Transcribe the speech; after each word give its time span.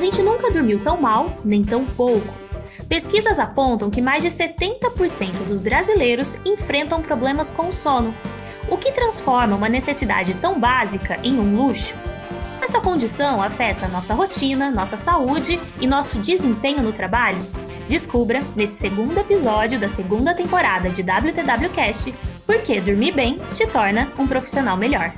gente 0.00 0.22
nunca 0.22 0.50
dormiu 0.50 0.80
tão 0.80 1.00
mal, 1.00 1.38
nem 1.44 1.62
tão 1.62 1.84
pouco. 1.84 2.26
Pesquisas 2.88 3.38
apontam 3.38 3.90
que 3.90 4.00
mais 4.00 4.22
de 4.24 4.30
70% 4.30 5.44
dos 5.46 5.60
brasileiros 5.60 6.36
enfrentam 6.44 7.00
problemas 7.00 7.50
com 7.50 7.68
o 7.68 7.72
sono, 7.72 8.12
o 8.68 8.76
que 8.76 8.90
transforma 8.90 9.54
uma 9.54 9.68
necessidade 9.68 10.34
tão 10.34 10.58
básica 10.58 11.20
em 11.22 11.38
um 11.38 11.56
luxo. 11.56 11.94
Essa 12.60 12.80
condição 12.80 13.42
afeta 13.42 13.88
nossa 13.88 14.12
rotina, 14.12 14.70
nossa 14.70 14.96
saúde 14.96 15.60
e 15.80 15.86
nosso 15.86 16.18
desempenho 16.18 16.82
no 16.82 16.92
trabalho? 16.92 17.38
Descubra 17.88 18.42
nesse 18.54 18.74
segundo 18.74 19.18
episódio 19.18 19.78
da 19.78 19.88
segunda 19.88 20.34
temporada 20.34 20.90
de 20.90 21.02
WTWcast 21.02 22.14
por 22.46 22.58
que 22.62 22.80
dormir 22.80 23.12
bem 23.12 23.38
te 23.52 23.66
torna 23.66 24.08
um 24.18 24.26
profissional 24.26 24.76
melhor. 24.76 25.12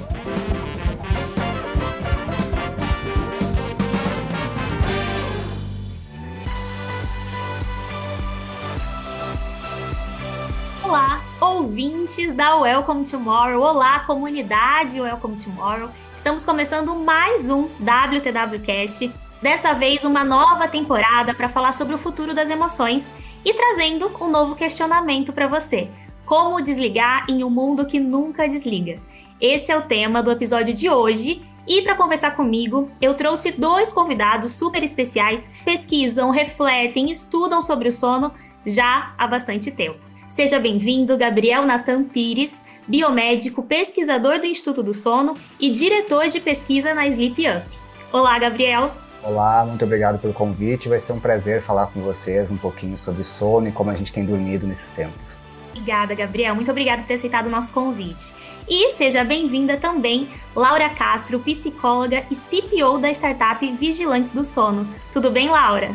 Ouvintes 11.82 12.32
da 12.36 12.54
Welcome 12.58 13.04
Tomorrow. 13.04 13.60
Olá, 13.60 14.00
comunidade 14.00 15.00
Welcome 15.00 15.36
Tomorrow. 15.36 15.88
Estamos 16.14 16.44
começando 16.44 16.94
mais 16.94 17.50
um 17.50 17.64
WTWcast 17.80 19.12
Dessa 19.42 19.72
vez, 19.72 20.04
uma 20.04 20.22
nova 20.22 20.68
temporada 20.68 21.34
para 21.34 21.48
falar 21.48 21.72
sobre 21.72 21.96
o 21.96 21.98
futuro 21.98 22.32
das 22.32 22.50
emoções 22.50 23.10
e 23.44 23.52
trazendo 23.52 24.12
um 24.20 24.28
novo 24.28 24.54
questionamento 24.54 25.32
para 25.32 25.48
você: 25.48 25.90
como 26.24 26.62
desligar 26.62 27.26
em 27.28 27.42
um 27.42 27.50
mundo 27.50 27.84
que 27.84 27.98
nunca 27.98 28.48
desliga? 28.48 29.00
Esse 29.40 29.72
é 29.72 29.76
o 29.76 29.82
tema 29.82 30.22
do 30.22 30.30
episódio 30.30 30.72
de 30.72 30.88
hoje. 30.88 31.42
E 31.66 31.82
para 31.82 31.96
conversar 31.96 32.36
comigo, 32.36 32.90
eu 33.00 33.14
trouxe 33.14 33.50
dois 33.50 33.92
convidados 33.92 34.52
super 34.52 34.82
especiais, 34.84 35.50
pesquisam, 35.64 36.30
refletem, 36.30 37.10
estudam 37.10 37.60
sobre 37.60 37.88
o 37.88 37.92
sono 37.92 38.32
já 38.64 39.14
há 39.18 39.26
bastante 39.26 39.70
tempo. 39.70 40.11
Seja 40.32 40.58
bem-vindo, 40.58 41.14
Gabriel 41.18 41.66
Natan 41.66 42.04
Pires, 42.04 42.64
biomédico, 42.88 43.62
pesquisador 43.62 44.40
do 44.40 44.46
Instituto 44.46 44.82
do 44.82 44.94
Sono 44.94 45.34
e 45.60 45.68
diretor 45.68 46.30
de 46.30 46.40
pesquisa 46.40 46.94
na 46.94 47.06
Sleep 47.06 47.46
Up. 47.46 47.66
Olá, 48.10 48.38
Gabriel. 48.38 48.90
Olá, 49.22 49.62
muito 49.66 49.84
obrigado 49.84 50.18
pelo 50.18 50.32
convite. 50.32 50.88
Vai 50.88 50.98
ser 50.98 51.12
um 51.12 51.20
prazer 51.20 51.60
falar 51.60 51.88
com 51.88 52.00
vocês 52.00 52.50
um 52.50 52.56
pouquinho 52.56 52.96
sobre 52.96 53.24
sono 53.24 53.68
e 53.68 53.72
como 53.72 53.90
a 53.90 53.94
gente 53.94 54.10
tem 54.10 54.24
dormido 54.24 54.66
nesses 54.66 54.90
tempos. 54.92 55.36
Obrigada, 55.68 56.14
Gabriel. 56.14 56.54
Muito 56.54 56.70
obrigada 56.70 57.02
por 57.02 57.08
ter 57.08 57.14
aceitado 57.14 57.48
o 57.48 57.50
nosso 57.50 57.70
convite. 57.70 58.32
E 58.66 58.88
seja 58.88 59.22
bem-vinda 59.22 59.76
também, 59.76 60.26
Laura 60.56 60.88
Castro, 60.88 61.40
psicóloga 61.40 62.24
e 62.30 62.34
CPO 62.34 62.98
da 62.98 63.10
startup 63.10 63.70
Vigilantes 63.72 64.32
do 64.32 64.44
Sono. 64.44 64.88
Tudo 65.12 65.30
bem, 65.30 65.50
Laura? 65.50 65.90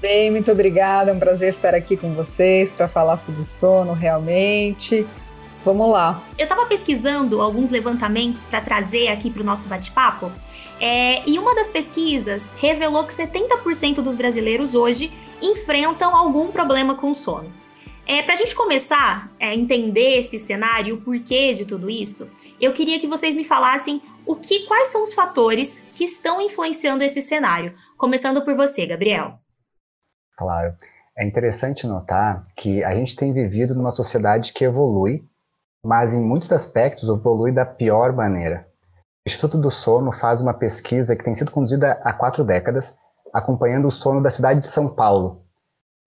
Bem, 0.00 0.30
muito 0.30 0.50
obrigada. 0.50 1.10
É 1.10 1.14
um 1.14 1.18
prazer 1.18 1.50
estar 1.50 1.74
aqui 1.74 1.96
com 1.96 2.14
vocês 2.14 2.72
para 2.72 2.88
falar 2.88 3.18
sobre 3.18 3.44
sono 3.44 3.92
realmente. 3.92 5.06
Vamos 5.62 5.90
lá. 5.90 6.22
Eu 6.38 6.44
estava 6.44 6.64
pesquisando 6.64 7.42
alguns 7.42 7.68
levantamentos 7.68 8.46
para 8.46 8.62
trazer 8.62 9.08
aqui 9.08 9.30
para 9.30 9.42
o 9.42 9.44
nosso 9.44 9.68
bate-papo 9.68 10.32
é, 10.80 11.22
e 11.28 11.38
uma 11.38 11.54
das 11.54 11.68
pesquisas 11.68 12.50
revelou 12.56 13.04
que 13.04 13.12
70% 13.12 13.96
dos 13.96 14.16
brasileiros 14.16 14.74
hoje 14.74 15.12
enfrentam 15.42 16.16
algum 16.16 16.50
problema 16.50 16.94
com 16.94 17.12
sono. 17.12 17.52
É, 18.06 18.22
Para 18.22 18.32
a 18.32 18.36
gente 18.36 18.54
começar 18.54 19.30
a 19.38 19.54
entender 19.54 20.18
esse 20.18 20.38
cenário, 20.38 20.94
o 20.94 21.00
porquê 21.02 21.52
de 21.52 21.66
tudo 21.66 21.90
isso, 21.90 22.28
eu 22.58 22.72
queria 22.72 22.98
que 22.98 23.06
vocês 23.06 23.34
me 23.34 23.44
falassem 23.44 24.00
o 24.26 24.34
que, 24.34 24.60
quais 24.60 24.88
são 24.88 25.02
os 25.02 25.12
fatores 25.12 25.84
que 25.94 26.04
estão 26.04 26.40
influenciando 26.40 27.04
esse 27.04 27.20
cenário. 27.20 27.74
Começando 27.98 28.42
por 28.42 28.54
você, 28.54 28.86
Gabriel. 28.86 29.38
Claro. 30.40 30.74
É 31.18 31.26
interessante 31.26 31.86
notar 31.86 32.44
que 32.56 32.82
a 32.82 32.94
gente 32.94 33.14
tem 33.14 33.30
vivido 33.30 33.74
numa 33.74 33.90
sociedade 33.90 34.54
que 34.54 34.64
evolui, 34.64 35.22
mas 35.84 36.14
em 36.14 36.20
muitos 36.22 36.50
aspectos 36.50 37.06
evolui 37.10 37.52
da 37.52 37.66
pior 37.66 38.14
maneira. 38.14 38.66
O 38.96 39.28
Instituto 39.28 39.58
do 39.58 39.70
Sono 39.70 40.12
faz 40.12 40.40
uma 40.40 40.54
pesquisa 40.54 41.14
que 41.14 41.22
tem 41.22 41.34
sido 41.34 41.50
conduzida 41.50 42.00
há 42.02 42.14
quatro 42.14 42.42
décadas, 42.42 42.96
acompanhando 43.34 43.86
o 43.86 43.90
sono 43.90 44.22
da 44.22 44.30
cidade 44.30 44.60
de 44.60 44.66
São 44.66 44.88
Paulo. 44.88 45.44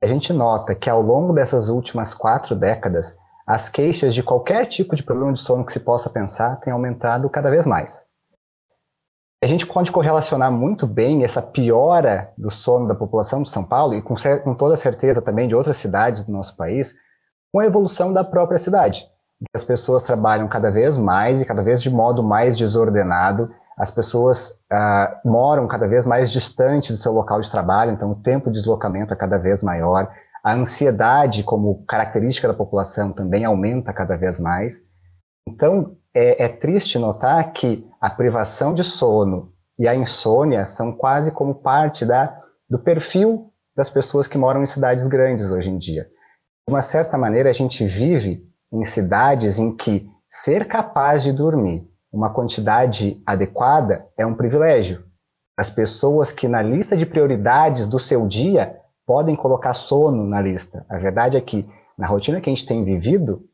A 0.04 0.08
gente 0.08 0.34
nota 0.34 0.74
que 0.74 0.90
ao 0.90 1.00
longo 1.00 1.32
dessas 1.32 1.70
últimas 1.70 2.12
quatro 2.12 2.56
décadas, 2.56 3.16
as 3.46 3.70
queixas 3.70 4.16
de 4.16 4.24
qualquer 4.24 4.66
tipo 4.66 4.96
de 4.96 5.04
problema 5.04 5.34
de 5.34 5.42
sono 5.42 5.64
que 5.64 5.72
se 5.72 5.80
possa 5.80 6.10
pensar 6.10 6.56
têm 6.56 6.74
aumentado 6.74 7.30
cada 7.30 7.52
vez 7.52 7.68
mais. 7.68 8.04
A 9.44 9.46
gente 9.46 9.68
pode 9.68 9.92
correlacionar 9.92 10.52
muito 10.52 10.88
bem 10.88 11.24
essa 11.24 11.42
piora 11.42 12.32
do 12.38 12.50
sono 12.50 12.88
da 12.88 12.96
população 12.96 13.44
de 13.44 13.50
São 13.50 13.64
Paulo, 13.64 13.94
e 13.94 14.02
com, 14.02 14.16
com 14.44 14.56
toda 14.56 14.76
certeza 14.76 15.22
também 15.22 15.48
de 15.48 15.56
outras 15.56 15.78
cidades 15.78 16.26
do 16.26 16.32
nosso 16.32 16.56
país, 16.56 16.96
com 17.52 17.60
a 17.60 17.66
evolução 17.66 18.14
da 18.14 18.24
própria 18.24 18.58
cidade 18.58 19.06
as 19.54 19.64
pessoas 19.64 20.04
trabalham 20.04 20.48
cada 20.48 20.70
vez 20.70 20.96
mais 20.96 21.42
e 21.42 21.46
cada 21.46 21.64
vez 21.64 21.82
de 21.82 21.90
modo 21.90 22.24
mais 22.24 22.56
desordenado. 22.56 23.50
As 23.78 23.90
pessoas 23.90 24.64
uh, 24.72 25.28
moram 25.28 25.68
cada 25.68 25.88
vez 25.88 26.06
mais 26.06 26.32
distante 26.32 26.92
do 26.92 26.98
seu 26.98 27.12
local 27.12 27.42
de 27.42 27.50
trabalho, 27.50 27.92
então 27.92 28.12
o 28.12 28.16
tempo 28.16 28.52
de 28.52 28.60
deslocamento 28.60 29.14
é 29.14 29.18
cada 29.18 29.38
vez 29.38 29.64
maior. 29.64 30.10
A 30.44 30.54
ansiedade, 30.54 31.44
como 31.44 31.84
característica 31.86 32.48
da 32.48 32.54
população, 32.54 33.12
também 33.12 33.44
aumenta 33.46 33.92
cada 33.94 34.16
vez 34.16 34.40
mais. 34.40 34.82
Então, 35.48 35.96
é, 36.14 36.46
é 36.46 36.48
triste 36.48 37.00
notar 37.00 37.52
que 37.52 37.90
a 38.04 38.10
privação 38.10 38.74
de 38.74 38.84
sono 38.84 39.54
e 39.80 39.88
a 39.88 39.96
insônia 39.96 40.66
são 40.66 40.92
quase 40.92 41.32
como 41.32 41.56
parte 41.56 42.06
da, 42.06 42.38
do 42.70 42.78
perfil 42.78 43.50
das 43.74 43.90
pessoas 43.90 44.28
que 44.28 44.38
moram 44.38 44.62
em 44.62 44.66
cidades 44.66 45.08
grandes 45.08 45.50
hoje 45.50 45.70
em 45.70 45.78
dia. 45.78 46.04
De 46.68 46.74
uma 46.74 46.82
certa 46.82 47.18
maneira, 47.18 47.50
a 47.50 47.54
gente 47.54 47.86
vive 47.86 48.46
em 48.74 48.84
cidades 48.84 49.58
em 49.58 49.74
que 49.74 50.06
ser 50.28 50.68
capaz 50.68 51.24
de 51.24 51.32
dormir 51.32 51.90
uma 52.12 52.30
quantidade 52.30 53.24
adequada 53.26 54.06
é 54.18 54.26
um 54.26 54.36
privilégio. 54.36 55.06
As 55.58 55.70
pessoas 55.70 56.30
que 56.30 56.46
na 56.46 56.62
lista 56.62 56.98
de 56.98 57.06
prioridades 57.06 57.88
do 57.88 58.00
seu 58.00 58.28
dia 58.28 58.82
podem 59.06 59.34
colocar 59.34 59.74
sono 59.74 60.26
na 60.26 60.42
lista. 60.42 60.86
A 60.90 60.98
verdade 60.98 61.38
é 61.38 61.42
que 61.42 61.66
na 61.98 62.06
rotina 62.06 62.42
que 62.42 62.50
a 62.50 62.54
gente 62.54 62.66
tem 62.66 62.84
vivido, 62.84 63.48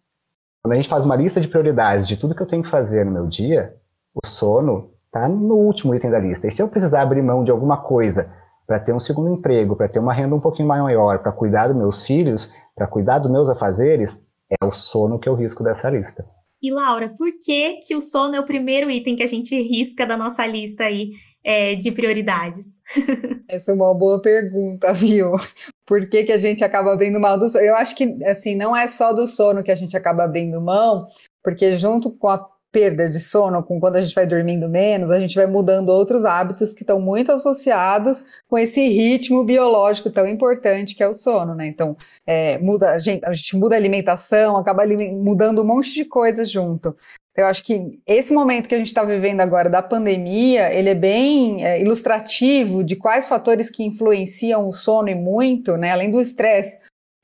quando 0.64 0.74
a 0.74 0.76
gente 0.76 0.90
faz 0.90 1.06
uma 1.06 1.16
lista 1.16 1.40
de 1.40 1.48
prioridades 1.48 2.08
de 2.08 2.18
tudo 2.18 2.34
que 2.34 2.42
eu 2.42 2.48
tenho 2.48 2.64
que 2.64 2.70
fazer 2.70 3.06
no 3.06 3.12
meu 3.12 3.28
dia, 3.28 3.79
o 4.24 4.28
sono 4.28 4.92
está 5.06 5.28
no 5.28 5.56
último 5.56 5.96
item 5.96 6.12
da 6.12 6.20
lista. 6.20 6.48
E 6.48 6.52
se 6.52 6.62
eu 6.62 6.70
precisar 6.70 7.02
abrir 7.02 7.22
mão 7.22 7.44
de 7.44 7.52
alguma 7.52 7.78
coisa 7.78 8.32
para 8.68 8.80
ter 8.80 8.94
um 8.94 9.00
segundo 9.00 9.34
emprego, 9.34 9.76
para 9.76 9.90
ter 9.90 10.00
uma 10.00 10.14
renda 10.14 10.36
um 10.36 10.40
pouquinho 10.40 10.68
maior, 10.68 11.20
para 11.20 11.32
cuidar 11.32 11.68
dos 11.68 11.78
meus 11.78 12.06
filhos, 12.06 12.54
para 12.76 12.88
cuidar 12.88 13.20
dos 13.20 13.32
meus 13.32 13.50
afazeres, 13.50 14.26
é 14.62 14.66
o 14.66 14.72
sono 14.72 15.20
que 15.20 15.28
eu 15.28 15.36
risco 15.36 15.64
dessa 15.64 15.90
lista. 15.90 16.26
E 16.62 16.72
Laura, 16.72 17.10
por 17.18 17.32
que, 17.44 17.80
que 17.88 17.96
o 17.96 18.02
sono 18.02 18.36
é 18.36 18.40
o 18.40 18.46
primeiro 18.46 18.92
item 18.92 19.16
que 19.16 19.24
a 19.24 19.28
gente 19.28 19.56
risca 19.62 20.06
da 20.06 20.18
nossa 20.18 20.46
lista 20.46 20.84
aí 20.84 21.12
é, 21.44 21.74
de 21.74 21.92
prioridades? 21.92 22.84
Essa 23.48 23.72
é 23.72 23.74
uma 23.74 23.98
boa 23.98 24.22
pergunta, 24.22 24.94
viu? 24.94 25.32
Por 25.86 26.08
que, 26.08 26.26
que 26.26 26.32
a 26.32 26.38
gente 26.38 26.64
acaba 26.64 26.94
abrindo 26.94 27.20
mão 27.20 27.40
do 27.40 27.50
sono? 27.50 27.64
Eu 27.64 27.76
acho 27.76 27.96
que, 27.96 28.24
assim, 28.26 28.56
não 28.56 28.76
é 28.76 28.88
só 28.88 29.14
do 29.14 29.28
sono 29.28 29.64
que 29.64 29.72
a 29.72 29.76
gente 29.76 29.96
acaba 29.96 30.24
abrindo 30.24 30.62
mão, 30.62 31.08
porque 31.42 31.78
junto 31.78 32.12
com 32.12 32.28
a 32.28 32.46
perda 32.72 33.10
de 33.10 33.20
sono, 33.20 33.64
com 33.64 33.80
quando 33.80 33.96
a 33.96 34.02
gente 34.02 34.14
vai 34.14 34.26
dormindo 34.26 34.70
menos, 34.70 35.10
a 35.10 35.20
gente 35.20 35.36
vai 35.36 35.48
mudando 35.48 35.90
outros 35.90 36.26
hábitos 36.26 36.74
que 36.74 36.84
estão 36.84 37.00
muito 37.00 37.32
associados 37.32 38.24
com 38.48 38.58
esse 38.58 38.88
ritmo 38.90 39.44
biológico 39.44 40.10
tão 40.10 40.28
importante 40.28 40.96
que 40.96 41.04
é 41.04 41.08
o 41.08 41.16
sono, 41.16 41.56
né? 41.56 41.68
Então, 41.68 41.96
é, 42.28 42.58
muda, 42.60 42.92
a 42.92 43.00
gente, 43.00 43.26
a 43.26 43.34
gente 43.34 43.58
muda 43.58 43.76
a 43.76 43.78
alimentação, 43.78 44.58
acaba 44.58 44.84
mudando 44.86 45.62
um 45.62 45.66
monte 45.66 45.94
de 45.94 46.06
coisas 46.06 46.50
junto. 46.50 46.96
Eu 47.36 47.46
acho 47.46 47.64
que 47.64 48.00
esse 48.06 48.34
momento 48.34 48.68
que 48.68 48.76
a 48.76 48.78
gente 48.78 48.88
está 48.88 49.04
vivendo 49.04 49.40
agora 49.40 49.70
da 49.70 49.82
pandemia, 49.82 50.74
ele 50.74 50.90
é 50.90 50.96
bem 50.96 51.66
é, 51.66 51.82
ilustrativo 51.82 52.84
de 52.84 52.96
quais 52.96 53.28
fatores 53.28 53.70
que 53.70 53.84
influenciam 53.84 54.68
o 54.68 54.74
sono 54.74 55.10
e 55.10 55.16
muito, 55.16 55.78
né? 55.78 55.92
Além 55.92 56.12
do 56.12 56.20
estresse, 56.20 56.78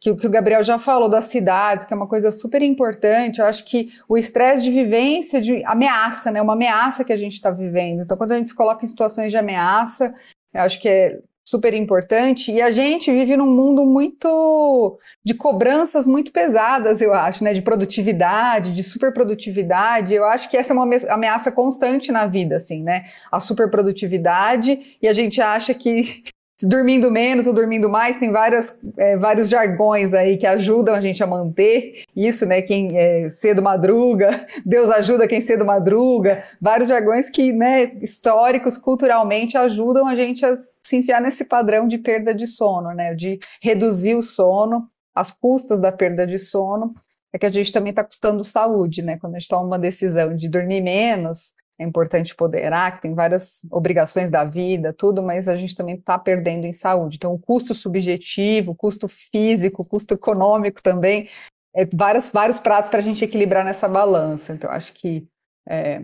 que, 0.06 0.16
que 0.16 0.28
o 0.28 0.30
Gabriel 0.30 0.62
já 0.62 0.78
falou 0.78 1.10
das 1.10 1.25
cidades, 1.25 1.86
que 1.86 1.94
é 1.94 1.98
uma 1.98 2.07
coisa 2.07 2.30
super 2.30 2.62
importante. 2.62 3.40
Eu 3.40 3.48
acho 3.48 3.66
que 3.66 3.90
o 4.07 4.16
estresse 4.16 4.63
de 4.63 4.69
vivência, 4.69 5.42
de 5.42 5.63
ameaça, 5.66 6.30
né? 6.30 6.40
Uma 6.40 6.54
ameaça 6.54 7.04
que 7.04 7.12
a 7.12 7.18
gente 7.18 7.34
está 7.34 7.50
vivendo. 7.50 8.04
Então, 8.04 8.16
quando 8.16 8.34
a 8.34 8.38
gente 8.38 8.50
se 8.50 8.56
coloca 8.56 8.86
em 8.86 8.88
situações 8.88 9.31
de 9.31 9.38
ameaça, 9.38 10.13
eu 10.54 10.62
acho 10.62 10.80
que 10.80 10.88
é 10.88 11.19
super 11.48 11.74
importante. 11.74 12.52
E 12.52 12.62
a 12.62 12.69
gente 12.69 13.12
vive 13.12 13.36
num 13.36 13.48
mundo 13.48 13.84
muito 13.84 15.00
de 15.24 15.34
cobranças 15.34 16.06
muito 16.06 16.31
pesadas, 16.31 17.02
eu 17.02 17.12
acho, 17.12 17.44
né? 17.44 17.54
De 17.54 17.63
produtividade, 17.63 18.74
de 18.74 18.84
superprodutividade. 18.84 20.13
Eu 20.13 20.25
acho 20.25 20.52
que 20.52 20.57
essa 20.57 20.72
é 20.72 20.75
uma 20.75 20.88
ameaça 21.10 21.52
constante 21.52 22.12
na 22.12 22.28
vida, 22.28 22.57
assim, 22.57 22.84
né? 22.84 23.06
A 23.31 23.40
superprodutividade, 23.40 24.98
e 25.02 25.07
a 25.07 25.13
gente 25.13 25.42
acha 25.42 25.74
que 25.74 26.24
dormindo 26.63 27.12
menos 27.12 27.48
ou 27.48 27.54
dormindo 27.54 27.90
mais, 27.90 28.18
tem 28.18 28.31
várias, 28.31 28.80
é, 28.98 29.18
vários 29.18 29.50
jargões 29.50 30.13
aí 30.13 30.38
que 30.38 30.48
ajudam 30.48 30.96
a 30.96 31.02
gente 31.02 31.22
a 31.22 31.28
manter 31.28 32.04
isso, 32.16 32.46
né? 32.46 32.62
Quem 32.62 32.98
é, 32.98 33.30
cedo 33.30 33.62
madruga, 33.62 34.48
Deus 34.66 34.90
ajuda 34.90 35.28
quem 35.28 35.42
cedo 35.42 35.66
madruga, 35.66 36.44
vários 36.62 36.90
jargões 36.90 37.30
que, 37.30 37.52
né, 37.52 37.92
históricos, 38.02 38.78
culturalmente, 38.78 39.57
ajudam 39.57 40.07
a 40.07 40.16
gente 40.16 40.46
a 40.46 40.57
se 40.81 40.96
enfiar 40.96 41.22
nesse 41.22 41.46
padrão 41.46 41.88
de 41.88 41.98
perda 41.98 42.34
de 42.34 42.48
sono, 42.48 42.94
né? 42.94 43.13
De 43.13 43.40
reduzir 43.62 44.16
o 44.16 44.22
sono, 44.22 44.88
as 45.13 45.31
custas 45.31 45.81
da 45.81 45.92
perda 45.92 46.25
de 46.25 46.40
sono, 46.40 46.94
é 47.34 47.38
que 47.38 47.46
a 47.46 47.52
gente 47.52 47.74
também 47.74 47.90
está 47.90 48.04
custando 48.04 48.46
saúde, 48.46 49.02
né? 49.02 49.18
Quando 49.18 49.36
a 49.36 49.40
gente 49.40 49.50
toma 49.50 49.66
uma 49.66 49.80
decisão 49.80 50.34
de 50.34 50.48
dormir 50.48 50.81
menos, 50.81 51.54
é 51.77 51.83
importante 51.83 52.36
poderar, 52.36 52.94
que 52.94 53.01
tem 53.01 53.13
várias 53.13 53.62
obrigações 53.69 54.30
da 54.30 54.45
vida, 54.45 54.94
tudo, 54.94 55.22
mas 55.22 55.48
a 55.48 55.56
gente 55.56 55.75
também 55.75 55.95
está 55.95 56.18
perdendo 56.18 56.66
em 56.66 56.74
saúde. 56.74 57.18
Então, 57.18 57.33
o 57.33 57.39
custo 57.39 57.74
subjetivo, 57.74 58.72
o 58.72 58.75
custo 58.75 59.07
físico, 59.07 59.81
o 59.81 59.86
custo 59.86 60.13
econômico 60.13 60.81
também, 60.81 61.30
é 61.75 61.86
vários, 61.94 62.30
vários 62.30 62.60
pratos 62.60 62.89
para 62.89 63.00
a 63.00 63.04
gente 63.04 63.24
equilibrar 63.24 63.66
nessa 63.66 63.88
balança. 63.88 64.54
Então, 64.54 64.72
acho 64.72 64.94
que 64.94 65.27
é 65.68 66.04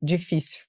difícil 0.00 0.60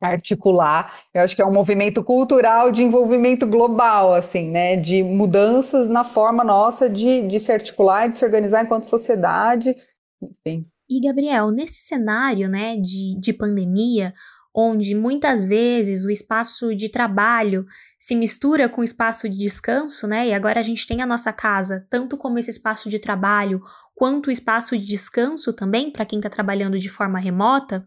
articular. 0.00 1.02
Eu 1.12 1.22
acho 1.22 1.34
que 1.34 1.42
é 1.42 1.46
um 1.46 1.52
movimento 1.52 2.04
cultural 2.04 2.70
de 2.70 2.82
envolvimento 2.82 3.46
global, 3.46 4.14
assim, 4.14 4.50
né? 4.50 4.76
De 4.76 5.02
mudanças 5.02 5.88
na 5.88 6.04
forma 6.04 6.44
nossa 6.44 6.88
de, 6.88 7.26
de 7.26 7.40
se 7.40 7.50
articular, 7.50 8.08
de 8.08 8.16
se 8.16 8.24
organizar 8.24 8.62
enquanto 8.62 8.84
sociedade, 8.84 9.74
enfim. 10.22 10.66
E, 10.88 11.00
Gabriel, 11.00 11.50
nesse 11.50 11.80
cenário 11.80 12.48
né, 12.48 12.76
de, 12.76 13.18
de 13.20 13.32
pandemia, 13.32 14.14
onde 14.54 14.94
muitas 14.94 15.44
vezes 15.44 16.04
o 16.04 16.10
espaço 16.10 16.74
de 16.74 16.88
trabalho 16.88 17.64
se 17.98 18.16
mistura 18.16 18.68
com 18.68 18.80
o 18.80 18.84
espaço 18.84 19.28
de 19.28 19.36
descanso, 19.36 20.06
né? 20.06 20.28
E 20.28 20.34
agora 20.34 20.58
a 20.58 20.62
gente 20.62 20.86
tem 20.86 21.02
a 21.02 21.06
nossa 21.06 21.32
casa, 21.32 21.86
tanto 21.88 22.16
como 22.16 22.38
esse 22.38 22.50
espaço 22.50 22.88
de 22.88 22.98
trabalho, 22.98 23.62
quanto 23.94 24.28
o 24.28 24.30
espaço 24.30 24.76
de 24.76 24.86
descanso 24.86 25.52
também, 25.52 25.92
para 25.92 26.04
quem 26.04 26.18
está 26.18 26.30
trabalhando 26.30 26.78
de 26.78 26.88
forma 26.88 27.18
remota. 27.18 27.84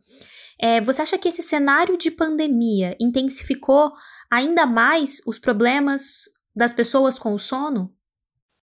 É, 0.59 0.79
você 0.79 1.01
acha 1.01 1.17
que 1.17 1.27
esse 1.27 1.41
cenário 1.41 1.97
de 1.97 2.11
pandemia 2.11 2.95
intensificou 2.99 3.91
ainda 4.29 4.65
mais 4.65 5.21
os 5.25 5.39
problemas 5.39 6.25
das 6.55 6.71
pessoas 6.71 7.17
com 7.17 7.33
o 7.33 7.39
sono? 7.39 7.91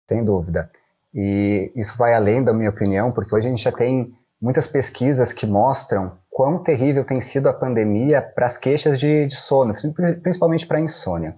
Sem 0.09 0.25
dúvida. 0.25 0.71
E 1.13 1.73
isso 1.75 1.97
vai 1.99 2.15
além 2.15 2.45
da 2.45 2.53
minha 2.53 2.71
opinião, 2.71 3.11
porque 3.11 3.35
hoje 3.35 3.47
a 3.47 3.51
gente 3.51 3.63
já 3.63 3.73
tem 3.73 4.15
muitas 4.41 4.67
pesquisas 4.67 5.33
que 5.33 5.47
mostram 5.47 6.19
quão 6.31 6.63
terrível 6.63 7.05
tem 7.05 7.21
sido 7.21 7.49
a 7.49 7.53
pandemia 7.53 8.23
para 8.23 8.47
as 8.47 8.57
queixas 8.57 8.99
de, 8.99 9.27
de 9.27 9.35
sono, 9.35 9.75
principalmente 10.23 10.67
para 10.67 10.79
a 10.79 10.81
insônia. 10.81 11.37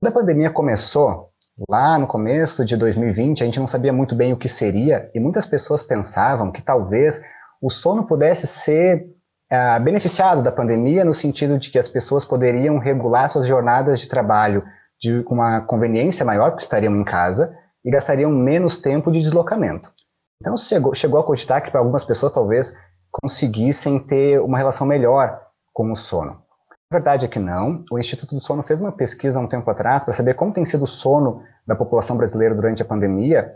Quando 0.00 0.10
a 0.10 0.20
pandemia 0.20 0.50
começou, 0.50 1.30
lá 1.68 1.98
no 1.98 2.06
começo 2.06 2.64
de 2.64 2.76
2020, 2.76 3.42
a 3.42 3.46
gente 3.46 3.60
não 3.60 3.66
sabia 3.66 3.92
muito 3.92 4.14
bem 4.14 4.32
o 4.32 4.38
que 4.38 4.48
seria 4.48 5.10
e 5.14 5.20
muitas 5.20 5.46
pessoas 5.46 5.82
pensavam 5.82 6.50
que 6.50 6.62
talvez 6.62 7.22
o 7.60 7.70
sono 7.70 8.04
pudesse 8.06 8.46
ser 8.46 9.06
uh, 9.52 9.82
beneficiado 9.82 10.42
da 10.42 10.50
pandemia 10.50 11.04
no 11.04 11.14
sentido 11.14 11.58
de 11.58 11.70
que 11.70 11.78
as 11.78 11.88
pessoas 11.88 12.24
poderiam 12.24 12.78
regular 12.78 13.28
suas 13.28 13.46
jornadas 13.46 14.00
de 14.00 14.08
trabalho 14.08 14.64
de, 15.00 15.24
uma 15.28 15.60
conveniência 15.60 16.24
maior, 16.24 16.50
porque 16.50 16.64
estariam 16.64 16.96
em 16.96 17.04
casa, 17.04 17.56
e 17.84 17.90
gastariam 17.90 18.30
menos 18.30 18.80
tempo 18.80 19.10
de 19.10 19.20
deslocamento. 19.20 19.92
Então 20.42 20.56
chegou, 20.56 20.92
chegou 20.92 21.20
a 21.20 21.24
cogitar 21.24 21.62
que 21.62 21.70
para 21.70 21.78
algumas 21.78 22.02
pessoas 22.04 22.32
talvez 22.32 22.76
conseguissem 23.12 24.00
ter 24.00 24.40
uma 24.40 24.58
relação 24.58 24.84
melhor 24.84 25.40
com 25.72 25.92
o 25.92 25.94
sono. 25.94 26.42
A 26.90 26.94
verdade 26.96 27.26
é 27.26 27.28
que 27.28 27.38
não. 27.38 27.84
O 27.92 27.98
Instituto 27.98 28.34
do 28.34 28.40
Sono 28.40 28.60
fez 28.62 28.80
uma 28.80 28.90
pesquisa 28.90 29.38
há 29.38 29.42
um 29.42 29.46
tempo 29.46 29.70
atrás 29.70 30.04
para 30.04 30.12
saber 30.12 30.34
como 30.34 30.52
tem 30.52 30.64
sido 30.64 30.82
o 30.82 30.86
sono 30.86 31.44
da 31.64 31.76
população 31.76 32.16
brasileira 32.16 32.56
durante 32.56 32.82
a 32.82 32.84
pandemia. 32.84 33.54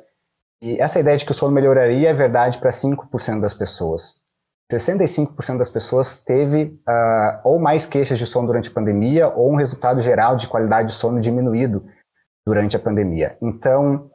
E 0.63 0.81
essa 0.81 1.01
ideia 1.01 1.17
de 1.17 1.25
que 1.25 1.33
o 1.33 1.35
sono 1.35 1.53
melhoraria 1.53 2.11
é 2.11 2.15
verdade 2.15 2.59
para 2.59 2.71
5% 2.71 3.41
das 3.41 3.53
pessoas. 3.53 4.21
65% 4.73 5.59
das 5.59 5.69
pessoas 5.69 6.23
teve 6.23 6.81
uh, 6.89 7.41
ou 7.43 7.59
mais 7.59 7.85
queixas 7.85 8.19
de 8.19 8.27
sono 8.27 8.47
durante 8.47 8.69
a 8.69 8.73
pandemia 8.73 9.29
ou 9.29 9.53
um 9.53 9.57
resultado 9.57 10.01
geral 10.01 10.37
de 10.37 10.47
qualidade 10.47 10.89
de 10.89 10.95
sono 10.95 11.21
diminuído 11.21 11.85
durante 12.47 12.77
a 12.77 12.79
pandemia. 12.79 13.37
Então, 13.43 14.09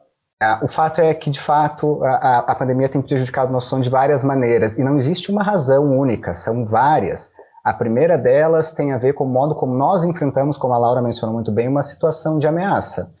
o 0.62 0.68
fato 0.68 1.00
é 1.00 1.12
que, 1.14 1.30
de 1.30 1.40
fato, 1.40 2.02
a, 2.04 2.38
a 2.38 2.54
pandemia 2.54 2.88
tem 2.88 3.02
prejudicado 3.02 3.50
o 3.50 3.52
nosso 3.52 3.68
sono 3.68 3.82
de 3.82 3.90
várias 3.90 4.24
maneiras 4.24 4.78
e 4.78 4.82
não 4.82 4.96
existe 4.96 5.30
uma 5.30 5.42
razão 5.42 5.84
única, 5.98 6.34
são 6.34 6.64
várias. 6.64 7.32
A 7.64 7.72
primeira 7.72 8.18
delas 8.18 8.72
tem 8.72 8.92
a 8.92 8.98
ver 8.98 9.12
com 9.12 9.24
o 9.24 9.28
modo 9.28 9.54
como 9.54 9.74
nós 9.74 10.04
enfrentamos, 10.04 10.56
como 10.56 10.74
a 10.74 10.78
Laura 10.78 11.00
mencionou 11.00 11.34
muito 11.34 11.52
bem, 11.52 11.68
uma 11.68 11.82
situação 11.82 12.38
de 12.38 12.46
ameaça. 12.46 13.14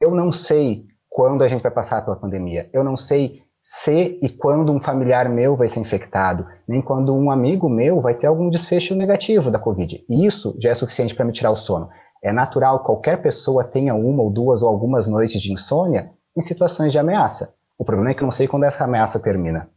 Eu 0.00 0.14
não 0.14 0.30
sei 0.30 0.84
quando 1.08 1.42
a 1.42 1.48
gente 1.48 1.62
vai 1.62 1.72
passar 1.72 2.04
pela 2.04 2.16
pandemia, 2.16 2.68
eu 2.72 2.84
não 2.84 2.96
sei 2.96 3.42
se 3.62 4.18
e 4.22 4.28
quando 4.28 4.72
um 4.72 4.80
familiar 4.80 5.28
meu 5.28 5.56
vai 5.56 5.68
ser 5.68 5.80
infectado, 5.80 6.46
nem 6.66 6.82
quando 6.82 7.14
um 7.14 7.30
amigo 7.30 7.68
meu 7.68 8.00
vai 8.00 8.14
ter 8.14 8.26
algum 8.26 8.50
desfecho 8.50 8.94
negativo 8.94 9.50
da 9.50 9.58
Covid. 9.58 10.04
E 10.08 10.26
isso 10.26 10.56
já 10.58 10.70
é 10.70 10.74
suficiente 10.74 11.14
para 11.14 11.24
me 11.24 11.32
tirar 11.32 11.50
o 11.50 11.56
sono. 11.56 11.88
É 12.22 12.32
natural 12.32 12.80
que 12.80 12.86
qualquer 12.86 13.22
pessoa 13.22 13.64
tenha 13.64 13.94
uma 13.94 14.22
ou 14.22 14.30
duas 14.30 14.62
ou 14.62 14.68
algumas 14.68 15.06
noites 15.06 15.40
de 15.40 15.52
insônia 15.52 16.10
em 16.38 16.40
situações 16.40 16.92
de 16.92 16.98
ameaça. 16.98 17.54
O 17.76 17.84
problema 17.84 18.10
é 18.10 18.14
que 18.14 18.22
eu 18.22 18.26
não 18.26 18.30
sei 18.30 18.46
quando 18.46 18.62
essa 18.62 18.84
ameaça 18.84 19.18
termina. 19.18 19.68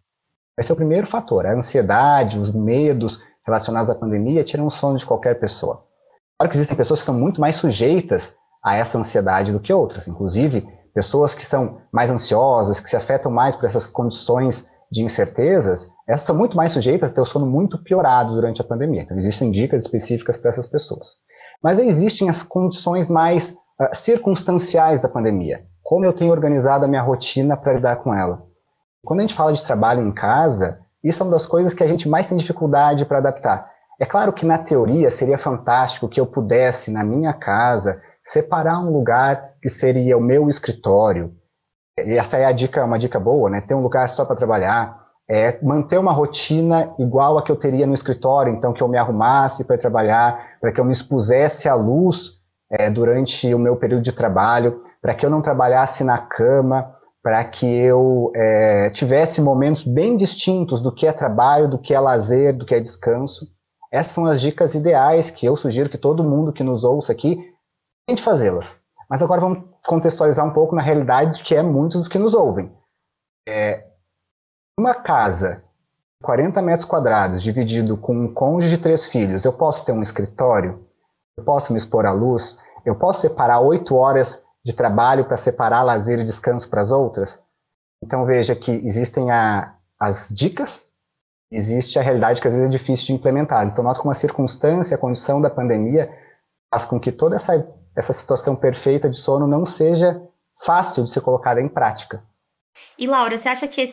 Esse 0.57 0.71
é 0.71 0.73
o 0.73 0.77
primeiro 0.77 1.07
fator. 1.07 1.45
A 1.47 1.53
ansiedade, 1.53 2.37
os 2.37 2.53
medos 2.53 3.23
relacionados 3.43 3.89
à 3.89 3.95
pandemia 3.95 4.43
tiram 4.43 4.67
o 4.67 4.71
sono 4.71 4.97
de 4.97 5.05
qualquer 5.05 5.39
pessoa. 5.39 5.83
Claro 6.37 6.49
que 6.49 6.55
existem 6.55 6.77
pessoas 6.77 6.99
que 6.99 7.05
são 7.07 7.15
muito 7.15 7.41
mais 7.41 7.55
sujeitas 7.55 8.35
a 8.63 8.75
essa 8.75 8.97
ansiedade 8.97 9.51
do 9.51 9.59
que 9.59 9.73
outras. 9.73 10.07
Inclusive, 10.07 10.67
pessoas 10.93 11.33
que 11.33 11.43
são 11.43 11.81
mais 11.91 12.11
ansiosas, 12.11 12.79
que 12.79 12.89
se 12.89 12.95
afetam 12.95 13.31
mais 13.31 13.55
por 13.55 13.65
essas 13.65 13.87
condições 13.87 14.69
de 14.91 15.01
incertezas, 15.03 15.89
essas 16.07 16.27
são 16.27 16.35
muito 16.35 16.55
mais 16.55 16.73
sujeitas 16.73 17.09
a 17.09 17.13
ter 17.13 17.21
o 17.21 17.25
sono 17.25 17.45
muito 17.47 17.81
piorado 17.83 18.33
durante 18.35 18.61
a 18.61 18.63
pandemia. 18.63 19.01
Então, 19.01 19.17
existem 19.17 19.49
dicas 19.49 19.83
específicas 19.83 20.37
para 20.37 20.49
essas 20.49 20.67
pessoas. 20.67 21.15
Mas 21.63 21.79
existem 21.79 22.29
as 22.29 22.43
condições 22.43 23.09
mais 23.09 23.55
uh, 23.79 23.95
circunstanciais 23.95 24.99
da 24.99 25.09
pandemia 25.09 25.70
como 25.83 26.05
eu 26.05 26.13
tenho 26.13 26.31
organizado 26.31 26.85
a 26.85 26.87
minha 26.87 27.01
rotina 27.01 27.57
para 27.57 27.73
lidar 27.73 27.97
com 27.97 28.13
ela. 28.13 28.43
Quando 29.03 29.19
a 29.19 29.23
gente 29.23 29.33
fala 29.33 29.53
de 29.53 29.63
trabalho 29.63 30.01
em 30.01 30.11
casa, 30.11 30.79
isso 31.03 31.21
é 31.21 31.25
uma 31.25 31.31
das 31.31 31.45
coisas 31.45 31.73
que 31.73 31.83
a 31.83 31.87
gente 31.87 32.07
mais 32.07 32.27
tem 32.27 32.37
dificuldade 32.37 33.05
para 33.05 33.17
adaptar. 33.17 33.69
É 33.99 34.05
claro 34.05 34.33
que 34.33 34.45
na 34.45 34.57
teoria 34.57 35.09
seria 35.09 35.37
fantástico 35.37 36.07
que 36.07 36.19
eu 36.19 36.25
pudesse, 36.25 36.91
na 36.91 37.03
minha 37.03 37.33
casa, 37.33 38.01
separar 38.23 38.79
um 38.79 38.91
lugar 38.91 39.53
que 39.61 39.69
seria 39.69 40.17
o 40.17 40.21
meu 40.21 40.47
escritório. 40.47 41.33
Essa 41.97 42.37
é 42.37 42.45
a 42.45 42.51
dica, 42.51 42.85
uma 42.85 42.97
dica 42.97 43.19
boa, 43.19 43.49
né? 43.49 43.61
Ter 43.61 43.75
um 43.75 43.81
lugar 43.81 44.09
só 44.09 44.23
para 44.23 44.35
trabalhar, 44.35 45.01
é 45.29 45.57
manter 45.63 45.97
uma 45.97 46.11
rotina 46.11 46.93
igual 46.99 47.37
a 47.37 47.43
que 47.43 47.51
eu 47.51 47.55
teria 47.55 47.87
no 47.87 47.93
escritório, 47.93 48.53
então 48.53 48.73
que 48.73 48.81
eu 48.81 48.87
me 48.87 48.97
arrumasse 48.97 49.65
para 49.65 49.77
trabalhar, 49.77 50.57
para 50.59 50.71
que 50.71 50.79
eu 50.79 50.85
me 50.85 50.91
expusesse 50.91 51.69
à 51.69 51.73
luz 51.73 52.41
é, 52.71 52.89
durante 52.89 53.53
o 53.53 53.59
meu 53.59 53.75
período 53.75 54.03
de 54.03 54.11
trabalho 54.11 54.83
para 55.01 55.15
que 55.15 55.25
eu 55.25 55.29
não 55.29 55.41
trabalhasse 55.41 56.03
na 56.03 56.17
cama, 56.17 56.95
para 57.23 57.43
que 57.45 57.65
eu 57.65 58.31
é, 58.35 58.89
tivesse 58.91 59.41
momentos 59.41 59.83
bem 59.83 60.15
distintos 60.15 60.81
do 60.81 60.93
que 60.93 61.07
é 61.07 61.11
trabalho, 61.11 61.69
do 61.69 61.79
que 61.79 61.93
é 61.93 61.99
lazer, 61.99 62.55
do 62.55 62.65
que 62.65 62.75
é 62.75 62.79
descanso. 62.79 63.47
Essas 63.91 64.13
são 64.13 64.25
as 64.25 64.39
dicas 64.39 64.73
ideais 64.73 65.29
que 65.29 65.45
eu 65.45 65.55
sugiro 65.55 65.89
que 65.89 65.97
todo 65.97 66.23
mundo 66.23 66.53
que 66.53 66.63
nos 66.63 66.83
ouça 66.83 67.11
aqui 67.11 67.53
tente 68.07 68.21
fazê-las. 68.21 68.77
Mas 69.09 69.21
agora 69.21 69.41
vamos 69.41 69.63
contextualizar 69.85 70.45
um 70.45 70.53
pouco 70.53 70.75
na 70.75 70.81
realidade 70.81 71.43
que 71.43 71.55
é 71.55 71.61
muitos 71.61 71.99
dos 71.99 72.07
que 72.07 72.17
nos 72.17 72.33
ouvem. 72.33 72.71
É, 73.47 73.85
uma 74.79 74.93
casa, 74.93 75.63
40 76.23 76.61
metros 76.61 76.85
quadrados, 76.85 77.43
dividido 77.43 77.97
com 77.97 78.15
um 78.15 78.33
cônjuge 78.33 78.77
de 78.77 78.81
três 78.81 79.05
filhos, 79.05 79.43
eu 79.43 79.53
posso 79.53 79.83
ter 79.83 79.91
um 79.91 80.01
escritório? 80.01 80.87
Eu 81.37 81.43
posso 81.43 81.73
me 81.73 81.77
expor 81.77 82.05
à 82.05 82.11
luz? 82.11 82.59
Eu 82.85 82.95
posso 82.95 83.21
separar 83.21 83.59
oito 83.59 83.95
horas 83.95 84.45
de 84.63 84.73
trabalho 84.73 85.25
para 85.25 85.37
separar 85.37 85.83
lazer 85.83 86.19
e 86.19 86.23
descanso 86.23 86.69
para 86.69 86.81
as 86.81 86.91
outras? 86.91 87.43
Então 88.03 88.25
veja 88.25 88.55
que 88.55 88.71
existem 88.71 89.31
a, 89.31 89.75
as 89.99 90.29
dicas, 90.29 90.91
existe 91.51 91.99
a 91.99 92.01
realidade 92.01 92.41
que 92.41 92.47
às 92.47 92.53
vezes 92.53 92.69
é 92.69 92.71
difícil 92.71 93.07
de 93.07 93.13
implementar. 93.13 93.65
Então 93.65 93.83
nota 93.83 93.99
como 93.99 94.11
a 94.11 94.15
circunstância, 94.15 94.95
a 94.95 94.99
condição 94.99 95.41
da 95.41 95.49
pandemia 95.49 96.11
faz 96.73 96.85
com 96.85 96.99
que 96.99 97.11
toda 97.11 97.35
essa, 97.35 97.67
essa 97.95 98.13
situação 98.13 98.55
perfeita 98.55 99.09
de 99.09 99.17
sono 99.17 99.45
não 99.45 99.65
seja 99.65 100.21
fácil 100.63 101.03
de 101.03 101.11
ser 101.11 101.21
colocada 101.21 101.61
em 101.61 101.67
prática. 101.67 102.23
E 102.97 103.05
Laura, 103.05 103.37
você 103.37 103.49
acha 103.49 103.67
que 103.67 103.83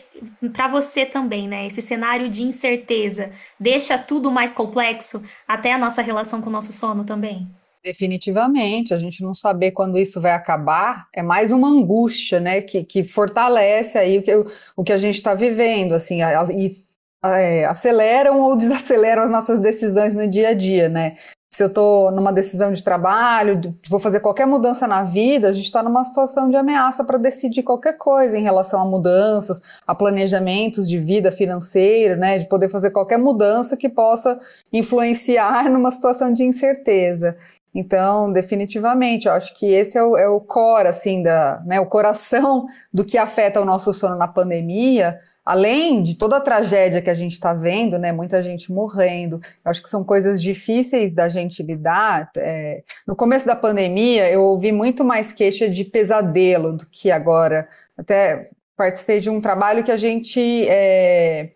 para 0.53 0.69
você 0.69 1.05
também, 1.05 1.49
né, 1.49 1.67
esse 1.67 1.83
cenário 1.83 2.31
de 2.31 2.43
incerteza 2.43 3.31
deixa 3.59 3.99
tudo 3.99 4.31
mais 4.31 4.53
complexo, 4.53 5.23
até 5.47 5.73
a 5.73 5.79
nossa 5.79 6.01
relação 6.01 6.41
com 6.41 6.49
o 6.49 6.53
nosso 6.53 6.73
sono 6.73 7.05
também? 7.05 7.49
Definitivamente, 7.83 8.93
a 8.93 8.97
gente 8.97 9.23
não 9.23 9.33
saber 9.33 9.71
quando 9.71 9.99
isso 9.99 10.21
vai 10.21 10.33
acabar 10.33 11.09
é 11.15 11.23
mais 11.23 11.51
uma 11.51 11.69
angústia, 11.69 12.41
né, 12.41 12.61
que, 12.61 12.85
que 12.85 13.05
fortalece 13.05 13.97
aí 13.97 14.19
o 14.19 14.23
que, 14.23 14.33
o 14.77 14.85
que 14.85 14.93
a 14.93 14.97
gente 14.97 15.15
está 15.15 15.35
vivendo, 15.35 15.95
assim, 15.95 16.21
e 16.57 16.85
é, 17.25 17.65
aceleram 17.67 18.41
ou 18.41 18.55
desaceleram 18.59 19.23
as 19.23 19.31
nossas 19.31 19.61
decisões 19.61 20.15
no 20.15 20.29
dia 20.29 20.49
a 20.49 20.55
dia, 20.55 20.89
né? 20.89 21.17
se 21.51 21.63
eu 21.63 21.69
estou 21.69 22.11
numa 22.13 22.33
decisão 22.33 22.73
de 22.73 22.85
trabalho, 22.85 23.57
de, 23.57 23.75
vou 23.89 23.99
fazer 23.99 24.21
qualquer 24.21 24.47
mudança 24.47 24.87
na 24.87 25.03
vida, 25.03 25.49
a 25.49 25.53
gente 25.53 25.65
está 25.65 25.83
numa 25.83 26.05
situação 26.05 26.49
de 26.51 26.57
ameaça 26.57 27.03
para 27.03 27.19
decidir 27.19 27.63
qualquer 27.63 27.95
coisa 27.95 28.39
em 28.39 28.43
relação 28.43 28.81
a 28.81 28.85
mudanças, 28.85 29.61
a 29.87 29.95
planejamentos 29.95 30.89
de 30.89 30.99
vida 30.99 31.33
financeira, 31.33 32.17
né, 32.17 32.39
de 32.39 32.47
poder 32.47 32.69
fazer 32.69 32.91
qualquer 32.91 33.19
mudança 33.19 33.77
que 33.77 33.89
possa 33.89 34.39
influenciar 34.73 35.69
numa 35.71 35.91
situação 35.91 36.33
de 36.33 36.45
incerteza. 36.45 37.37
Então, 37.79 38.33
definitivamente, 38.33 39.29
eu 39.29 39.33
acho 39.33 39.55
que 39.55 39.65
esse 39.67 39.97
é 39.97 40.03
o, 40.03 40.17
é 40.17 40.29
o 40.29 40.41
core, 40.41 40.89
assim, 40.89 41.23
da, 41.23 41.63
né, 41.65 41.79
o 41.79 41.87
coração 41.87 42.67
do 42.93 43.05
que 43.05 43.17
afeta 43.17 43.61
o 43.61 43.65
nosso 43.65 43.93
sono 43.93 44.17
na 44.17 44.27
pandemia, 44.27 45.21
além 45.45 46.03
de 46.03 46.17
toda 46.17 46.39
a 46.39 46.41
tragédia 46.41 47.01
que 47.01 47.09
a 47.09 47.15
gente 47.15 47.35
está 47.35 47.55
vendo, 47.55 47.97
né, 47.97 48.11
muita 48.11 48.43
gente 48.43 48.73
morrendo, 48.73 49.41
acho 49.65 49.81
que 49.81 49.89
são 49.89 50.03
coisas 50.03 50.43
difíceis 50.43 51.15
da 51.15 51.29
gente 51.29 51.63
lidar. 51.63 52.33
É, 52.37 52.83
no 53.07 53.15
começo 53.15 53.47
da 53.47 53.55
pandemia, 53.55 54.29
eu 54.29 54.43
ouvi 54.43 54.73
muito 54.73 55.05
mais 55.05 55.31
queixa 55.31 55.71
de 55.71 55.85
pesadelo 55.85 56.73
do 56.73 56.85
que 56.85 57.13
agora. 57.13 57.69
Até 57.97 58.51
participei 58.77 59.21
de 59.21 59.31
um 59.31 59.41
trabalho 59.41 59.85
que 59.85 59.93
a 59.93 59.97
gente 59.97 60.67
é, 60.69 61.51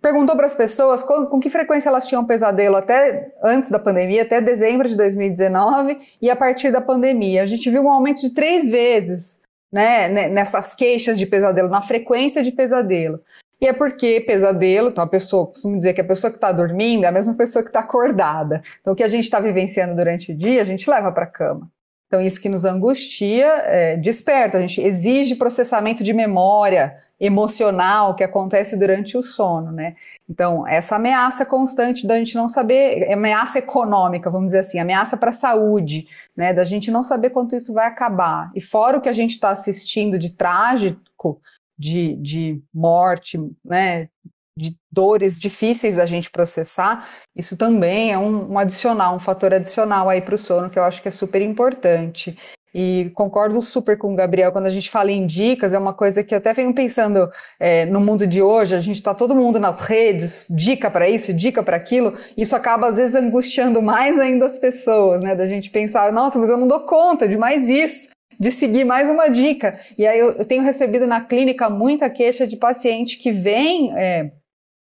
perguntou 0.00 0.36
para 0.36 0.46
as 0.46 0.54
pessoas 0.54 1.02
com, 1.02 1.26
com, 1.26 1.40
que 1.40 1.50
frequência 1.50 1.88
elas 1.88 2.06
tinham 2.06 2.24
pesadelo 2.24 2.76
até 2.76 3.32
antes 3.42 3.70
da 3.70 3.78
pandemia, 3.78 4.22
até 4.22 4.40
dezembro 4.40 4.88
de 4.88 4.96
2019 4.96 5.98
e 6.20 6.30
a 6.30 6.36
partir 6.36 6.70
da 6.70 6.80
pandemia. 6.80 7.42
A 7.42 7.46
gente 7.46 7.68
viu 7.70 7.82
um 7.82 7.90
aumento 7.90 8.20
de 8.20 8.30
três 8.30 8.68
vezes 8.68 9.40
né, 9.72 10.28
nessas 10.28 10.74
queixas 10.74 11.18
de 11.18 11.26
pesadelo, 11.26 11.68
na 11.68 11.82
frequência 11.82 12.42
de 12.42 12.52
pesadelo. 12.52 13.20
E 13.60 13.66
é 13.66 13.72
porque 13.72 14.20
pesadelo, 14.20 14.88
então 14.88 15.02
a 15.02 15.08
pessoa, 15.08 15.48
costumo 15.48 15.76
dizer 15.76 15.92
que 15.92 16.00
a 16.00 16.06
pessoa 16.06 16.30
que 16.30 16.36
está 16.36 16.52
dormindo 16.52 17.04
é 17.04 17.08
a 17.08 17.12
mesma 17.12 17.34
pessoa 17.34 17.62
que 17.62 17.70
está 17.70 17.80
acordada. 17.80 18.62
Então 18.80 18.92
o 18.92 18.96
que 18.96 19.02
a 19.02 19.08
gente 19.08 19.24
está 19.24 19.40
vivenciando 19.40 19.96
durante 19.96 20.32
o 20.32 20.36
dia, 20.36 20.62
a 20.62 20.64
gente 20.64 20.88
leva 20.88 21.10
para 21.10 21.24
a 21.24 21.28
cama. 21.28 21.68
Então 22.06 22.22
isso 22.22 22.40
que 22.40 22.48
nos 22.48 22.64
angustia, 22.64 23.46
é, 23.66 23.96
desperta, 23.96 24.58
a 24.58 24.60
gente 24.60 24.80
exige 24.80 25.34
processamento 25.34 26.04
de 26.04 26.14
memória, 26.14 26.96
emocional 27.20 28.14
que 28.14 28.22
acontece 28.22 28.76
durante 28.76 29.16
o 29.16 29.22
sono, 29.22 29.72
né? 29.72 29.96
Então, 30.28 30.66
essa 30.66 30.96
ameaça 30.96 31.44
constante 31.44 32.06
da 32.06 32.16
gente 32.16 32.34
não 32.34 32.48
saber, 32.48 33.12
ameaça 33.12 33.58
econômica, 33.58 34.30
vamos 34.30 34.48
dizer 34.48 34.60
assim, 34.60 34.78
ameaça 34.78 35.16
para 35.16 35.30
a 35.30 35.34
saúde, 35.34 36.06
né? 36.36 36.52
Da 36.52 36.64
gente 36.64 36.90
não 36.90 37.02
saber 37.02 37.30
quanto 37.30 37.56
isso 37.56 37.72
vai 37.72 37.86
acabar. 37.86 38.52
E 38.54 38.60
fora 38.60 38.98
o 38.98 39.00
que 39.00 39.08
a 39.08 39.12
gente 39.12 39.32
está 39.32 39.50
assistindo 39.50 40.18
de 40.18 40.32
trágico, 40.32 41.40
de, 41.76 42.14
de 42.16 42.62
morte, 42.72 43.38
né? 43.64 44.08
De 44.56 44.76
dores 44.90 45.38
difíceis 45.38 45.96
da 45.96 46.06
gente 46.06 46.30
processar, 46.30 47.08
isso 47.34 47.56
também 47.56 48.12
é 48.12 48.18
um, 48.18 48.52
um 48.52 48.58
adicional, 48.58 49.14
um 49.14 49.18
fator 49.20 49.54
adicional 49.54 50.08
aí 50.08 50.20
para 50.20 50.34
o 50.34 50.38
sono 50.38 50.68
que 50.68 50.78
eu 50.78 50.82
acho 50.82 51.00
que 51.00 51.08
é 51.08 51.12
super 51.12 51.40
importante. 51.40 52.36
E 52.74 53.10
concordo 53.14 53.60
super 53.62 53.96
com 53.96 54.12
o 54.12 54.16
Gabriel, 54.16 54.52
quando 54.52 54.66
a 54.66 54.70
gente 54.70 54.90
fala 54.90 55.10
em 55.10 55.26
dicas, 55.26 55.72
é 55.72 55.78
uma 55.78 55.94
coisa 55.94 56.22
que 56.22 56.34
eu 56.34 56.38
até 56.38 56.52
venho 56.52 56.74
pensando 56.74 57.28
é, 57.58 57.86
no 57.86 58.00
mundo 58.00 58.26
de 58.26 58.42
hoje, 58.42 58.74
a 58.74 58.80
gente 58.80 58.96
está 58.96 59.14
todo 59.14 59.34
mundo 59.34 59.58
nas 59.58 59.80
redes, 59.80 60.46
dica 60.50 60.90
para 60.90 61.08
isso, 61.08 61.32
dica 61.32 61.62
para 61.62 61.76
aquilo, 61.76 62.14
isso 62.36 62.54
acaba 62.54 62.88
às 62.88 62.96
vezes 62.96 63.14
angustiando 63.14 63.80
mais 63.80 64.18
ainda 64.18 64.46
as 64.46 64.58
pessoas, 64.58 65.22
né? 65.22 65.34
Da 65.34 65.46
gente 65.46 65.70
pensar, 65.70 66.12
nossa, 66.12 66.38
mas 66.38 66.48
eu 66.48 66.56
não 66.56 66.68
dou 66.68 66.80
conta 66.80 67.26
de 67.26 67.36
mais 67.36 67.68
isso, 67.68 68.08
de 68.38 68.50
seguir 68.50 68.84
mais 68.84 69.10
uma 69.10 69.28
dica. 69.28 69.80
E 69.96 70.06
aí 70.06 70.18
eu, 70.18 70.32
eu 70.32 70.44
tenho 70.44 70.62
recebido 70.62 71.06
na 71.06 71.20
clínica 71.20 71.68
muita 71.68 72.08
queixa 72.10 72.46
de 72.46 72.56
paciente 72.56 73.18
que 73.18 73.32
vem. 73.32 73.92
É, 73.96 74.30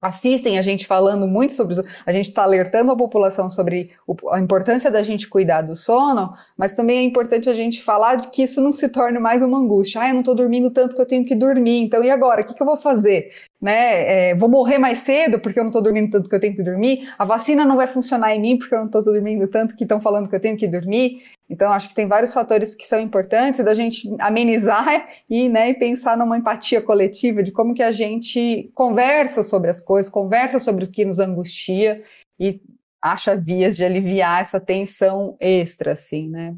assistem 0.04 0.58
a 0.58 0.62
gente 0.62 0.86
falando 0.86 1.26
muito 1.26 1.54
sobre 1.54 1.72
isso, 1.72 1.84
a 2.04 2.12
gente 2.12 2.28
está 2.28 2.42
alertando 2.42 2.92
a 2.92 2.96
população 2.96 3.48
sobre 3.48 3.90
o, 4.06 4.14
a 4.30 4.38
importância 4.38 4.90
da 4.90 5.02
gente 5.02 5.26
cuidar 5.26 5.62
do 5.62 5.74
sono, 5.74 6.34
mas 6.58 6.74
também 6.74 6.98
é 6.98 7.02
importante 7.02 7.48
a 7.48 7.54
gente 7.54 7.82
falar 7.82 8.16
de 8.16 8.28
que 8.28 8.42
isso 8.42 8.60
não 8.60 8.72
se 8.72 8.90
torne 8.90 9.18
mais 9.18 9.42
uma 9.42 9.58
angústia. 9.58 10.02
Ah, 10.02 10.08
eu 10.08 10.12
não 10.12 10.20
estou 10.20 10.34
dormindo 10.34 10.70
tanto 10.70 10.94
que 10.94 11.00
eu 11.00 11.06
tenho 11.06 11.24
que 11.24 11.34
dormir, 11.34 11.80
então 11.80 12.04
e 12.04 12.10
agora? 12.10 12.42
O 12.42 12.44
que, 12.44 12.52
que 12.52 12.62
eu 12.62 12.66
vou 12.66 12.76
fazer? 12.76 13.30
Né? 13.64 14.28
É, 14.28 14.34
vou 14.34 14.46
morrer 14.46 14.76
mais 14.76 14.98
cedo 14.98 15.40
porque 15.40 15.58
eu 15.58 15.64
não 15.64 15.70
estou 15.70 15.82
dormindo 15.82 16.10
tanto 16.10 16.28
que 16.28 16.36
eu 16.36 16.40
tenho 16.40 16.54
que 16.54 16.62
dormir? 16.62 17.10
A 17.18 17.24
vacina 17.24 17.64
não 17.64 17.78
vai 17.78 17.86
funcionar 17.86 18.36
em 18.36 18.38
mim 18.38 18.58
porque 18.58 18.74
eu 18.74 18.80
não 18.80 18.84
estou 18.84 19.02
dormindo 19.02 19.48
tanto 19.48 19.74
que 19.74 19.84
estão 19.84 20.02
falando 20.02 20.28
que 20.28 20.36
eu 20.36 20.40
tenho 20.40 20.54
que 20.54 20.68
dormir? 20.68 21.22
Então, 21.48 21.72
acho 21.72 21.88
que 21.88 21.94
tem 21.94 22.06
vários 22.06 22.34
fatores 22.34 22.74
que 22.74 22.86
são 22.86 23.00
importantes 23.00 23.64
da 23.64 23.72
gente 23.72 24.14
amenizar 24.18 25.08
e, 25.30 25.48
né, 25.48 25.72
pensar 25.72 26.14
numa 26.14 26.36
empatia 26.36 26.82
coletiva 26.82 27.42
de 27.42 27.52
como 27.52 27.72
que 27.72 27.82
a 27.82 27.90
gente 27.90 28.70
conversa 28.74 29.42
sobre 29.42 29.70
as 29.70 29.80
coisas, 29.80 30.12
conversa 30.12 30.60
sobre 30.60 30.84
o 30.84 30.90
que 30.90 31.06
nos 31.06 31.18
angustia 31.18 32.02
e 32.38 32.60
acha 33.00 33.34
vias 33.34 33.74
de 33.78 33.82
aliviar 33.82 34.42
essa 34.42 34.60
tensão 34.60 35.38
extra, 35.40 35.92
assim, 35.92 36.28
né? 36.28 36.54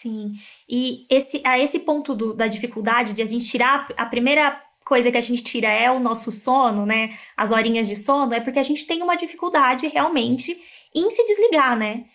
Sim, 0.00 0.32
e 0.66 1.04
esse, 1.10 1.42
a 1.44 1.58
esse 1.58 1.80
ponto 1.80 2.14
do, 2.14 2.32
da 2.32 2.46
dificuldade 2.46 3.12
de 3.12 3.20
a 3.20 3.26
gente 3.26 3.44
tirar, 3.44 3.86
a 3.98 4.06
primeira 4.06 4.58
coisa 4.88 5.10
que 5.10 5.18
a 5.18 5.20
gente 5.20 5.44
tira 5.44 5.68
é 5.68 5.90
o 5.90 6.00
nosso 6.00 6.32
sono, 6.32 6.86
né, 6.86 7.16
as 7.36 7.52
horinhas 7.52 7.86
de 7.86 7.94
sono, 7.94 8.32
é 8.32 8.40
porque 8.40 8.58
a 8.58 8.62
gente 8.62 8.86
tem 8.86 9.02
uma 9.02 9.16
dificuldade 9.16 9.86
realmente 9.86 10.56
em 10.94 11.10
se 11.10 11.24
desligar, 11.26 11.76
né? 11.76 12.06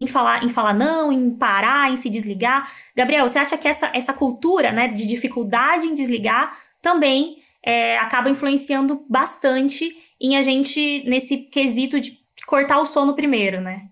em 0.00 0.06
falar, 0.06 0.44
em 0.44 0.48
falar 0.48 0.74
não, 0.74 1.10
em 1.10 1.30
parar, 1.30 1.90
em 1.90 1.96
se 1.96 2.10
desligar. 2.10 2.70
Gabriel, 2.94 3.26
você 3.26 3.38
acha 3.38 3.56
que 3.56 3.66
essa, 3.66 3.90
essa 3.94 4.12
cultura 4.12 4.70
né, 4.70 4.88
de 4.88 5.06
dificuldade 5.06 5.86
em 5.86 5.94
desligar 5.94 6.54
também 6.82 7.38
é, 7.62 7.98
acaba 7.98 8.28
influenciando 8.28 9.04
bastante 9.08 9.96
em 10.20 10.36
a 10.36 10.42
gente, 10.42 11.02
nesse 11.08 11.38
quesito 11.38 11.98
de 11.98 12.18
cortar 12.46 12.78
o 12.78 12.84
sono 12.84 13.14
primeiro, 13.14 13.60
né? 13.60 13.88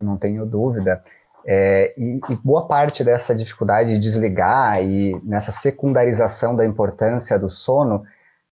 Não 0.00 0.18
tenho 0.18 0.44
dúvida. 0.44 1.02
É, 1.48 1.94
e, 1.96 2.18
e, 2.28 2.36
boa 2.42 2.66
parte 2.66 3.04
dessa 3.04 3.32
dificuldade 3.32 3.90
de 3.90 4.00
desligar 4.00 4.82
e 4.82 5.14
nessa 5.22 5.52
secundarização 5.52 6.56
da 6.56 6.66
importância 6.66 7.38
do 7.38 7.48
sono, 7.48 8.04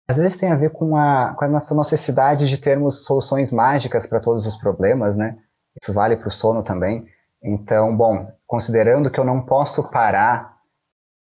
às 0.09 0.19
vezes 0.19 0.37
tem 0.37 0.53
a 0.53 0.57
ver 0.57 0.71
com 0.71 0.97
a, 0.97 1.35
com 1.37 1.45
a 1.45 1.49
nossa 1.49 1.75
necessidade 1.75 2.49
de 2.49 2.59
termos 2.59 3.05
soluções 3.05 3.51
mágicas 3.51 4.07
para 4.07 4.21
todos 4.21 4.47
os 4.47 4.55
problemas, 4.55 5.17
né? 5.17 5.37
Isso 5.83 5.93
vale 5.93 6.17
para 6.17 6.29
o 6.29 6.31
sono 6.31 6.63
também. 6.63 7.05
Então, 7.43 7.97
bom, 7.97 8.33
considerando 8.47 9.11
que 9.11 9.19
eu 9.19 9.25
não 9.25 9.43
posso 9.43 9.91
parar, 9.91 10.57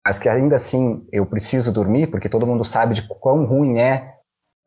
mas 0.05 0.17
que 0.17 0.27
ainda 0.27 0.55
assim 0.55 1.07
eu 1.11 1.23
preciso 1.25 1.71
dormir, 1.71 2.07
porque 2.07 2.27
todo 2.27 2.47
mundo 2.47 2.65
sabe 2.65 2.95
de 2.95 3.07
quão 3.07 3.45
ruim 3.45 3.77
é 3.77 4.15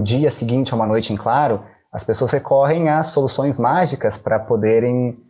o 0.01 0.05
dia 0.05 0.31
seguinte 0.31 0.73
a 0.73 0.77
uma 0.77 0.87
noite 0.87 1.13
em 1.13 1.17
claro, 1.17 1.65
as 1.91 2.05
pessoas 2.05 2.31
recorrem 2.31 2.89
às 2.89 3.09
soluções 3.09 3.59
mágicas 3.59 4.17
para 4.17 4.39
poderem 4.39 5.26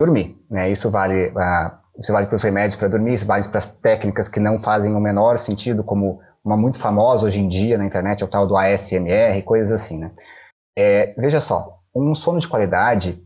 dormir. 0.00 0.40
Né? 0.48 0.70
Isso 0.70 0.90
vale, 0.90 1.28
uh, 1.28 1.78
isso 1.98 2.12
vale 2.12 2.26
para 2.26 2.36
os 2.36 2.42
remédios 2.42 2.76
para 2.76 2.88
dormir, 2.88 3.14
isso 3.14 3.26
vale 3.26 3.46
para 3.48 3.58
as 3.58 3.68
técnicas 3.68 4.28
que 4.28 4.40
não 4.40 4.56
fazem 4.56 4.94
o 4.94 5.00
menor 5.00 5.38
sentido, 5.38 5.82
como 5.82 6.20
uma 6.44 6.56
muito 6.56 6.78
famosa 6.78 7.26
hoje 7.26 7.40
em 7.40 7.48
dia 7.48 7.76
na 7.76 7.84
internet, 7.84 8.22
é 8.22 8.26
o 8.26 8.28
tal 8.28 8.46
do 8.46 8.56
ASMR, 8.56 9.42
coisas 9.44 9.72
assim. 9.72 9.98
Né? 9.98 10.10
É, 10.76 11.14
veja 11.18 11.40
só, 11.40 11.80
um 11.94 12.14
sono 12.14 12.38
de 12.38 12.48
qualidade 12.48 13.22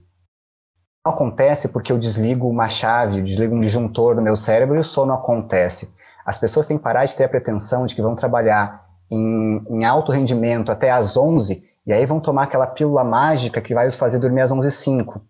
acontece 1.04 1.68
porque 1.68 1.92
eu 1.92 1.98
desligo 1.98 2.48
uma 2.48 2.68
chave, 2.68 3.20
desligo 3.20 3.54
um 3.54 3.60
disjuntor 3.60 4.14
do 4.14 4.22
meu 4.22 4.36
cérebro 4.36 4.76
e 4.76 4.78
o 4.78 4.84
sono 4.84 5.12
acontece. 5.12 5.94
As 6.24 6.38
pessoas 6.38 6.66
têm 6.66 6.78
que 6.78 6.82
parar 6.82 7.04
de 7.04 7.14
ter 7.14 7.24
a 7.24 7.28
pretensão 7.28 7.84
de 7.84 7.94
que 7.94 8.02
vão 8.02 8.14
trabalhar 8.14 8.86
em, 9.10 9.64
em 9.68 9.84
alto 9.84 10.12
rendimento 10.12 10.70
até 10.70 10.90
às 10.90 11.16
11 11.16 11.62
e 11.84 11.92
aí 11.92 12.06
vão 12.06 12.20
tomar 12.20 12.44
aquela 12.44 12.66
pílula 12.66 13.02
mágica 13.02 13.60
que 13.60 13.74
vai 13.74 13.88
os 13.88 13.96
fazer 13.96 14.20
dormir 14.20 14.40
às 14.40 14.52
11h05. 14.52 15.14
Para 15.14 15.22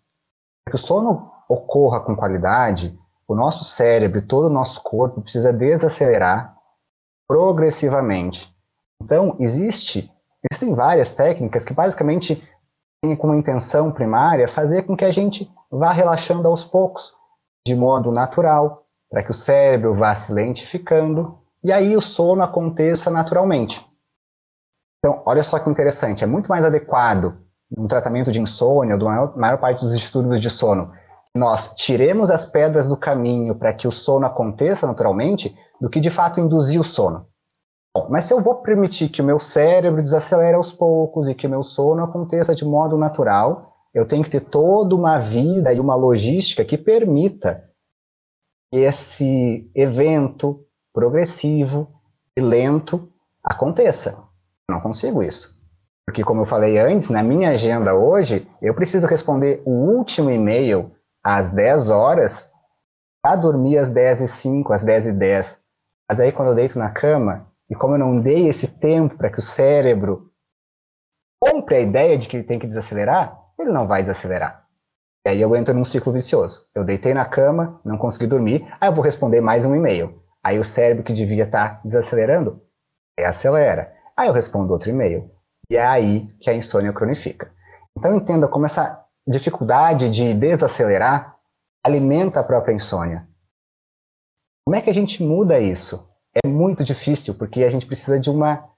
que 0.68 0.74
o 0.74 0.78
sono 0.78 1.30
ocorra 1.48 2.00
com 2.00 2.16
qualidade, 2.16 2.98
o 3.26 3.34
nosso 3.34 3.64
cérebro 3.64 4.22
todo 4.22 4.46
o 4.46 4.52
nosso 4.52 4.82
corpo 4.82 5.20
precisa 5.20 5.52
desacelerar 5.52 6.56
progressivamente. 7.28 8.54
Então, 9.02 9.36
existe, 9.38 10.10
existem 10.50 10.74
várias 10.74 11.12
técnicas 11.14 11.64
que 11.64 11.74
basicamente 11.74 12.46
tem 13.02 13.16
como 13.16 13.34
intenção 13.34 13.90
primária 13.90 14.46
fazer 14.46 14.82
com 14.82 14.96
que 14.96 15.04
a 15.04 15.10
gente 15.10 15.50
vá 15.70 15.92
relaxando 15.92 16.46
aos 16.46 16.64
poucos, 16.64 17.12
de 17.66 17.74
modo 17.74 18.12
natural, 18.12 18.86
para 19.10 19.22
que 19.22 19.30
o 19.30 19.34
cérebro 19.34 19.94
vá 19.94 20.14
se 20.14 20.32
lentificando 20.32 21.38
e 21.64 21.72
aí 21.72 21.96
o 21.96 22.00
sono 22.00 22.42
aconteça 22.42 23.10
naturalmente. 23.10 23.86
Então, 24.98 25.22
olha 25.26 25.42
só 25.42 25.58
que 25.58 25.68
interessante, 25.68 26.22
é 26.22 26.26
muito 26.26 26.48
mais 26.48 26.64
adequado 26.64 27.36
no 27.76 27.88
tratamento 27.88 28.30
de 28.30 28.40
insônia, 28.40 28.96
da 28.96 29.04
maior, 29.04 29.36
maior 29.36 29.58
parte 29.58 29.80
dos 29.80 29.98
distúrbios 29.98 30.40
de 30.40 30.50
sono, 30.50 30.92
nós 31.34 31.74
tiremos 31.74 32.30
as 32.30 32.44
pedras 32.44 32.86
do 32.86 32.96
caminho 32.96 33.54
para 33.54 33.72
que 33.72 33.88
o 33.88 33.92
sono 33.92 34.26
aconteça 34.26 34.86
naturalmente, 34.86 35.54
do 35.80 35.88
que 35.88 35.98
de 35.98 36.10
fato 36.10 36.40
induzir 36.40 36.80
o 36.80 36.84
sono. 36.84 37.26
Bom, 37.94 38.08
mas 38.10 38.24
se 38.24 38.34
eu 38.34 38.40
vou 38.40 38.56
permitir 38.56 39.08
que 39.08 39.20
o 39.20 39.24
meu 39.24 39.38
cérebro 39.38 40.02
desacelere 40.02 40.54
aos 40.54 40.72
poucos 40.72 41.28
e 41.28 41.34
que 41.34 41.46
o 41.46 41.50
meu 41.50 41.62
sono 41.62 42.02
aconteça 42.02 42.54
de 42.54 42.64
modo 42.64 42.96
natural, 42.96 43.72
eu 43.92 44.06
tenho 44.06 44.24
que 44.24 44.30
ter 44.30 44.40
toda 44.40 44.94
uma 44.94 45.18
vida 45.18 45.72
e 45.72 45.80
uma 45.80 45.94
logística 45.94 46.64
que 46.64 46.78
permita 46.78 47.68
esse 48.72 49.70
evento 49.74 50.64
progressivo 50.92 51.88
e 52.36 52.40
lento 52.40 53.10
aconteça. 53.44 54.24
Eu 54.68 54.74
não 54.76 54.80
consigo 54.80 55.22
isso. 55.22 55.61
Porque, 56.06 56.24
como 56.24 56.42
eu 56.42 56.46
falei 56.46 56.78
antes, 56.78 57.10
na 57.10 57.22
minha 57.22 57.50
agenda 57.50 57.94
hoje, 57.94 58.48
eu 58.60 58.74
preciso 58.74 59.06
responder 59.06 59.62
o 59.64 59.70
último 59.70 60.30
e-mail 60.30 60.90
às 61.22 61.50
10 61.50 61.90
horas 61.90 62.50
para 63.22 63.36
dormir 63.36 63.78
às 63.78 63.90
10 63.90 64.22
e 64.22 64.28
5, 64.28 64.72
às 64.72 64.82
10 64.82 65.06
e 65.06 65.12
10. 65.12 65.64
Mas 66.10 66.20
aí, 66.20 66.32
quando 66.32 66.48
eu 66.48 66.54
deito 66.54 66.78
na 66.78 66.90
cama, 66.90 67.46
e 67.70 67.74
como 67.74 67.94
eu 67.94 67.98
não 67.98 68.20
dei 68.20 68.48
esse 68.48 68.78
tempo 68.78 69.16
para 69.16 69.30
que 69.30 69.38
o 69.38 69.42
cérebro 69.42 70.30
compre 71.40 71.76
a 71.76 71.80
ideia 71.80 72.18
de 72.18 72.28
que 72.28 72.36
ele 72.36 72.44
tem 72.44 72.58
que 72.58 72.66
desacelerar, 72.66 73.38
ele 73.58 73.70
não 73.70 73.86
vai 73.86 74.02
desacelerar. 74.02 74.66
E 75.24 75.30
aí 75.30 75.40
eu 75.40 75.54
entro 75.54 75.72
num 75.72 75.84
ciclo 75.84 76.12
vicioso. 76.12 76.68
Eu 76.74 76.84
deitei 76.84 77.14
na 77.14 77.24
cama, 77.24 77.80
não 77.84 77.96
consegui 77.96 78.26
dormir, 78.26 78.66
aí 78.80 78.88
eu 78.88 78.94
vou 78.94 79.04
responder 79.04 79.40
mais 79.40 79.64
um 79.64 79.74
e-mail. 79.74 80.20
Aí 80.42 80.58
o 80.58 80.64
cérebro 80.64 81.04
que 81.04 81.12
devia 81.12 81.44
estar 81.44 81.76
tá 81.76 81.80
desacelerando, 81.84 82.60
acelera. 83.18 83.88
Aí 84.16 84.28
eu 84.28 84.32
respondo 84.32 84.72
outro 84.72 84.90
e-mail. 84.90 85.30
E 85.70 85.76
é 85.76 85.86
aí 85.86 86.28
que 86.40 86.50
a 86.50 86.54
insônia 86.54 86.92
cronifica. 86.92 87.52
Então 87.96 88.16
entenda 88.16 88.48
como 88.48 88.66
essa 88.66 89.04
dificuldade 89.26 90.10
de 90.10 90.34
desacelerar 90.34 91.36
alimenta 91.84 92.40
a 92.40 92.44
própria 92.44 92.74
insônia. 92.74 93.26
Como 94.64 94.76
é 94.76 94.80
que 94.80 94.90
a 94.90 94.94
gente 94.94 95.22
muda 95.22 95.58
isso? 95.58 96.08
É 96.44 96.46
muito 96.46 96.84
difícil, 96.84 97.34
porque 97.34 97.64
a 97.64 97.70
gente 97.70 97.86
precisa 97.86 98.18
de 98.18 98.30
uma, 98.30 98.68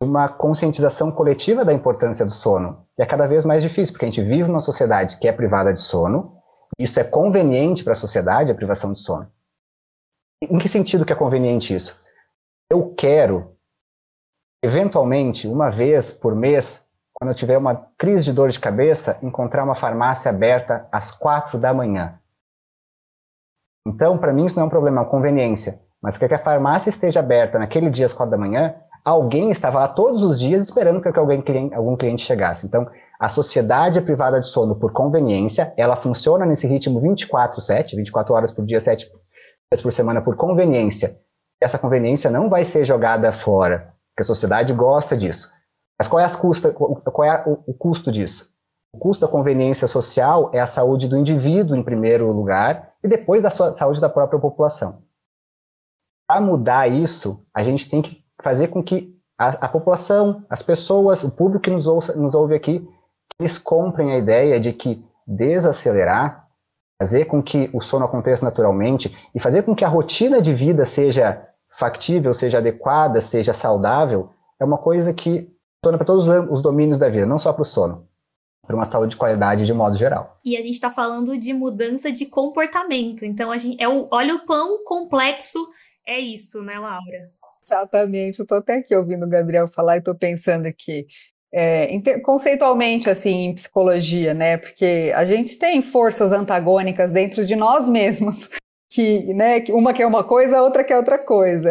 uma 0.00 0.28
conscientização 0.28 1.10
coletiva 1.10 1.64
da 1.64 1.72
importância 1.72 2.24
do 2.24 2.32
sono. 2.32 2.86
E 2.98 3.02
é 3.02 3.06
cada 3.06 3.26
vez 3.26 3.44
mais 3.44 3.62
difícil, 3.62 3.92
porque 3.92 4.04
a 4.04 4.08
gente 4.08 4.22
vive 4.22 4.48
numa 4.48 4.60
sociedade 4.60 5.18
que 5.18 5.26
é 5.26 5.32
privada 5.32 5.72
de 5.72 5.80
sono, 5.80 6.36
isso 6.78 6.98
é 7.00 7.04
conveniente 7.04 7.84
para 7.84 7.92
a 7.92 7.96
sociedade, 7.96 8.50
a 8.50 8.54
privação 8.54 8.92
de 8.92 9.00
sono. 9.00 9.30
Em 10.42 10.58
que 10.58 10.68
sentido 10.68 11.04
que 11.04 11.12
é 11.12 11.16
conveniente 11.16 11.74
isso? 11.74 12.02
Eu 12.70 12.94
quero, 12.94 13.56
eventualmente, 14.62 15.48
uma 15.48 15.70
vez 15.70 16.12
por 16.12 16.34
mês, 16.34 16.90
quando 17.12 17.30
eu 17.30 17.34
tiver 17.34 17.58
uma 17.58 17.86
crise 17.98 18.24
de 18.24 18.32
dor 18.32 18.50
de 18.50 18.60
cabeça, 18.60 19.18
encontrar 19.22 19.64
uma 19.64 19.74
farmácia 19.74 20.30
aberta 20.30 20.86
às 20.90 21.10
quatro 21.10 21.58
da 21.58 21.74
manhã. 21.74 22.18
Então, 23.86 24.16
para 24.16 24.32
mim, 24.32 24.44
isso 24.44 24.56
não 24.56 24.64
é 24.64 24.66
um 24.66 24.70
problema, 24.70 24.98
é 24.98 25.02
uma 25.02 25.10
conveniência. 25.10 25.80
Mas 26.00 26.16
que 26.16 26.24
a 26.24 26.38
farmácia 26.38 26.88
esteja 26.88 27.20
aberta 27.20 27.58
naquele 27.58 27.90
dia 27.90 28.06
às 28.06 28.12
quatro 28.12 28.30
da 28.30 28.38
manhã, 28.38 28.74
alguém 29.04 29.50
estava 29.50 29.80
lá 29.80 29.88
todos 29.88 30.24
os 30.24 30.38
dias 30.38 30.62
esperando 30.62 31.00
que 31.00 31.08
alguém, 31.18 31.42
algum 31.74 31.96
cliente 31.96 32.22
chegasse. 32.22 32.66
Então, 32.66 32.88
a 33.18 33.28
sociedade 33.28 34.00
privada 34.00 34.40
de 34.40 34.46
sono 34.46 34.74
por 34.74 34.92
conveniência, 34.92 35.72
ela 35.76 35.96
funciona 35.96 36.44
nesse 36.44 36.66
ritmo 36.66 37.00
24/7, 37.00 37.96
24 37.96 38.34
horas 38.34 38.52
por 38.52 38.64
dia, 38.64 38.80
7 38.80 39.06
vezes 39.72 39.82
por 39.82 39.92
semana 39.92 40.20
por 40.22 40.36
conveniência. 40.36 41.20
Essa 41.60 41.78
conveniência 41.78 42.30
não 42.30 42.48
vai 42.48 42.64
ser 42.64 42.84
jogada 42.84 43.32
fora, 43.32 43.91
porque 44.12 44.22
a 44.22 44.24
sociedade 44.24 44.72
gosta 44.72 45.16
disso. 45.16 45.50
Mas 45.98 46.08
qual 46.08 46.20
é, 46.20 46.24
as 46.24 46.36
custa, 46.36 46.72
qual 46.72 47.24
é 47.24 47.44
o, 47.46 47.74
custo 47.74 48.10
disso? 48.10 48.52
O 48.94 48.98
custo 48.98 49.24
da 49.24 49.30
conveniência 49.30 49.86
social 49.86 50.50
é 50.52 50.60
a 50.60 50.66
saúde 50.66 51.08
do 51.08 51.16
indivíduo 51.16 51.76
em 51.76 51.82
primeiro 51.82 52.30
lugar 52.32 52.92
e 53.02 53.08
depois 53.08 53.42
da 53.42 53.50
saúde 53.50 54.00
da 54.00 54.08
própria 54.08 54.38
população. 54.38 55.02
Para 56.28 56.40
mudar 56.40 56.88
isso, 56.88 57.46
a 57.54 57.62
gente 57.62 57.88
tem 57.88 58.02
que 58.02 58.22
fazer 58.42 58.68
com 58.68 58.82
que 58.82 59.18
a, 59.38 59.48
a 59.48 59.68
população, 59.68 60.44
as 60.48 60.62
pessoas, 60.62 61.22
o 61.22 61.30
público 61.30 61.64
que 61.64 61.70
nos, 61.70 61.86
ouça, 61.86 62.14
nos 62.14 62.34
ouve 62.34 62.54
aqui, 62.54 62.86
eles 63.38 63.56
comprem 63.56 64.12
a 64.12 64.18
ideia 64.18 64.60
de 64.60 64.72
que 64.72 65.04
desacelerar, 65.26 66.48
fazer 67.00 67.24
com 67.24 67.42
que 67.42 67.70
o 67.72 67.80
sono 67.80 68.04
aconteça 68.04 68.44
naturalmente 68.44 69.16
e 69.34 69.40
fazer 69.40 69.62
com 69.62 69.74
que 69.74 69.84
a 69.84 69.88
rotina 69.88 70.40
de 70.40 70.52
vida 70.52 70.84
seja 70.84 71.48
factível, 71.72 72.32
seja 72.32 72.58
adequada, 72.58 73.20
seja 73.20 73.52
saudável, 73.52 74.30
é 74.60 74.64
uma 74.64 74.78
coisa 74.78 75.12
que 75.12 75.50
funciona 75.82 75.98
para 75.98 76.06
todos 76.06 76.28
os 76.50 76.62
domínios 76.62 76.98
da 76.98 77.08
vida, 77.08 77.26
não 77.26 77.38
só 77.38 77.52
para 77.52 77.62
o 77.62 77.64
sono 77.64 78.06
para 78.66 78.76
uma 78.76 78.84
saúde 78.84 79.10
de 79.10 79.16
qualidade 79.16 79.66
de 79.66 79.74
modo 79.74 79.96
geral. 79.96 80.38
E 80.44 80.56
a 80.56 80.62
gente 80.62 80.74
está 80.74 80.90
falando 80.90 81.36
de 81.36 81.52
mudança 81.52 82.12
de 82.12 82.26
comportamento. 82.26 83.24
Então, 83.24 83.50
a 83.50 83.56
gente, 83.56 83.82
é 83.82 83.88
o, 83.88 84.06
olha 84.10 84.36
o 84.36 84.46
quão 84.46 84.84
complexo 84.84 85.58
é 86.06 86.18
isso, 86.18 86.62
né, 86.62 86.78
Laura? 86.78 87.30
Exatamente. 87.62 88.38
Eu 88.38 88.44
estou 88.44 88.58
até 88.58 88.76
aqui 88.78 88.94
ouvindo 88.94 89.26
o 89.26 89.28
Gabriel 89.28 89.68
falar 89.68 89.96
e 89.96 89.98
estou 89.98 90.14
pensando 90.14 90.66
aqui. 90.66 91.06
É, 91.54 91.88
conceitualmente, 92.22 93.10
assim, 93.10 93.44
em 93.44 93.54
psicologia, 93.54 94.32
né? 94.32 94.56
Porque 94.56 95.12
a 95.14 95.24
gente 95.24 95.58
tem 95.58 95.82
forças 95.82 96.32
antagônicas 96.32 97.12
dentro 97.12 97.44
de 97.44 97.54
nós 97.54 97.86
mesmos, 97.86 98.48
que, 98.94 99.32
né, 99.34 99.62
uma 99.70 99.92
quer 99.92 100.06
uma 100.06 100.22
coisa, 100.22 100.58
a 100.58 100.62
outra 100.62 100.84
quer 100.84 100.96
outra 100.96 101.18
coisa. 101.18 101.70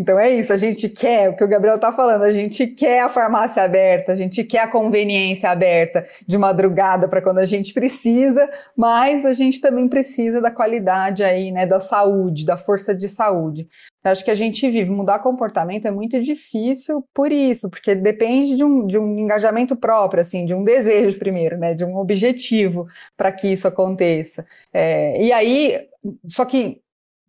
Então 0.00 0.18
é 0.18 0.30
isso, 0.30 0.50
a 0.50 0.56
gente 0.56 0.88
quer, 0.88 1.28
o 1.28 1.36
que 1.36 1.44
o 1.44 1.48
Gabriel 1.48 1.74
está 1.74 1.92
falando, 1.92 2.22
a 2.22 2.32
gente 2.32 2.66
quer 2.68 3.02
a 3.02 3.08
farmácia 3.10 3.62
aberta, 3.62 4.12
a 4.12 4.16
gente 4.16 4.42
quer 4.42 4.60
a 4.60 4.66
conveniência 4.66 5.50
aberta 5.50 6.06
de 6.26 6.38
madrugada 6.38 7.06
para 7.06 7.20
quando 7.20 7.36
a 7.36 7.44
gente 7.44 7.74
precisa, 7.74 8.50
mas 8.74 9.26
a 9.26 9.34
gente 9.34 9.60
também 9.60 9.86
precisa 9.86 10.40
da 10.40 10.50
qualidade 10.50 11.22
aí, 11.22 11.50
né, 11.52 11.66
da 11.66 11.80
saúde, 11.80 12.46
da 12.46 12.56
força 12.56 12.94
de 12.94 13.10
saúde. 13.10 13.68
Eu 14.02 14.10
acho 14.10 14.24
que 14.24 14.30
a 14.30 14.34
gente 14.34 14.66
vive, 14.70 14.88
mudar 14.88 15.18
comportamento 15.18 15.84
é 15.84 15.90
muito 15.90 16.18
difícil 16.22 17.04
por 17.12 17.30
isso, 17.30 17.68
porque 17.68 17.94
depende 17.94 18.56
de 18.56 18.64
um, 18.64 18.86
de 18.86 18.96
um 18.98 19.18
engajamento 19.18 19.76
próprio, 19.76 20.22
assim, 20.22 20.46
de 20.46 20.54
um 20.54 20.64
desejo 20.64 21.18
primeiro, 21.18 21.58
né, 21.58 21.74
de 21.74 21.84
um 21.84 21.98
objetivo 21.98 22.86
para 23.18 23.30
que 23.30 23.48
isso 23.48 23.68
aconteça. 23.68 24.46
É, 24.72 25.22
e 25.22 25.30
aí, 25.30 25.78
só 26.26 26.46
que 26.46 26.80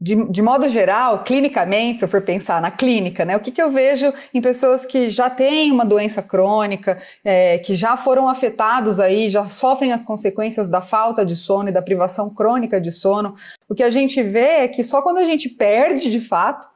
de, 0.02 0.16
de, 0.32 0.42
modo 0.42 0.68
geral, 0.68 1.24
clinicamente, 1.24 2.00
se 2.00 2.06
eu 2.06 2.10
for 2.10 2.24
pensar 2.24 2.60
na 2.60 2.72
clínica, 2.72 3.24
né, 3.24 3.38
o 3.38 3.40
que, 3.40 3.52
que 3.52 3.62
eu 3.62 3.70
vejo 3.70 4.12
em 4.34 4.42
pessoas 4.42 4.84
que 4.84 5.12
já 5.12 5.30
têm 5.30 5.72
uma 5.72 5.86
doença 5.86 6.24
crônica, 6.24 7.00
é, 7.24 7.60
que 7.60 7.76
já 7.76 7.96
foram 7.96 8.28
afetados 8.28 9.00
aí, 9.00 9.30
já 9.30 9.46
sofrem 9.46 9.94
as 9.94 10.04
consequências 10.04 10.68
da 10.68 10.82
falta 10.82 11.24
de 11.24 11.36
sono 11.36 11.70
e 11.70 11.72
da 11.72 11.84
privação 11.84 12.34
crônica 12.34 12.82
de 12.82 12.92
sono, 12.92 13.36
o 13.70 13.76
que 13.76 13.84
a 13.84 13.92
gente 13.92 14.24
vê 14.24 14.64
é 14.64 14.68
que 14.68 14.84
só 14.84 15.04
quando 15.04 15.20
a 15.20 15.24
gente 15.24 15.48
perde 15.48 16.10
de 16.10 16.20
fato, 16.20 16.68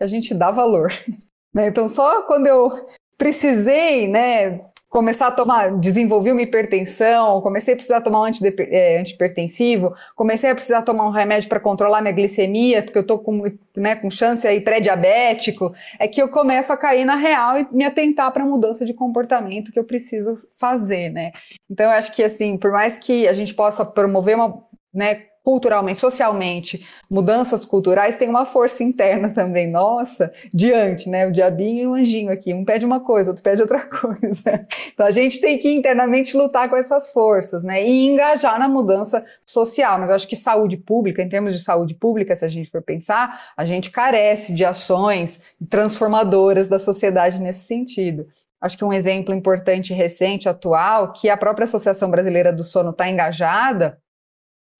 a 0.00 0.08
gente 0.08 0.34
dá 0.34 0.50
valor. 0.50 0.92
Né? 1.54 1.68
Então, 1.68 1.88
só 1.88 2.22
quando 2.22 2.48
eu 2.48 2.84
precisei, 3.16 4.08
né, 4.08 4.60
começar 4.94 5.26
a 5.26 5.32
tomar, 5.32 5.72
desenvolvi 5.72 6.30
uma 6.30 6.40
hipertensão, 6.40 7.40
comecei 7.40 7.74
a 7.74 7.76
precisar 7.76 8.00
tomar 8.00 8.20
um 8.20 8.26
é, 8.70 9.00
antipertensivo, 9.00 9.92
comecei 10.14 10.48
a 10.48 10.54
precisar 10.54 10.82
tomar 10.82 11.04
um 11.04 11.10
remédio 11.10 11.48
para 11.48 11.58
controlar 11.58 12.00
minha 12.00 12.14
glicemia, 12.14 12.80
porque 12.80 12.98
eu 12.98 13.02
estou 13.02 13.18
com, 13.18 13.42
né, 13.76 13.96
com 13.96 14.08
chance 14.08 14.46
aí 14.46 14.60
pré-diabético, 14.60 15.74
é 15.98 16.06
que 16.06 16.22
eu 16.22 16.28
começo 16.28 16.72
a 16.72 16.76
cair 16.76 17.04
na 17.04 17.16
real 17.16 17.58
e 17.58 17.66
me 17.72 17.84
atentar 17.84 18.30
para 18.30 18.44
a 18.44 18.46
mudança 18.46 18.84
de 18.84 18.94
comportamento 18.94 19.72
que 19.72 19.78
eu 19.80 19.84
preciso 19.84 20.34
fazer, 20.56 21.10
né? 21.10 21.32
Então, 21.68 21.86
eu 21.86 21.92
acho 21.92 22.14
que, 22.14 22.22
assim, 22.22 22.56
por 22.56 22.70
mais 22.70 22.96
que 22.96 23.26
a 23.26 23.32
gente 23.32 23.52
possa 23.52 23.84
promover 23.84 24.36
uma, 24.36 24.62
né, 24.94 25.24
culturalmente, 25.44 25.98
socialmente, 25.98 26.86
mudanças 27.08 27.66
culturais 27.66 28.16
tem 28.16 28.30
uma 28.30 28.46
força 28.46 28.82
interna 28.82 29.28
também, 29.28 29.70
nossa, 29.70 30.32
diante, 30.52 31.10
né? 31.10 31.26
O 31.26 31.32
diabinho 31.32 31.82
e 31.82 31.86
o 31.86 31.94
anjinho 31.94 32.32
aqui, 32.32 32.54
um 32.54 32.64
pede 32.64 32.86
uma 32.86 32.98
coisa, 32.98 33.30
outro 33.30 33.42
pede 33.42 33.60
outra 33.60 33.80
coisa. 33.84 34.66
Então 34.92 35.04
a 35.04 35.10
gente 35.10 35.42
tem 35.42 35.58
que 35.58 35.68
internamente 35.68 36.34
lutar 36.34 36.70
com 36.70 36.76
essas 36.76 37.10
forças, 37.10 37.62
né? 37.62 37.86
E 37.86 38.06
engajar 38.06 38.58
na 38.58 38.68
mudança 38.68 39.22
social. 39.44 39.98
Mas 39.98 40.08
eu 40.08 40.14
acho 40.14 40.26
que 40.26 40.34
saúde 40.34 40.78
pública, 40.78 41.22
em 41.22 41.28
termos 41.28 41.54
de 41.54 41.62
saúde 41.62 41.94
pública, 41.94 42.34
se 42.34 42.44
a 42.46 42.48
gente 42.48 42.70
for 42.70 42.80
pensar, 42.80 43.52
a 43.54 43.66
gente 43.66 43.90
carece 43.90 44.54
de 44.54 44.64
ações 44.64 45.42
transformadoras 45.68 46.68
da 46.68 46.78
sociedade 46.78 47.38
nesse 47.38 47.66
sentido. 47.66 48.26
Acho 48.58 48.78
que 48.78 48.84
um 48.84 48.94
exemplo 48.94 49.34
importante, 49.34 49.92
recente, 49.92 50.48
atual, 50.48 51.12
que 51.12 51.28
a 51.28 51.36
própria 51.36 51.64
Associação 51.64 52.10
Brasileira 52.10 52.50
do 52.50 52.64
Sono 52.64 52.90
está 52.90 53.10
engajada, 53.10 53.98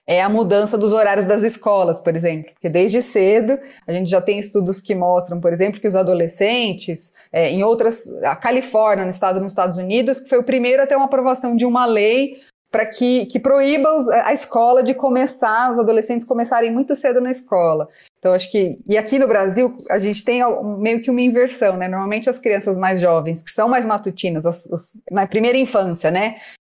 é 0.07 0.23
a 0.23 0.29
mudança 0.29 0.77
dos 0.77 0.93
horários 0.93 1.27
das 1.27 1.43
escolas, 1.43 2.01
por 2.01 2.15
exemplo. 2.15 2.53
Porque 2.53 2.69
desde 2.69 3.01
cedo 3.01 3.59
a 3.87 3.93
gente 3.93 4.11
já 4.11 4.21
tem 4.21 4.39
estudos 4.39 4.81
que 4.81 4.95
mostram, 4.95 5.41
por 5.41 5.53
exemplo, 5.53 5.81
que 5.81 5.89
os 5.89 5.97
adolescentes, 5.97 7.13
é, 7.33 7.51
em 7.51 7.63
outras, 7.63 8.07
a 8.23 8.37
Califórnia, 8.37 9.05
no 9.05 9.11
estado 9.11 9.41
nos 9.41 9.53
Estados 9.53 9.79
Unidos, 9.79 10.21
que 10.21 10.29
foi 10.29 10.39
o 10.39 10.45
primeiro 10.45 10.83
a 10.83 10.87
ter 10.87 10.97
uma 10.97 11.07
aprovação 11.07 11.57
de 11.57 11.65
uma 11.65 11.87
lei 11.87 12.41
para 12.75 12.87
que, 12.87 13.27
que 13.27 13.39
proíba 13.39 13.89
a 14.25 14.33
escola 14.33 14.83
de 14.83 14.95
começar, 14.95 15.71
os 15.71 15.79
adolescentes 15.79 16.27
começarem 16.27 16.73
muito 16.73 16.97
cedo 16.97 17.21
na 17.21 17.31
escola. 17.31 17.89
Então, 18.19 18.33
acho 18.33 18.51
que. 18.51 18.77
E 18.89 18.99
aqui 18.99 19.17
no 19.17 19.29
Brasil, 19.29 19.77
a 19.89 19.99
gente 20.01 20.25
tem 20.25 20.41
meio 20.79 21.01
que 21.01 21.09
uma 21.09 21.21
inversão, 21.21 21.77
né? 21.77 21.87
Normalmente 21.87 22.29
as 22.29 22.41
crianças 22.41 22.77
mais 22.77 23.01
jovens, 23.01 23.45
que 23.45 23.53
são 23.53 23.69
mais 23.69 23.87
matutinas, 23.87 24.45
as, 24.45 24.67
os, 24.67 24.91
na 25.09 25.25
primeira 25.25 25.57
infância, 25.57 26.11
né? 26.11 26.35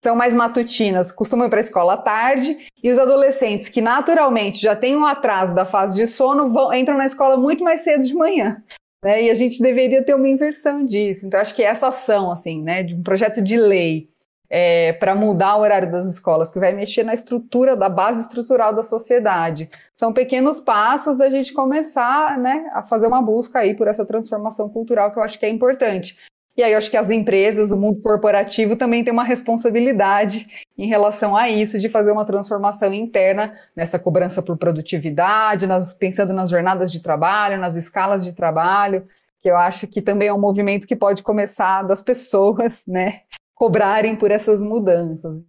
São 0.05 0.15
mais 0.15 0.35
matutinas, 0.35 1.11
costumam 1.11 1.47
ir 1.47 1.49
para 1.49 1.59
a 1.59 1.61
escola 1.61 1.93
à 1.93 1.97
tarde, 1.97 2.67
e 2.83 2.91
os 2.91 2.99
adolescentes 2.99 3.69
que 3.69 3.81
naturalmente 3.81 4.61
já 4.61 4.75
têm 4.75 4.95
um 4.95 5.03
atraso 5.03 5.55
da 5.55 5.65
fase 5.65 5.95
de 5.95 6.05
sono 6.05 6.51
vão, 6.51 6.71
entram 6.71 6.95
na 6.95 7.07
escola 7.07 7.35
muito 7.37 7.63
mais 7.63 7.81
cedo 7.81 8.05
de 8.05 8.13
manhã. 8.13 8.61
Né? 9.03 9.23
E 9.23 9.29
a 9.31 9.33
gente 9.33 9.59
deveria 9.59 10.03
ter 10.03 10.13
uma 10.13 10.29
inversão 10.29 10.85
disso. 10.85 11.25
Então, 11.25 11.39
acho 11.39 11.55
que 11.55 11.63
essa 11.63 11.87
ação, 11.87 12.31
assim, 12.31 12.61
né, 12.61 12.83
de 12.83 12.93
um 12.93 13.01
projeto 13.01 13.41
de 13.41 13.57
lei 13.57 14.07
é, 14.47 14.93
para 14.93 15.15
mudar 15.15 15.55
o 15.55 15.61
horário 15.61 15.91
das 15.91 16.05
escolas, 16.05 16.51
que 16.51 16.59
vai 16.59 16.71
mexer 16.71 17.03
na 17.03 17.15
estrutura, 17.15 17.75
da 17.75 17.89
base 17.89 18.21
estrutural 18.21 18.75
da 18.75 18.83
sociedade. 18.83 19.67
São 19.95 20.13
pequenos 20.13 20.61
passos 20.61 21.17
da 21.17 21.31
gente 21.31 21.51
começar 21.51 22.37
né, 22.37 22.69
a 22.73 22.83
fazer 22.83 23.07
uma 23.07 23.23
busca 23.23 23.57
aí 23.57 23.73
por 23.73 23.87
essa 23.87 24.05
transformação 24.05 24.69
cultural 24.69 25.11
que 25.11 25.17
eu 25.17 25.23
acho 25.23 25.39
que 25.39 25.47
é 25.47 25.49
importante. 25.49 26.15
E 26.57 26.63
aí 26.63 26.71
eu 26.71 26.77
acho 26.77 26.89
que 26.89 26.95
as 26.95 27.11
empresas, 27.11 27.71
o 27.71 27.77
mundo 27.77 28.01
corporativo 28.01 28.77
também 28.77 29.03
tem 29.03 29.11
uma 29.11 29.25
responsabilidade 29.25 30.47
em 30.77 30.87
relação 30.87 31.35
a 31.35 31.49
isso, 31.49 31.79
de 31.79 31.89
fazer 31.89 32.11
uma 32.11 32.25
transformação 32.25 32.93
interna 32.93 33.57
nessa 33.75 33.99
cobrança 33.99 34.41
por 34.41 34.57
produtividade, 34.57 35.67
nas, 35.67 35.93
pensando 35.93 36.33
nas 36.33 36.49
jornadas 36.49 36.91
de 36.91 37.01
trabalho, 37.01 37.59
nas 37.59 37.75
escalas 37.75 38.23
de 38.23 38.31
trabalho, 38.31 39.05
que 39.41 39.49
eu 39.49 39.57
acho 39.57 39.85
que 39.85 40.01
também 40.01 40.29
é 40.29 40.33
um 40.33 40.39
movimento 40.39 40.87
que 40.87 40.95
pode 40.95 41.21
começar 41.23 41.83
das 41.83 42.01
pessoas, 42.01 42.83
né, 42.87 43.21
cobrarem 43.53 44.15
por 44.15 44.31
essas 44.31 44.63
mudanças. 44.63 45.43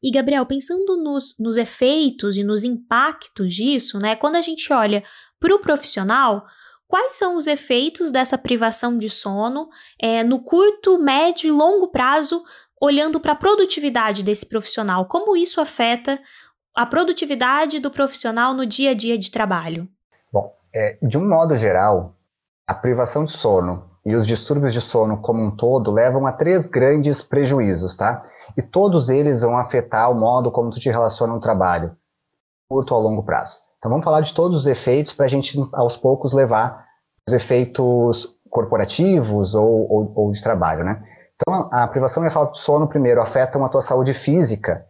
E, 0.00 0.12
Gabriel, 0.12 0.46
pensando 0.46 0.96
nos, 0.96 1.34
nos 1.40 1.56
efeitos 1.56 2.36
e 2.36 2.44
nos 2.44 2.62
impactos 2.62 3.52
disso, 3.52 3.98
né, 3.98 4.14
quando 4.14 4.36
a 4.36 4.40
gente 4.40 4.72
olha 4.72 5.02
para 5.40 5.54
o 5.54 5.58
profissional, 5.58 6.44
quais 6.88 7.12
são 7.12 7.36
os 7.36 7.46
efeitos 7.46 8.10
dessa 8.10 8.36
privação 8.36 8.98
de 8.98 9.08
sono 9.08 9.68
é, 10.02 10.24
no 10.24 10.42
curto, 10.42 10.98
médio 10.98 11.48
e 11.48 11.52
longo 11.52 11.88
prazo, 11.88 12.42
olhando 12.80 13.20
para 13.20 13.32
a 13.32 13.36
produtividade 13.36 14.22
desse 14.22 14.46
profissional? 14.46 15.06
Como 15.06 15.36
isso 15.36 15.60
afeta 15.60 16.18
a 16.74 16.84
produtividade 16.84 17.78
do 17.78 17.90
profissional 17.90 18.54
no 18.54 18.66
dia 18.66 18.90
a 18.90 18.94
dia 18.94 19.16
de 19.16 19.30
trabalho? 19.30 19.86
Bom, 20.32 20.52
é, 20.74 20.98
de 21.02 21.16
um 21.16 21.28
modo 21.28 21.56
geral, 21.56 22.16
a 22.66 22.74
privação 22.74 23.24
de 23.24 23.32
sono 23.32 23.88
e 24.04 24.16
os 24.16 24.26
distúrbios 24.26 24.72
de 24.72 24.80
sono 24.80 25.20
como 25.20 25.42
um 25.42 25.54
todo 25.54 25.92
levam 25.92 26.26
a 26.26 26.32
três 26.32 26.66
grandes 26.66 27.22
prejuízos, 27.22 27.94
tá? 27.94 28.28
e 28.56 28.62
todos 28.62 29.08
eles 29.08 29.42
vão 29.42 29.56
afetar 29.56 30.10
o 30.10 30.14
modo 30.14 30.50
como 30.50 30.70
tu 30.70 30.80
te 30.80 30.90
relaciona 30.90 31.32
no 31.32 31.40
trabalho, 31.40 31.96
curto 32.68 32.94
ou 32.94 33.00
longo 33.00 33.22
prazo. 33.22 33.58
Então 33.78 33.90
vamos 33.90 34.04
falar 34.04 34.20
de 34.20 34.34
todos 34.34 34.60
os 34.60 34.66
efeitos 34.66 35.12
para 35.12 35.26
a 35.26 35.28
gente, 35.28 35.56
aos 35.72 35.96
poucos, 35.96 36.32
levar 36.32 36.84
os 37.26 37.34
efeitos 37.34 38.28
corporativos 38.50 39.54
ou, 39.54 39.90
ou, 39.90 40.12
ou 40.14 40.32
de 40.32 40.42
trabalho, 40.42 40.84
né? 40.84 41.02
Então 41.34 41.68
a, 41.70 41.86
privação 41.86 42.24
e 42.24 42.26
a 42.26 42.30
falta 42.30 42.52
de 42.52 42.60
sono, 42.60 42.88
primeiro, 42.88 43.20
afetam 43.20 43.64
a 43.64 43.68
tua 43.68 43.80
saúde 43.80 44.12
física, 44.12 44.84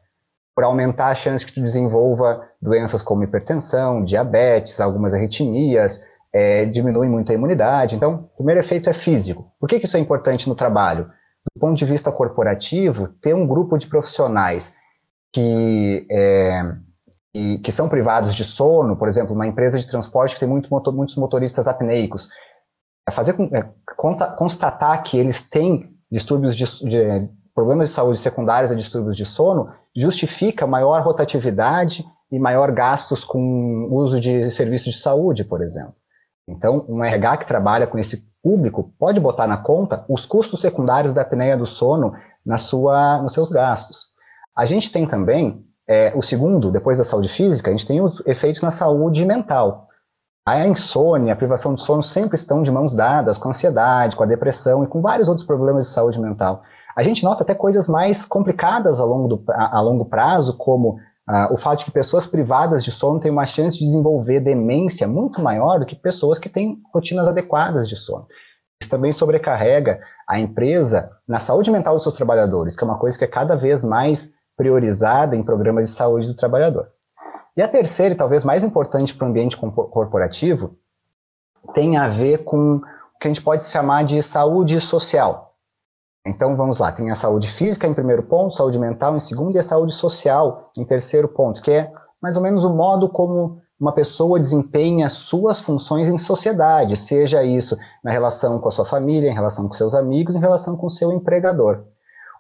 por 0.55 0.65
aumentar 0.65 1.09
a 1.09 1.15
chance 1.15 1.45
que 1.45 1.53
tu 1.53 1.61
desenvolva 1.61 2.43
doenças 2.61 3.03
como 3.03 3.23
hipertensão, 3.23 4.03
diabetes, 4.03 4.81
algumas 4.81 5.13
arritmias, 5.13 6.05
é, 6.33 6.65
diminui 6.65 7.09
muito 7.09 7.31
a 7.31 7.35
imunidade. 7.35 7.95
Então, 7.95 8.29
o 8.33 8.37
primeiro 8.37 8.61
efeito 8.61 8.89
é 8.89 8.93
físico. 8.93 9.53
Por 9.61 9.69
que, 9.69 9.79
que 9.79 9.87
isso 9.87 9.97
é 9.97 10.01
importante 10.01 10.49
no 10.49 10.55
trabalho? 10.55 11.11
do 11.55 11.61
ponto 11.61 11.77
de 11.77 11.85
vista 11.85 12.13
corporativo, 12.13 13.09
ter 13.21 13.35
um 13.35 13.47
grupo 13.47 13.79
de 13.79 13.87
profissionais 13.87 14.77
que, 15.33 16.07
é, 16.11 16.63
que, 17.39 17.59
que, 17.59 17.73
são 17.73 17.89
privados 17.89 18.35
de 18.35 18.43
sono, 18.43 18.97
por 18.97 19.07
exemplo, 19.07 19.35
uma 19.35 19.47
empresa 19.47 19.79
de 19.79 19.87
transporte 19.87 20.35
que 20.35 20.41
tem 20.41 20.49
muito 20.49 20.69
muitos 20.93 21.17
motoristas 21.17 21.69
apneicos, 21.69 22.29
é 23.07 23.11
fazer 23.11 23.37
é, 23.53 23.65
constatar 24.37 25.03
que 25.03 25.17
eles 25.17 25.49
têm 25.49 25.89
distúrbios 26.11 26.57
de, 26.57 26.65
de, 26.89 27.29
problemas 27.55 27.89
de 27.89 27.95
saúde 27.95 28.19
secundários 28.19 28.73
a 28.73 28.75
distúrbios 28.75 29.17
de 29.17 29.25
sono 29.25 29.71
justifica 29.97 30.67
maior 30.67 31.03
rotatividade 31.03 32.05
e 32.31 32.39
maior 32.39 32.73
gastos 32.73 33.25
com 33.25 33.89
uso 33.91 34.21
de 34.21 34.51
serviços 34.51 34.95
de 34.95 35.01
saúde, 35.01 35.45
por 35.45 35.63
exemplo. 35.63 35.95
Então, 36.47 36.85
um 36.89 37.05
RH 37.05 37.39
que 37.39 37.47
trabalha 37.47 37.87
com 37.87 37.99
esse 37.99 38.29
público 38.43 38.93
pode 38.99 39.21
botar 39.21 39.47
na 39.47 39.57
conta 39.57 40.05
os 40.09 40.27
custos 40.27 40.61
secundários 40.61 41.15
da 41.15 41.23
apneia 41.23 41.57
do 41.57 41.67
sono 41.67 42.15
na 42.45 42.59
sua, 42.59 43.23
nos 43.23 43.33
seus 43.33 43.49
gastos. 43.51 44.09
A 44.57 44.65
gente 44.65 44.91
tem 44.91 45.07
também 45.07 45.65
é, 45.89 46.13
o 46.15 46.23
segundo, 46.23 46.71
depois 46.71 46.99
da 46.99 47.05
saúde 47.05 47.29
física, 47.29 47.71
a 47.71 47.73
gente 47.73 47.87
tem 47.87 48.01
os 48.01 48.23
efeitos 48.27 48.61
na 48.61 48.71
saúde 48.71 49.25
mental. 49.25 49.89
A 50.47 50.67
insônia, 50.67 51.33
a 51.33 51.37
privação 51.37 51.75
de 51.75 51.83
sono 51.83 52.03
sempre 52.03 52.37
estão 52.37 52.63
de 52.63 52.71
mãos 52.71 52.93
dadas 52.93 53.39
com 53.39 53.49
a 53.49 53.51
ansiedade, 53.51 54.17
com 54.17 54.23
a 54.23 54.27
depressão 54.27 54.85
e 54.85 54.87
com 54.87 55.01
vários 55.01 55.29
outros 55.29 55.47
problemas 55.47 55.87
de 55.87 55.93
saúde 55.93 56.21
mental. 56.21 56.63
A 56.97 57.03
gente 57.03 57.25
nota 57.25 57.43
até 57.43 57.55
coisas 57.55 57.89
mais 57.89 58.25
complicadas 58.25 59.01
a 59.01 59.05
longo, 59.05 59.29
do, 59.29 59.45
a, 59.51 59.79
a 59.79 59.81
longo 59.81 60.05
prazo, 60.05 60.57
como 60.57 60.99
Uh, 61.31 61.53
o 61.53 61.59
fato 61.59 61.81
de 61.81 61.85
que 61.85 61.91
pessoas 61.91 62.27
privadas 62.27 62.83
de 62.83 62.91
sono 62.91 63.21
têm 63.21 63.31
uma 63.31 63.45
chance 63.45 63.79
de 63.79 63.85
desenvolver 63.85 64.41
demência 64.41 65.07
muito 65.07 65.43
maior 65.43 65.79
do 65.79 65.85
que 65.85 65.95
pessoas 65.95 66.39
que 66.39 66.49
têm 66.49 66.81
rotinas 66.91 67.29
adequadas 67.29 67.87
de 67.87 67.97
sono. 67.97 68.27
Isso 68.81 68.91
também 68.91 69.13
sobrecarrega 69.13 70.01
a 70.27 70.41
empresa 70.41 71.11
na 71.29 71.39
saúde 71.39 71.71
mental 71.71 71.93
dos 71.97 72.03
seus 72.03 72.15
trabalhadores, 72.15 72.75
que 72.75 72.83
é 72.83 72.87
uma 72.87 72.99
coisa 72.99 73.19
que 73.19 73.25
é 73.25 73.29
cada 73.29 73.57
vez 73.57 73.85
mais 73.85 74.38
priorizada 74.59 75.37
em 75.37 75.43
programas 75.43 75.89
de 75.89 75.95
saúde 75.95 76.27
do 76.27 76.35
trabalhador. 76.35 76.89
E 77.57 77.63
a 77.63 77.69
terceira, 77.69 78.15
e 78.15 78.17
talvez 78.17 78.45
mais 78.45 78.65
importante 78.65 79.15
para 79.15 79.27
o 79.27 79.31
ambiente 79.31 79.57
corporativo, 79.57 80.77
tem 81.73 81.97
a 81.97 82.09
ver 82.09 82.45
com 82.45 82.77
o 82.77 82.83
que 83.21 83.27
a 83.27 83.29
gente 83.29 83.43
pode 83.43 83.65
chamar 83.65 84.05
de 84.05 84.23
saúde 84.23 84.81
social. 84.81 85.55
Então 86.27 86.57
vamos 86.57 86.79
lá, 86.79 86.93
tem 86.93 87.11
a 87.11 87.15
saúde 87.15 87.49
física 87.49 87.87
em 87.87 87.95
primeiro 87.95 88.25
ponto, 88.25 88.55
saúde 88.55 88.79
mental 88.79 89.17
em 89.17 89.21
segundo 89.21 89.55
e 89.55 89.59
a 89.59 89.63
saúde 89.63 89.95
social 89.95 90.71
em 90.77 90.85
terceiro 90.85 91.29
ponto, 91.29 91.63
que 91.63 91.71
é 91.71 91.93
mais 92.21 92.37
ou 92.37 92.43
menos 92.43 92.65
o 92.65 92.71
modo 92.71 93.09
como 93.09 93.63
uma 93.81 93.93
pessoa 93.93 94.41
desempenha 94.41 95.09
suas 95.09 95.61
funções 95.61 96.09
em 96.09 96.19
sociedade, 96.19 96.97
seja 96.97 97.45
isso 97.45 97.79
na 98.03 98.11
relação 98.11 98.59
com 98.59 98.69
a 98.69 98.73
sua 98.73 98.85
família, 98.85 99.31
em 99.31 99.35
relação 99.35 99.69
com 99.69 99.75
seus 99.75 99.95
amigos, 99.95 100.35
em 100.35 100.41
relação 100.41 100.77
com 100.77 100.89
seu 100.89 101.13
empregador. 101.13 101.85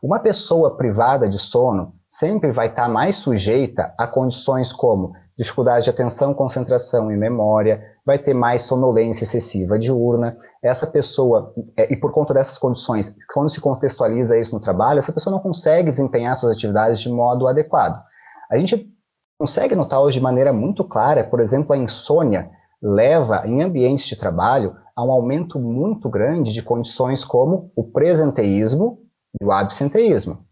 Uma 0.02 0.18
pessoa 0.18 0.76
privada 0.76 1.28
de 1.28 1.38
sono 1.38 1.94
sempre 2.08 2.50
vai 2.52 2.68
estar 2.68 2.88
mais 2.88 3.16
sujeita 3.16 3.94
a 3.98 4.06
condições 4.06 4.72
como 4.72 5.12
dificuldade 5.36 5.84
de 5.84 5.90
atenção, 5.90 6.34
concentração 6.34 7.12
e 7.12 7.16
memória, 7.16 7.80
vai 8.04 8.18
ter 8.18 8.34
mais 8.34 8.62
sonolência 8.62 9.22
excessiva 9.22 9.78
diurna. 9.78 10.36
Essa 10.60 10.84
pessoa, 10.84 11.54
é, 11.76 11.92
e 11.92 11.96
por 11.96 12.10
conta 12.12 12.34
dessas 12.34 12.58
condições, 12.58 13.14
quando 13.32 13.48
se 13.48 13.60
contextualiza 13.60 14.36
isso 14.36 14.52
no 14.52 14.60
trabalho, 14.60 14.98
essa 14.98 15.12
pessoa 15.12 15.32
não 15.32 15.40
consegue 15.40 15.90
desempenhar 15.90 16.34
suas 16.34 16.56
atividades 16.56 16.98
de 17.00 17.08
modo 17.08 17.46
adequado. 17.46 18.02
A 18.50 18.56
gente 18.56 18.92
consegue 19.38 19.76
notar 19.76 20.00
hoje 20.00 20.18
de 20.18 20.24
maneira 20.24 20.52
muito 20.52 20.82
clara, 20.82 21.22
por 21.22 21.38
exemplo, 21.38 21.72
a 21.72 21.76
insônia 21.76 22.50
leva 22.82 23.46
em 23.46 23.62
ambientes 23.62 24.06
de 24.06 24.16
trabalho 24.16 24.74
a 24.96 25.04
um 25.04 25.12
aumento 25.12 25.60
muito 25.60 26.08
grande 26.08 26.52
de 26.52 26.62
condições 26.62 27.22
como 27.22 27.70
o 27.76 27.84
presenteísmo 27.84 28.98
e 29.40 29.44
o 29.44 29.52
absenteísmo. 29.52 30.47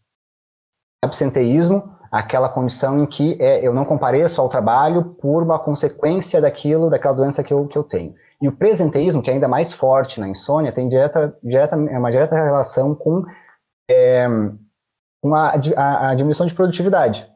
Absenteísmo 1.07 1.97
aquela 2.11 2.49
condição 2.49 3.03
em 3.03 3.07
que 3.07 3.37
é, 3.41 3.67
eu 3.67 3.75
não 3.75 3.85
compareço 3.85 4.41
ao 4.41 4.49
trabalho 4.49 5.05
por 5.05 5.43
uma 5.43 5.59
consequência 5.59 6.41
daquilo, 6.41 6.91
daquela 6.91 7.15
doença 7.15 7.43
que 7.43 7.53
eu, 7.53 7.67
que 7.67 7.77
eu 7.77 7.85
tenho. 7.85 8.15
E 8.41 8.49
o 8.49 8.53
presenteísmo, 8.53 9.23
que 9.23 9.31
é 9.31 9.35
ainda 9.35 9.49
mais 9.49 9.73
forte 9.73 10.21
na 10.21 10.29
insônia, 10.29 10.73
tem 10.73 10.89
direta, 10.89 11.37
direta, 11.43 11.77
é 11.77 11.99
uma 11.99 12.11
direta 12.11 12.35
relação 12.35 12.95
com, 12.95 13.25
é, 13.91 14.27
com 15.23 15.35
a, 15.35 15.55
a, 15.77 16.11
a 16.11 16.15
diminuição 16.15 16.47
de 16.47 16.55
produtividade. 16.55 17.31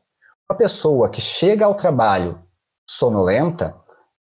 Uma 0.48 0.56
pessoa 0.56 1.08
que 1.08 1.20
chega 1.20 1.64
ao 1.64 1.74
trabalho 1.74 2.38
sonolenta, 2.88 3.74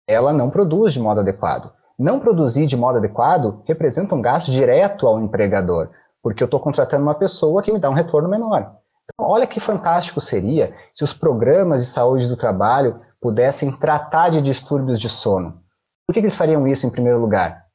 ela 0.08 0.32
não 0.32 0.50
produz 0.50 0.92
de 0.92 1.00
modo 1.00 1.20
adequado. 1.20 1.72
Não 1.98 2.20
produzir 2.20 2.66
de 2.66 2.76
modo 2.76 2.98
adequado 2.98 3.62
representa 3.64 4.14
um 4.14 4.20
gasto 4.20 4.50
direto 4.50 5.06
ao 5.06 5.18
empregador, 5.20 5.88
porque 6.22 6.42
eu 6.42 6.46
estou 6.46 6.60
contratando 6.60 7.04
uma 7.04 7.14
pessoa 7.14 7.62
que 7.62 7.72
me 7.72 7.80
dá 7.80 7.88
um 7.88 7.94
retorno 7.94 8.28
menor. 8.28 8.76
Então, 9.12 9.30
olha 9.30 9.46
que 9.46 9.60
fantástico 9.60 10.20
seria 10.20 10.74
se 10.92 11.04
os 11.04 11.12
programas 11.12 11.84
de 11.84 11.90
saúde 11.90 12.28
do 12.28 12.36
trabalho 12.36 13.00
pudessem 13.20 13.72
tratar 13.72 14.30
de 14.30 14.42
distúrbios 14.42 15.00
de 15.00 15.08
sono. 15.08 15.62
Por 16.06 16.12
que, 16.12 16.20
que 16.20 16.26
eles 16.26 16.36
fariam 16.36 16.66
isso 16.66 16.86
em 16.86 16.90
primeiro 16.90 17.20
lugar? 17.20 17.66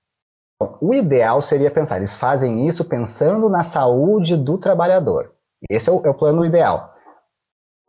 Bom, 0.61 0.77
o 0.79 0.93
ideal 0.93 1.41
seria 1.41 1.71
pensar, 1.71 1.97
eles 1.97 2.15
fazem 2.15 2.67
isso 2.67 2.85
pensando 2.85 3.49
na 3.49 3.63
saúde 3.63 4.37
do 4.37 4.57
trabalhador. 4.57 5.33
Esse 5.69 5.89
é 5.89 5.93
o, 5.93 6.05
é 6.05 6.09
o 6.09 6.13
plano 6.13 6.45
ideal. 6.45 6.93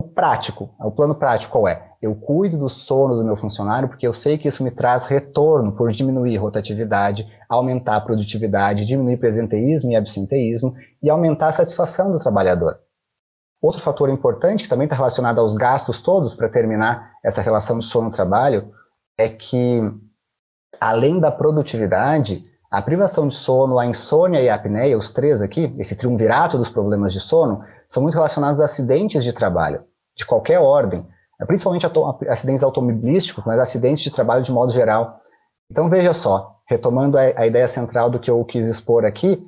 O 0.01 0.07
prático, 0.07 0.75
o 0.79 0.91
plano 0.91 1.15
prático 1.15 1.51
qual 1.51 1.67
é? 1.67 1.91
Eu 2.01 2.15
cuido 2.15 2.57
do 2.57 2.67
sono 2.67 3.15
do 3.15 3.23
meu 3.23 3.35
funcionário 3.35 3.87
porque 3.87 4.05
eu 4.05 4.13
sei 4.13 4.37
que 4.37 4.47
isso 4.47 4.63
me 4.63 4.71
traz 4.71 5.05
retorno 5.05 5.71
por 5.71 5.91
diminuir 5.91 6.35
rotatividade, 6.37 7.31
aumentar 7.47 7.95
a 7.95 8.01
produtividade, 8.01 8.85
diminuir 8.85 9.17
presenteísmo 9.17 9.91
e 9.91 9.95
absenteísmo 9.95 10.75
e 11.01 11.09
aumentar 11.09 11.47
a 11.47 11.51
satisfação 11.51 12.11
do 12.11 12.19
trabalhador. 12.19 12.79
Outro 13.63 13.79
fator 13.79 14.09
importante, 14.09 14.63
que 14.63 14.69
também 14.69 14.83
está 14.83 14.97
relacionado 14.97 15.39
aos 15.39 15.55
gastos 15.55 16.01
todos, 16.01 16.35
para 16.35 16.49
terminar 16.49 17.13
essa 17.23 17.41
relação 17.41 17.79
de 17.79 17.85
sono-trabalho, 17.85 18.73
é 19.17 19.29
que, 19.29 19.81
além 20.81 21.17
da 21.17 21.31
produtividade, 21.31 22.45
a 22.69 22.81
privação 22.81 23.25
de 23.25 23.37
sono, 23.37 23.79
a 23.79 23.85
insônia 23.85 24.41
e 24.41 24.49
a 24.49 24.55
apneia, 24.55 24.97
os 24.97 25.13
três 25.13 25.41
aqui, 25.41 25.73
esse 25.79 25.95
triunvirato 25.95 26.57
dos 26.57 26.67
problemas 26.67 27.13
de 27.13 27.21
sono, 27.21 27.63
são 27.87 28.03
muito 28.03 28.15
relacionados 28.15 28.59
a 28.59 28.65
acidentes 28.65 29.23
de 29.23 29.31
trabalho, 29.31 29.85
de 30.13 30.25
qualquer 30.25 30.59
ordem, 30.59 31.07
principalmente 31.47 31.87
acidentes 32.27 32.63
automobilísticos, 32.63 33.45
mas 33.45 33.57
acidentes 33.59 34.03
de 34.03 34.11
trabalho 34.11 34.43
de 34.43 34.51
modo 34.51 34.73
geral. 34.73 35.21
Então, 35.71 35.87
veja 35.87 36.13
só, 36.13 36.57
retomando 36.67 37.17
a, 37.17 37.21
a 37.21 37.47
ideia 37.47 37.67
central 37.67 38.09
do 38.09 38.19
que 38.19 38.29
eu 38.29 38.43
quis 38.43 38.67
expor 38.67 39.05
aqui, 39.05 39.41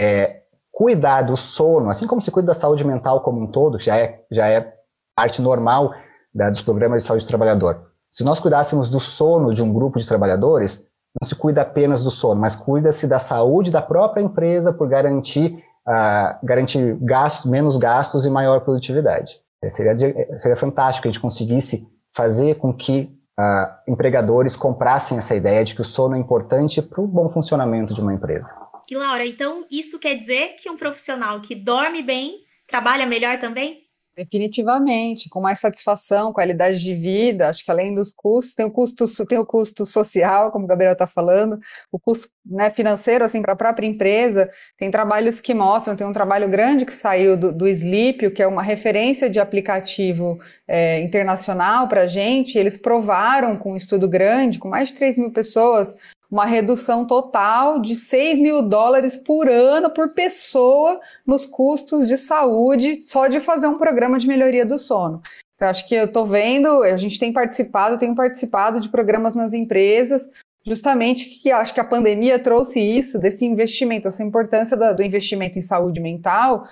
é, 0.00 0.40
cuidar 0.80 1.20
do 1.20 1.36
sono, 1.36 1.90
assim 1.90 2.06
como 2.06 2.22
se 2.22 2.30
cuida 2.30 2.46
da 2.46 2.54
saúde 2.54 2.86
mental 2.86 3.20
como 3.20 3.38
um 3.38 3.46
todo, 3.46 3.76
que 3.76 3.84
já 3.84 3.98
é, 3.98 4.22
já 4.30 4.48
é 4.48 4.72
parte 5.14 5.42
normal 5.42 5.92
dos 6.32 6.62
programas 6.62 7.02
de 7.02 7.06
saúde 7.06 7.22
do 7.22 7.28
trabalhador. 7.28 7.88
Se 8.10 8.24
nós 8.24 8.40
cuidássemos 8.40 8.88
do 8.88 8.98
sono 8.98 9.52
de 9.52 9.62
um 9.62 9.74
grupo 9.74 9.98
de 9.98 10.08
trabalhadores, 10.08 10.86
não 11.20 11.28
se 11.28 11.34
cuida 11.34 11.60
apenas 11.60 12.02
do 12.02 12.10
sono, 12.10 12.40
mas 12.40 12.56
cuida-se 12.56 13.06
da 13.06 13.18
saúde 13.18 13.70
da 13.70 13.82
própria 13.82 14.22
empresa 14.22 14.72
por 14.72 14.88
garantir, 14.88 15.62
uh, 15.86 16.46
garantir 16.46 16.96
gasto, 17.02 17.46
menos 17.46 17.76
gastos 17.76 18.24
e 18.24 18.30
maior 18.30 18.62
produtividade. 18.62 19.36
É, 19.62 19.68
seria, 19.68 20.38
seria 20.38 20.56
fantástico 20.56 21.02
que 21.02 21.08
a 21.08 21.12
gente 21.12 21.20
conseguisse 21.20 21.86
fazer 22.16 22.54
com 22.54 22.72
que 22.72 23.14
uh, 23.38 23.92
empregadores 23.92 24.56
comprassem 24.56 25.18
essa 25.18 25.34
ideia 25.34 25.62
de 25.62 25.74
que 25.74 25.82
o 25.82 25.84
sono 25.84 26.16
é 26.16 26.18
importante 26.18 26.80
para 26.80 27.02
o 27.02 27.06
bom 27.06 27.28
funcionamento 27.28 27.92
de 27.92 28.00
uma 28.00 28.14
empresa. 28.14 28.69
E 28.90 28.96
Laura, 28.96 29.24
então 29.24 29.64
isso 29.70 30.00
quer 30.00 30.16
dizer 30.16 30.56
que 30.60 30.68
um 30.68 30.76
profissional 30.76 31.40
que 31.40 31.54
dorme 31.54 32.02
bem 32.02 32.40
trabalha 32.66 33.06
melhor 33.06 33.38
também? 33.38 33.78
Definitivamente, 34.16 35.28
com 35.28 35.40
mais 35.40 35.60
satisfação, 35.60 36.32
qualidade 36.32 36.82
de 36.82 36.94
vida, 36.96 37.48
acho 37.48 37.64
que 37.64 37.70
além 37.70 37.94
dos 37.94 38.12
custos, 38.12 38.52
tem 38.52 38.66
o 38.66 38.70
custo, 38.70 39.06
tem 39.24 39.38
o 39.38 39.46
custo 39.46 39.86
social, 39.86 40.50
como 40.50 40.64
o 40.64 40.68
Gabriel 40.68 40.92
está 40.92 41.06
falando, 41.06 41.58
o 41.92 42.00
custo 42.00 42.28
né, 42.44 42.68
financeiro, 42.68 43.24
assim, 43.24 43.40
para 43.40 43.52
a 43.52 43.56
própria 43.56 43.86
empresa, 43.86 44.50
tem 44.76 44.90
trabalhos 44.90 45.40
que 45.40 45.54
mostram, 45.54 45.94
tem 45.94 46.06
um 46.06 46.12
trabalho 46.12 46.48
grande 46.48 46.84
que 46.84 46.92
saiu 46.92 47.36
do, 47.36 47.52
do 47.52 47.68
Sleep, 47.68 48.32
que 48.32 48.42
é 48.42 48.46
uma 48.46 48.62
referência 48.62 49.30
de 49.30 49.38
aplicativo 49.38 50.40
é, 50.66 51.00
internacional 51.00 51.86
para 51.86 52.02
a 52.02 52.06
gente, 52.08 52.58
eles 52.58 52.76
provaram 52.76 53.56
com 53.56 53.72
um 53.72 53.76
estudo 53.76 54.08
grande, 54.08 54.58
com 54.58 54.68
mais 54.68 54.88
de 54.88 54.96
3 54.96 55.16
mil 55.16 55.30
pessoas, 55.30 55.94
uma 56.30 56.46
redução 56.46 57.04
total 57.04 57.80
de 57.80 57.96
6 57.96 58.38
mil 58.38 58.62
dólares 58.62 59.16
por 59.16 59.48
ano 59.48 59.90
por 59.90 60.14
pessoa 60.14 61.00
nos 61.26 61.44
custos 61.44 62.06
de 62.06 62.16
saúde 62.16 63.00
só 63.00 63.26
de 63.26 63.40
fazer 63.40 63.66
um 63.66 63.78
programa 63.78 64.18
de 64.18 64.28
melhoria 64.28 64.64
do 64.64 64.78
sono. 64.78 65.20
Então, 65.56 65.68
acho 65.68 65.86
que 65.86 65.94
eu 65.94 66.06
estou 66.06 66.26
vendo, 66.26 66.82
a 66.82 66.96
gente 66.96 67.18
tem 67.18 67.32
participado, 67.32 67.98
tenho 67.98 68.14
participado 68.14 68.80
de 68.80 68.88
programas 68.88 69.34
nas 69.34 69.52
empresas, 69.52 70.30
justamente 70.64 71.26
que 71.26 71.50
acho 71.50 71.74
que 71.74 71.80
a 71.80 71.84
pandemia 71.84 72.38
trouxe 72.38 72.80
isso, 72.80 73.18
desse 73.18 73.44
investimento, 73.44 74.08
essa 74.08 74.22
importância 74.22 74.76
do 74.76 75.02
investimento 75.02 75.58
em 75.58 75.62
saúde 75.62 76.00
mental, 76.00 76.66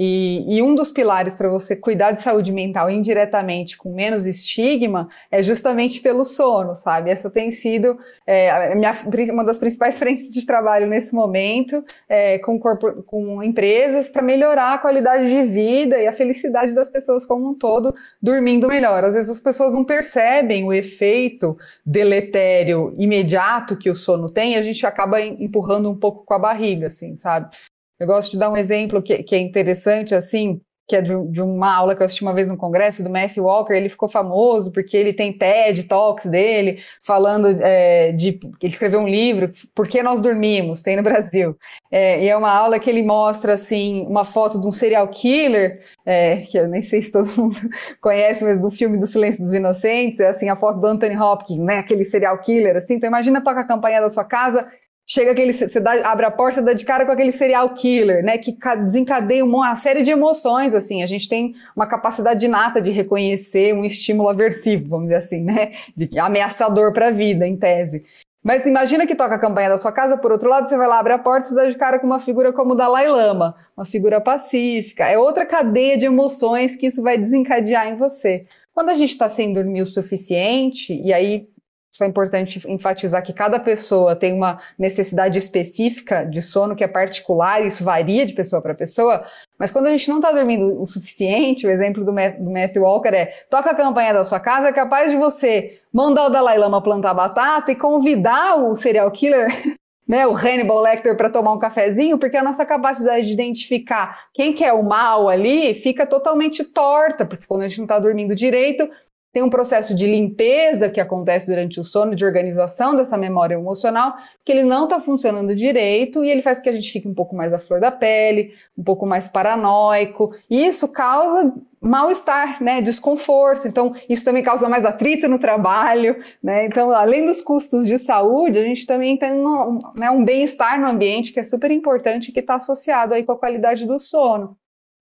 e, 0.00 0.44
e, 0.46 0.62
um 0.62 0.76
dos 0.76 0.92
pilares 0.92 1.34
para 1.34 1.48
você 1.48 1.74
cuidar 1.74 2.12
de 2.12 2.22
saúde 2.22 2.52
mental 2.52 2.88
indiretamente 2.88 3.76
com 3.76 3.92
menos 3.92 4.26
estigma 4.26 5.08
é 5.28 5.42
justamente 5.42 6.00
pelo 6.00 6.24
sono, 6.24 6.76
sabe? 6.76 7.10
Essa 7.10 7.28
tem 7.28 7.50
sido 7.50 7.98
é, 8.24 8.76
minha, 8.76 8.96
uma 9.32 9.42
das 9.42 9.58
principais 9.58 9.98
frentes 9.98 10.32
de 10.32 10.46
trabalho 10.46 10.86
nesse 10.86 11.12
momento 11.12 11.84
é, 12.08 12.38
com, 12.38 12.60
corpo, 12.60 13.02
com 13.02 13.42
empresas 13.42 14.08
para 14.08 14.22
melhorar 14.22 14.74
a 14.74 14.78
qualidade 14.78 15.28
de 15.28 15.42
vida 15.42 15.98
e 15.98 16.06
a 16.06 16.12
felicidade 16.12 16.72
das 16.72 16.88
pessoas 16.88 17.26
como 17.26 17.48
um 17.50 17.54
todo, 17.54 17.92
dormindo 18.22 18.68
melhor. 18.68 19.02
Às 19.02 19.14
vezes 19.14 19.28
as 19.28 19.40
pessoas 19.40 19.72
não 19.72 19.84
percebem 19.84 20.62
o 20.62 20.72
efeito 20.72 21.58
deletério 21.84 22.94
imediato 22.96 23.76
que 23.76 23.90
o 23.90 23.96
sono 23.96 24.30
tem, 24.30 24.54
a 24.54 24.62
gente 24.62 24.86
acaba 24.86 25.20
empurrando 25.20 25.90
um 25.90 25.96
pouco 25.96 26.24
com 26.24 26.34
a 26.34 26.38
barriga, 26.38 26.86
assim, 26.86 27.16
sabe? 27.16 27.50
Eu 27.98 28.06
gosto 28.06 28.32
de 28.32 28.38
dar 28.38 28.50
um 28.50 28.56
exemplo 28.56 29.02
que, 29.02 29.22
que 29.22 29.34
é 29.34 29.38
interessante, 29.38 30.14
assim, 30.14 30.60
que 30.88 30.96
é 30.96 31.02
de, 31.02 31.12
de, 31.30 31.42
uma 31.42 31.74
aula 31.74 31.94
que 31.94 32.00
eu 32.00 32.06
assisti 32.06 32.22
uma 32.22 32.32
vez 32.32 32.48
no 32.48 32.56
congresso, 32.56 33.04
do 33.04 33.10
Matthew 33.10 33.44
Walker, 33.44 33.74
ele 33.74 33.90
ficou 33.90 34.08
famoso 34.08 34.72
porque 34.72 34.96
ele 34.96 35.12
tem 35.12 35.36
TED 35.36 35.84
Talks 35.84 36.24
dele, 36.24 36.82
falando 37.02 37.48
é, 37.60 38.10
de... 38.12 38.40
Ele 38.62 38.72
escreveu 38.72 39.00
um 39.00 39.06
livro, 39.06 39.52
Por 39.74 39.86
que 39.86 40.02
Nós 40.02 40.22
Dormimos, 40.22 40.80
tem 40.80 40.96
no 40.96 41.02
Brasil. 41.02 41.54
É, 41.90 42.24
e 42.24 42.28
é 42.28 42.34
uma 42.34 42.50
aula 42.50 42.80
que 42.80 42.88
ele 42.88 43.02
mostra, 43.02 43.52
assim, 43.52 44.06
uma 44.08 44.24
foto 44.24 44.58
de 44.58 44.66
um 44.66 44.72
serial 44.72 45.06
killer, 45.08 45.82
é, 46.06 46.38
que 46.38 46.58
eu 46.58 46.66
nem 46.66 46.80
sei 46.80 47.02
se 47.02 47.12
todo 47.12 47.26
mundo 47.36 47.56
conhece, 48.00 48.42
mas 48.42 48.58
do 48.58 48.70
filme 48.70 48.98
do 48.98 49.06
Silêncio 49.06 49.44
dos 49.44 49.52
Inocentes, 49.52 50.20
é 50.20 50.28
assim, 50.28 50.48
a 50.48 50.56
foto 50.56 50.80
do 50.80 50.86
Anthony 50.86 51.18
Hopkins, 51.18 51.60
né, 51.60 51.78
aquele 51.80 52.04
serial 52.06 52.38
killer, 52.38 52.76
assim. 52.76 52.94
Então 52.94 53.08
imagina, 53.08 53.44
toca 53.44 53.60
a 53.60 53.64
campanha 53.64 54.00
da 54.00 54.08
sua 54.08 54.24
casa 54.24 54.66
chega 55.08 55.32
aquele, 55.32 55.54
você 55.54 55.80
dá, 55.80 56.10
abre 56.10 56.26
a 56.26 56.30
porta, 56.30 56.60
dá 56.60 56.74
de 56.74 56.84
cara 56.84 57.06
com 57.06 57.12
aquele 57.12 57.32
serial 57.32 57.74
killer, 57.74 58.22
né, 58.22 58.36
que 58.36 58.54
desencadeia 58.84 59.42
uma 59.42 59.74
série 59.74 60.02
de 60.02 60.10
emoções, 60.10 60.74
assim, 60.74 61.02
a 61.02 61.06
gente 61.06 61.28
tem 61.28 61.54
uma 61.74 61.86
capacidade 61.86 62.44
inata 62.44 62.82
de 62.82 62.90
reconhecer 62.90 63.72
um 63.72 63.84
estímulo 63.84 64.28
aversivo, 64.28 64.86
vamos 64.86 65.06
dizer 65.06 65.16
assim, 65.16 65.42
né, 65.42 65.72
de 65.96 66.18
ameaçador 66.18 66.92
para 66.92 67.08
a 67.08 67.10
vida, 67.10 67.46
em 67.46 67.56
tese. 67.56 68.04
Mas 68.44 68.64
imagina 68.66 69.06
que 69.06 69.16
toca 69.16 69.34
a 69.34 69.38
campanha 69.38 69.70
da 69.70 69.78
sua 69.78 69.90
casa, 69.90 70.16
por 70.16 70.30
outro 70.30 70.48
lado, 70.48 70.68
você 70.68 70.76
vai 70.76 70.86
lá, 70.86 70.98
abre 70.98 71.12
a 71.12 71.18
porta 71.18 71.50
e 71.50 71.54
dá 71.54 71.68
de 71.68 71.74
cara 71.74 71.98
com 71.98 72.06
uma 72.06 72.20
figura 72.20 72.52
como 72.52 72.72
o 72.72 72.76
Dalai 72.76 73.08
Lama, 73.08 73.54
uma 73.76 73.84
figura 73.84 74.20
pacífica. 74.20 75.04
É 75.04 75.18
outra 75.18 75.44
cadeia 75.44 75.98
de 75.98 76.06
emoções 76.06 76.76
que 76.76 76.86
isso 76.86 77.02
vai 77.02 77.18
desencadear 77.18 77.88
em 77.88 77.96
você. 77.96 78.46
Quando 78.72 78.90
a 78.90 78.94
gente 78.94 79.10
está 79.10 79.28
sem 79.28 79.52
dormir 79.52 79.82
o 79.82 79.86
suficiente, 79.86 80.94
e 80.94 81.12
aí 81.12 81.48
só 81.90 82.04
é 82.04 82.08
importante 82.08 82.60
enfatizar 82.68 83.22
que 83.22 83.32
cada 83.32 83.58
pessoa 83.58 84.14
tem 84.14 84.32
uma 84.32 84.60
necessidade 84.78 85.38
específica 85.38 86.24
de 86.24 86.40
sono 86.42 86.76
que 86.76 86.84
é 86.84 86.88
particular, 86.88 87.64
isso 87.64 87.82
varia 87.82 88.26
de 88.26 88.34
pessoa 88.34 88.60
para 88.60 88.74
pessoa, 88.74 89.24
mas 89.58 89.70
quando 89.70 89.86
a 89.86 89.90
gente 89.90 90.08
não 90.08 90.16
está 90.16 90.30
dormindo 90.30 90.80
o 90.80 90.86
suficiente, 90.86 91.66
o 91.66 91.70
exemplo 91.70 92.04
do, 92.04 92.12
Matthew 92.12 92.82
Walker 92.82 93.14
é: 93.14 93.32
toca 93.50 93.70
a 93.70 93.74
campanha 93.74 94.14
da 94.14 94.24
sua 94.24 94.38
casa, 94.38 94.68
é 94.68 94.72
capaz 94.72 95.10
de 95.10 95.16
você 95.16 95.80
mandar 95.92 96.26
o 96.26 96.30
Dalai 96.30 96.58
Lama 96.58 96.82
plantar 96.82 97.14
batata 97.14 97.72
e 97.72 97.76
convidar 97.76 98.56
o 98.56 98.74
serial 98.74 99.10
killer 99.10 99.48
né, 100.08 100.26
o 100.26 100.34
Hannibal 100.34 100.80
Lecter 100.80 101.14
para 101.16 101.28
tomar 101.28 101.52
um 101.52 101.58
cafezinho, 101.58 102.16
porque 102.16 102.36
a 102.38 102.42
nossa 102.42 102.64
capacidade 102.64 103.26
de 103.26 103.32
identificar 103.34 104.28
quem 104.32 104.54
que 104.54 104.64
é 104.64 104.72
o 104.72 104.82
mal 104.82 105.28
ali 105.28 105.74
fica 105.74 106.06
totalmente 106.06 106.64
torta, 106.64 107.26
porque 107.26 107.44
quando 107.46 107.62
a 107.62 107.68
gente 107.68 107.78
não 107.78 107.84
está 107.84 107.98
dormindo 107.98 108.34
direito, 108.34 108.88
tem 109.32 109.42
um 109.42 109.50
processo 109.50 109.94
de 109.94 110.06
limpeza 110.06 110.88
que 110.88 111.00
acontece 111.00 111.46
durante 111.46 111.78
o 111.78 111.84
sono, 111.84 112.14
de 112.14 112.24
organização 112.24 112.96
dessa 112.96 113.16
memória 113.18 113.54
emocional, 113.54 114.16
que 114.44 114.50
ele 114.50 114.62
não 114.62 114.84
está 114.84 115.00
funcionando 115.00 115.54
direito 115.54 116.24
e 116.24 116.30
ele 116.30 116.42
faz 116.42 116.58
que 116.58 116.68
a 116.68 116.72
gente 116.72 116.90
fique 116.90 117.06
um 117.06 117.14
pouco 117.14 117.36
mais 117.36 117.52
à 117.52 117.58
flor 117.58 117.80
da 117.80 117.90
pele, 117.90 118.54
um 118.76 118.82
pouco 118.82 119.06
mais 119.06 119.28
paranoico. 119.28 120.34
E 120.50 120.66
isso 120.66 120.88
causa 120.88 121.54
mal-estar, 121.80 122.62
né, 122.62 122.80
desconforto. 122.80 123.68
Então, 123.68 123.94
isso 124.08 124.24
também 124.24 124.42
causa 124.42 124.68
mais 124.68 124.84
atrito 124.84 125.28
no 125.28 125.38
trabalho, 125.38 126.16
né? 126.42 126.64
Então, 126.64 126.90
além 126.90 127.24
dos 127.24 127.40
custos 127.40 127.86
de 127.86 127.98
saúde, 127.98 128.58
a 128.58 128.64
gente 128.64 128.86
também 128.86 129.16
tem 129.16 129.32
um, 129.32 129.78
né, 129.94 130.10
um 130.10 130.24
bem-estar 130.24 130.80
no 130.80 130.88
ambiente 130.88 131.32
que 131.32 131.40
é 131.40 131.44
super 131.44 131.70
importante 131.70 132.32
que 132.32 132.40
está 132.40 132.56
associado 132.56 133.14
aí 133.14 133.22
com 133.24 133.32
a 133.32 133.38
qualidade 133.38 133.86
do 133.86 134.00
sono. 134.00 134.56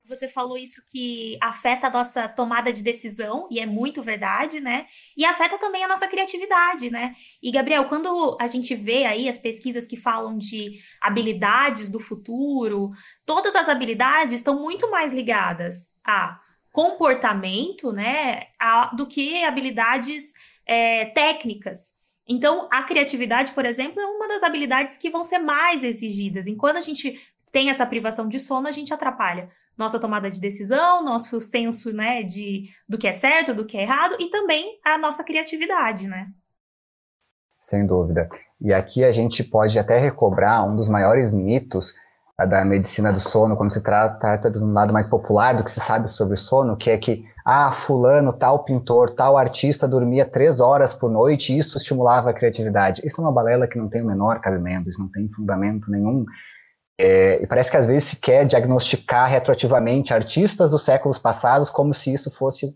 Você 0.07 0.29
falou 0.29 0.57
isso 0.57 0.81
que 0.89 1.37
afeta 1.41 1.87
a 1.87 1.89
nossa 1.89 2.29
tomada 2.29 2.71
de 2.71 2.81
decisão, 2.81 3.45
e 3.51 3.59
é 3.59 3.65
muito 3.65 4.01
verdade, 4.01 4.61
né? 4.61 4.85
E 5.17 5.25
afeta 5.25 5.57
também 5.57 5.83
a 5.83 5.87
nossa 5.87 6.07
criatividade, 6.07 6.89
né? 6.89 7.13
E, 7.43 7.51
Gabriel, 7.51 7.85
quando 7.85 8.37
a 8.39 8.47
gente 8.47 8.73
vê 8.73 9.03
aí 9.03 9.27
as 9.27 9.37
pesquisas 9.37 9.85
que 9.85 9.97
falam 9.97 10.37
de 10.37 10.79
habilidades 11.01 11.89
do 11.89 11.99
futuro, 11.99 12.91
todas 13.25 13.53
as 13.53 13.67
habilidades 13.67 14.35
estão 14.35 14.61
muito 14.61 14.89
mais 14.89 15.11
ligadas 15.11 15.93
a 16.05 16.39
comportamento, 16.71 17.91
né? 17.91 18.47
A, 18.57 18.95
do 18.95 19.05
que 19.07 19.43
habilidades 19.43 20.33
é, 20.65 21.07
técnicas. 21.07 21.97
Então, 22.25 22.69
a 22.71 22.83
criatividade, 22.83 23.51
por 23.51 23.65
exemplo, 23.65 23.99
é 23.99 24.05
uma 24.05 24.29
das 24.29 24.41
habilidades 24.41 24.97
que 24.97 25.09
vão 25.09 25.23
ser 25.23 25.39
mais 25.39 25.83
exigidas. 25.83 26.47
Enquanto 26.47 26.77
a 26.77 26.81
gente 26.81 27.19
tem 27.51 27.69
essa 27.69 27.85
privação 27.85 28.29
de 28.29 28.39
sono, 28.39 28.69
a 28.69 28.71
gente 28.71 28.93
atrapalha 28.93 29.49
nossa 29.77 29.99
tomada 29.99 30.29
de 30.29 30.39
decisão, 30.39 31.03
nosso 31.03 31.39
senso, 31.39 31.93
né, 31.93 32.23
de 32.23 32.69
do 32.87 32.97
que 32.97 33.07
é 33.07 33.11
certo, 33.13 33.53
do 33.53 33.65
que 33.65 33.77
é 33.77 33.83
errado 33.83 34.15
e 34.19 34.29
também 34.29 34.79
a 34.83 34.97
nossa 34.97 35.23
criatividade, 35.23 36.07
né? 36.07 36.27
Sem 37.59 37.85
dúvida. 37.85 38.29
E 38.59 38.73
aqui 38.73 39.03
a 39.03 39.11
gente 39.11 39.43
pode 39.43 39.77
até 39.77 39.99
recobrar 39.99 40.67
um 40.67 40.75
dos 40.75 40.89
maiores 40.89 41.35
mitos 41.35 41.93
da 42.45 42.63
medicina 42.63 43.11
do 43.11 43.19
sono, 43.19 43.57
quando 43.57 43.71
se 43.71 43.81
trata, 43.81 44.19
trata 44.19 44.51
de 44.51 44.59
um 44.59 44.71
lado 44.71 44.93
mais 44.93 45.07
popular 45.07 45.55
do 45.55 45.63
que 45.63 45.71
se 45.71 45.79
sabe 45.79 46.13
sobre 46.13 46.37
sono, 46.37 46.77
que 46.77 46.91
é 46.91 46.97
que, 46.97 47.25
ah, 47.43 47.71
fulano, 47.71 48.31
tal 48.31 48.63
pintor, 48.63 49.09
tal 49.09 49.37
artista 49.37 49.87
dormia 49.87 50.23
três 50.23 50.59
horas 50.59 50.93
por 50.93 51.09
noite 51.09 51.51
e 51.51 51.57
isso 51.57 51.77
estimulava 51.77 52.29
a 52.29 52.33
criatividade. 52.33 53.01
Isso 53.03 53.19
é 53.19 53.23
uma 53.23 53.31
balela 53.31 53.67
que 53.67 53.79
não 53.79 53.89
tem 53.89 54.03
o 54.03 54.05
menor 54.05 54.39
cabimento, 54.39 54.87
isso 54.87 55.01
não 55.01 55.09
tem 55.09 55.27
fundamento 55.29 55.89
nenhum. 55.89 56.25
É, 56.99 57.41
e 57.43 57.47
parece 57.47 57.69
que 57.69 57.77
às 57.77 57.85
vezes 57.85 58.05
se 58.05 58.15
quer 58.15 58.45
diagnosticar 58.45 59.29
retroativamente 59.29 60.13
artistas 60.13 60.71
dos 60.71 60.83
séculos 60.83 61.19
passados 61.19 61.69
como 61.69 61.93
se 61.93 62.11
isso 62.11 62.31
fosse. 62.31 62.75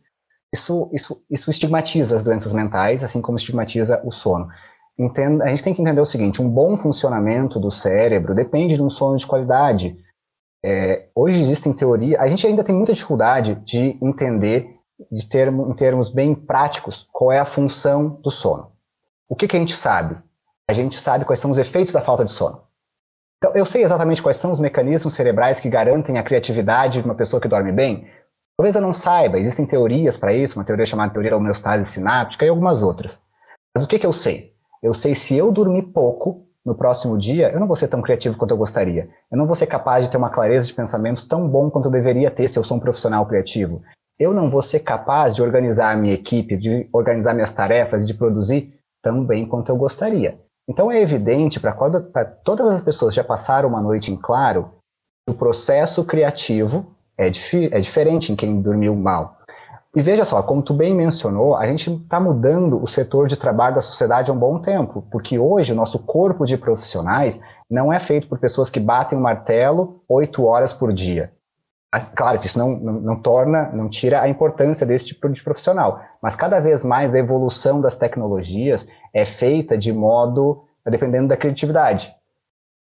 Isso, 0.53 0.89
isso, 0.93 1.23
isso 1.29 1.49
estigmatiza 1.49 2.15
as 2.15 2.23
doenças 2.23 2.53
mentais, 2.53 3.03
assim 3.03 3.21
como 3.21 3.37
estigmatiza 3.37 4.01
o 4.05 4.11
sono. 4.11 4.49
Entenda, 4.97 5.45
a 5.45 5.47
gente 5.47 5.63
tem 5.63 5.73
que 5.73 5.81
entender 5.81 6.01
o 6.01 6.05
seguinte: 6.05 6.41
um 6.41 6.49
bom 6.49 6.77
funcionamento 6.77 7.59
do 7.59 7.71
cérebro 7.71 8.35
depende 8.35 8.75
de 8.75 8.83
um 8.83 8.89
sono 8.89 9.17
de 9.17 9.25
qualidade. 9.25 9.97
É, 10.63 11.07
hoje 11.15 11.41
existem 11.41 11.73
teorias, 11.73 12.19
a 12.19 12.27
gente 12.27 12.45
ainda 12.45 12.63
tem 12.63 12.75
muita 12.75 12.93
dificuldade 12.93 13.55
de 13.65 13.97
entender, 13.99 14.75
de 15.11 15.27
termo, 15.27 15.71
em 15.71 15.73
termos 15.73 16.11
bem 16.11 16.35
práticos, 16.35 17.09
qual 17.11 17.31
é 17.31 17.39
a 17.39 17.45
função 17.45 18.19
do 18.21 18.29
sono. 18.29 18.71
O 19.27 19.35
que, 19.35 19.47
que 19.47 19.55
a 19.55 19.59
gente 19.59 19.75
sabe? 19.75 20.17
A 20.69 20.73
gente 20.73 20.99
sabe 20.99 21.25
quais 21.25 21.39
são 21.39 21.49
os 21.49 21.57
efeitos 21.57 21.93
da 21.93 22.01
falta 22.01 22.23
de 22.23 22.31
sono. 22.31 22.61
Então, 23.43 23.55
eu 23.55 23.65
sei 23.65 23.81
exatamente 23.81 24.21
quais 24.21 24.37
são 24.37 24.51
os 24.51 24.59
mecanismos 24.59 25.15
cerebrais 25.15 25.59
que 25.59 25.67
garantem 25.67 26.19
a 26.19 26.23
criatividade 26.23 27.01
de 27.01 27.05
uma 27.05 27.15
pessoa 27.15 27.41
que 27.41 27.47
dorme 27.47 27.71
bem? 27.71 28.07
Talvez 28.55 28.75
eu 28.75 28.81
não 28.83 28.93
saiba, 28.93 29.39
existem 29.39 29.65
teorias 29.65 30.15
para 30.15 30.31
isso, 30.31 30.59
uma 30.59 30.63
teoria 30.63 30.85
chamada 30.85 31.11
teoria 31.11 31.31
da 31.31 31.37
homeostase 31.37 31.89
sináptica 31.89 32.45
e 32.45 32.49
algumas 32.49 32.83
outras. 32.83 33.19
Mas 33.75 33.83
o 33.83 33.87
que, 33.87 33.97
que 33.97 34.05
eu 34.05 34.13
sei? 34.13 34.53
Eu 34.83 34.93
sei 34.93 35.15
se 35.15 35.35
eu 35.35 35.51
dormir 35.51 35.81
pouco 35.91 36.45
no 36.63 36.75
próximo 36.75 37.17
dia, 37.17 37.49
eu 37.49 37.59
não 37.59 37.65
vou 37.65 37.75
ser 37.75 37.87
tão 37.87 37.99
criativo 37.99 38.37
quanto 38.37 38.51
eu 38.51 38.57
gostaria. 38.57 39.09
Eu 39.31 39.39
não 39.39 39.47
vou 39.47 39.55
ser 39.55 39.65
capaz 39.65 40.05
de 40.05 40.11
ter 40.11 40.17
uma 40.17 40.29
clareza 40.29 40.67
de 40.67 40.75
pensamentos 40.75 41.23
tão 41.23 41.49
bom 41.49 41.67
quanto 41.71 41.85
eu 41.85 41.91
deveria 41.91 42.29
ter 42.29 42.47
se 42.47 42.59
eu 42.59 42.63
sou 42.63 42.77
um 42.77 42.79
profissional 42.79 43.25
criativo. 43.25 43.81
Eu 44.19 44.35
não 44.35 44.51
vou 44.51 44.61
ser 44.61 44.81
capaz 44.81 45.35
de 45.35 45.41
organizar 45.41 45.93
a 45.93 45.97
minha 45.97 46.13
equipe, 46.13 46.55
de 46.55 46.87
organizar 46.93 47.33
minhas 47.33 47.51
tarefas, 47.51 48.05
de 48.05 48.13
produzir 48.13 48.71
tão 49.01 49.25
bem 49.25 49.47
quanto 49.47 49.69
eu 49.71 49.75
gostaria. 49.75 50.37
Então 50.69 50.91
é 50.91 51.01
evidente 51.01 51.59
para 51.59 52.25
todas 52.43 52.71
as 52.71 52.81
pessoas 52.81 53.13
que 53.13 53.17
já 53.17 53.23
passaram 53.23 53.69
uma 53.69 53.81
noite 53.81 54.11
em 54.11 54.15
claro, 54.15 54.71
o 55.27 55.33
processo 55.33 56.05
criativo 56.05 56.95
é, 57.17 57.27
é 57.27 57.79
diferente 57.79 58.31
em 58.31 58.35
quem 58.35 58.61
dormiu 58.61 58.95
mal. 58.95 59.37
E 59.93 60.01
veja 60.01 60.23
só, 60.23 60.41
como 60.41 60.61
tu 60.61 60.73
bem 60.73 60.95
mencionou, 60.95 61.55
a 61.55 61.65
gente 61.65 61.91
está 61.91 62.17
mudando 62.17 62.81
o 62.81 62.87
setor 62.87 63.27
de 63.27 63.35
trabalho 63.35 63.75
da 63.75 63.81
sociedade 63.81 64.31
há 64.31 64.33
um 64.33 64.37
bom 64.37 64.57
tempo, 64.59 65.05
porque 65.11 65.37
hoje 65.37 65.73
o 65.73 65.75
nosso 65.75 65.99
corpo 65.99 66.45
de 66.45 66.57
profissionais 66.57 67.41
não 67.69 67.91
é 67.91 67.99
feito 67.99 68.27
por 68.27 68.39
pessoas 68.39 68.69
que 68.69 68.79
batem 68.79 69.17
o 69.17 69.21
martelo 69.21 70.01
oito 70.07 70.45
horas 70.45 70.71
por 70.71 70.93
dia. 70.93 71.33
Claro 72.15 72.39
que 72.39 72.45
isso 72.45 72.57
não, 72.57 72.69
não, 72.69 72.93
não, 73.01 73.21
torna, 73.21 73.69
não 73.73 73.89
tira 73.89 74.21
a 74.21 74.29
importância 74.29 74.87
desse 74.87 75.07
tipo 75.07 75.27
de 75.27 75.43
profissional, 75.43 76.01
mas 76.21 76.37
cada 76.37 76.57
vez 76.61 76.85
mais 76.85 77.13
a 77.13 77.19
evolução 77.19 77.81
das 77.81 77.95
tecnologias 77.95 78.87
é 79.13 79.25
feita 79.25 79.77
de 79.77 79.91
modo 79.91 80.63
dependendo 80.85 81.27
da 81.27 81.35
criatividade. 81.35 82.15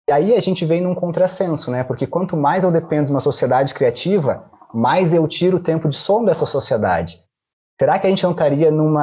E 0.07 0.11
aí 0.11 0.35
a 0.35 0.39
gente 0.39 0.63
vem 0.63 0.81
num 0.81 0.93
contrassenso, 0.93 1.71
né? 1.71 1.83
Porque 1.83 2.05
quanto 2.05 2.37
mais 2.37 2.63
eu 2.63 2.71
dependo 2.71 3.07
de 3.07 3.11
uma 3.11 3.19
sociedade 3.19 3.73
criativa, 3.73 4.45
mais 4.73 5.13
eu 5.13 5.27
tiro 5.27 5.57
o 5.57 5.63
tempo 5.63 5.89
de 5.89 5.97
sono 5.97 6.27
dessa 6.27 6.45
sociedade. 6.45 7.23
Será 7.79 7.97
que 7.97 8.05
a 8.05 8.09
gente 8.09 8.23
não 8.23 8.31
estaria 8.31 8.69
num 8.71 8.95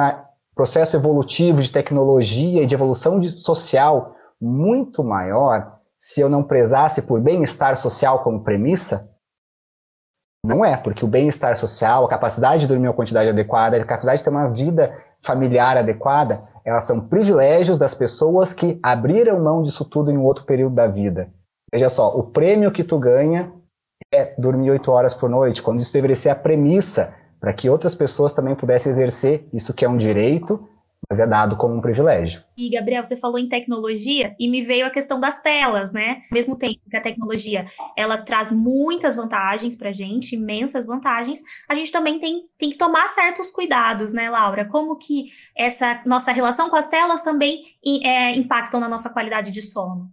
processo 0.55 0.95
evolutivo 0.95 1.61
de 1.61 1.71
tecnologia 1.71 2.63
e 2.63 2.65
de 2.65 2.75
evolução 2.75 3.21
social 3.23 4.15
muito 4.39 5.03
maior 5.03 5.79
se 5.97 6.21
eu 6.21 6.29
não 6.29 6.43
prezasse 6.43 7.01
por 7.01 7.19
bem-estar 7.19 7.75
social 7.77 8.19
como 8.19 8.43
premissa? 8.43 9.09
Não 10.47 10.63
é, 10.63 10.77
porque 10.77 11.03
o 11.03 11.07
bem-estar 11.07 11.57
social, 11.57 12.05
a 12.05 12.09
capacidade 12.09 12.61
de 12.61 12.67
dormir 12.67 12.87
uma 12.87 12.93
quantidade 12.93 13.29
adequada, 13.29 13.75
a 13.75 13.83
capacidade 13.83 14.19
de 14.19 14.23
ter 14.23 14.29
uma 14.29 14.47
vida 14.49 14.97
familiar 15.21 15.77
adequada, 15.77 16.41
elas 16.63 16.85
são 16.85 17.01
privilégios 17.01 17.77
das 17.77 17.93
pessoas 17.93 18.53
que 18.53 18.79
abriram 18.81 19.43
mão 19.43 19.61
disso 19.61 19.83
tudo 19.83 20.09
em 20.09 20.17
um 20.17 20.23
outro 20.23 20.45
período 20.45 20.73
da 20.73 20.87
vida. 20.87 21.29
Veja 21.69 21.89
só, 21.89 22.17
o 22.17 22.23
prêmio 22.23 22.71
que 22.71 22.83
tu 22.83 22.97
ganha 22.97 23.51
é 24.13 24.33
dormir 24.37 24.71
oito 24.71 24.89
horas 24.89 25.13
por 25.13 25.29
noite, 25.29 25.61
quando 25.61 25.81
isso 25.81 25.91
deveria 25.91 26.15
ser 26.15 26.29
a 26.29 26.35
premissa 26.35 27.13
para 27.41 27.51
que 27.51 27.69
outras 27.69 27.93
pessoas 27.93 28.31
também 28.31 28.55
pudessem 28.55 28.89
exercer 28.89 29.49
isso 29.51 29.73
que 29.73 29.83
é 29.83 29.89
um 29.89 29.97
direito, 29.97 30.65
mas 31.09 31.19
é 31.19 31.27
dado 31.27 31.55
como 31.55 31.75
um 31.75 31.81
privilégio. 31.81 32.43
E, 32.57 32.69
Gabriel, 32.69 33.03
você 33.03 33.15
falou 33.15 33.39
em 33.39 33.47
tecnologia 33.47 34.35
e 34.39 34.49
me 34.49 34.61
veio 34.61 34.85
a 34.85 34.89
questão 34.89 35.19
das 35.19 35.39
telas, 35.41 35.93
né? 35.93 36.21
Ao 36.29 36.35
mesmo 36.35 36.57
tempo 36.57 36.79
que 36.89 36.97
a 36.97 37.01
tecnologia, 37.01 37.65
ela 37.95 38.17
traz 38.17 38.51
muitas 38.51 39.15
vantagens 39.15 39.75
para 39.75 39.89
a 39.89 39.93
gente, 39.93 40.35
imensas 40.35 40.85
vantagens, 40.85 41.41
a 41.69 41.75
gente 41.75 41.91
também 41.91 42.19
tem, 42.19 42.41
tem 42.57 42.69
que 42.69 42.77
tomar 42.77 43.07
certos 43.09 43.51
cuidados, 43.51 44.11
né, 44.11 44.29
Laura? 44.29 44.65
Como 44.65 44.97
que 44.97 45.31
essa 45.55 46.01
nossa 46.05 46.31
relação 46.31 46.69
com 46.69 46.75
as 46.75 46.87
telas 46.87 47.21
também 47.21 47.63
é, 48.03 48.35
impactam 48.35 48.79
na 48.79 48.89
nossa 48.89 49.09
qualidade 49.09 49.51
de 49.51 49.61
sono? 49.61 50.11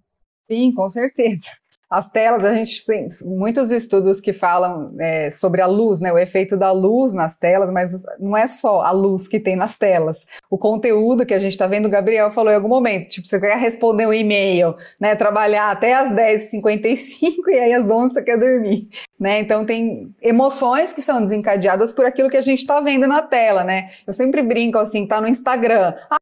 Sim, 0.48 0.72
com 0.72 0.88
certeza. 0.88 1.48
As 1.94 2.10
telas, 2.10 2.44
a 2.44 2.54
gente 2.54 2.84
tem 2.84 3.08
muitos 3.22 3.70
estudos 3.70 4.20
que 4.20 4.32
falam 4.32 4.92
é, 4.98 5.30
sobre 5.30 5.60
a 5.60 5.66
luz, 5.66 6.00
né, 6.00 6.12
o 6.12 6.18
efeito 6.18 6.56
da 6.56 6.72
luz 6.72 7.14
nas 7.14 7.38
telas, 7.38 7.70
mas 7.70 7.92
não 8.18 8.36
é 8.36 8.48
só 8.48 8.82
a 8.82 8.90
luz 8.90 9.28
que 9.28 9.38
tem 9.38 9.54
nas 9.54 9.78
telas. 9.78 10.26
O 10.50 10.58
conteúdo 10.58 11.24
que 11.24 11.32
a 11.32 11.38
gente 11.38 11.52
está 11.52 11.68
vendo, 11.68 11.86
o 11.86 11.90
Gabriel 11.90 12.32
falou 12.32 12.50
em 12.50 12.56
algum 12.56 12.68
momento, 12.68 13.10
tipo, 13.10 13.28
você 13.28 13.38
quer 13.38 13.56
responder 13.56 14.08
um 14.08 14.12
e-mail, 14.12 14.74
né, 15.00 15.14
trabalhar 15.14 15.70
até 15.70 15.94
as 15.94 16.10
10h55 16.10 17.46
e 17.46 17.58
aí 17.60 17.72
às 17.72 17.88
11 17.88 18.14
você 18.14 18.22
quer 18.22 18.38
dormir, 18.38 18.88
né? 19.18 19.38
Então 19.38 19.64
tem 19.64 20.12
emoções 20.20 20.92
que 20.92 21.00
são 21.00 21.22
desencadeadas 21.22 21.92
por 21.92 22.04
aquilo 22.04 22.28
que 22.28 22.36
a 22.36 22.42
gente 22.42 22.58
está 22.58 22.80
vendo 22.80 23.06
na 23.06 23.22
tela, 23.22 23.62
né? 23.62 23.90
Eu 24.04 24.12
sempre 24.12 24.42
brinco 24.42 24.78
assim, 24.78 25.06
tá 25.06 25.20
no 25.20 25.28
Instagram, 25.28 25.94
ah, 26.10 26.16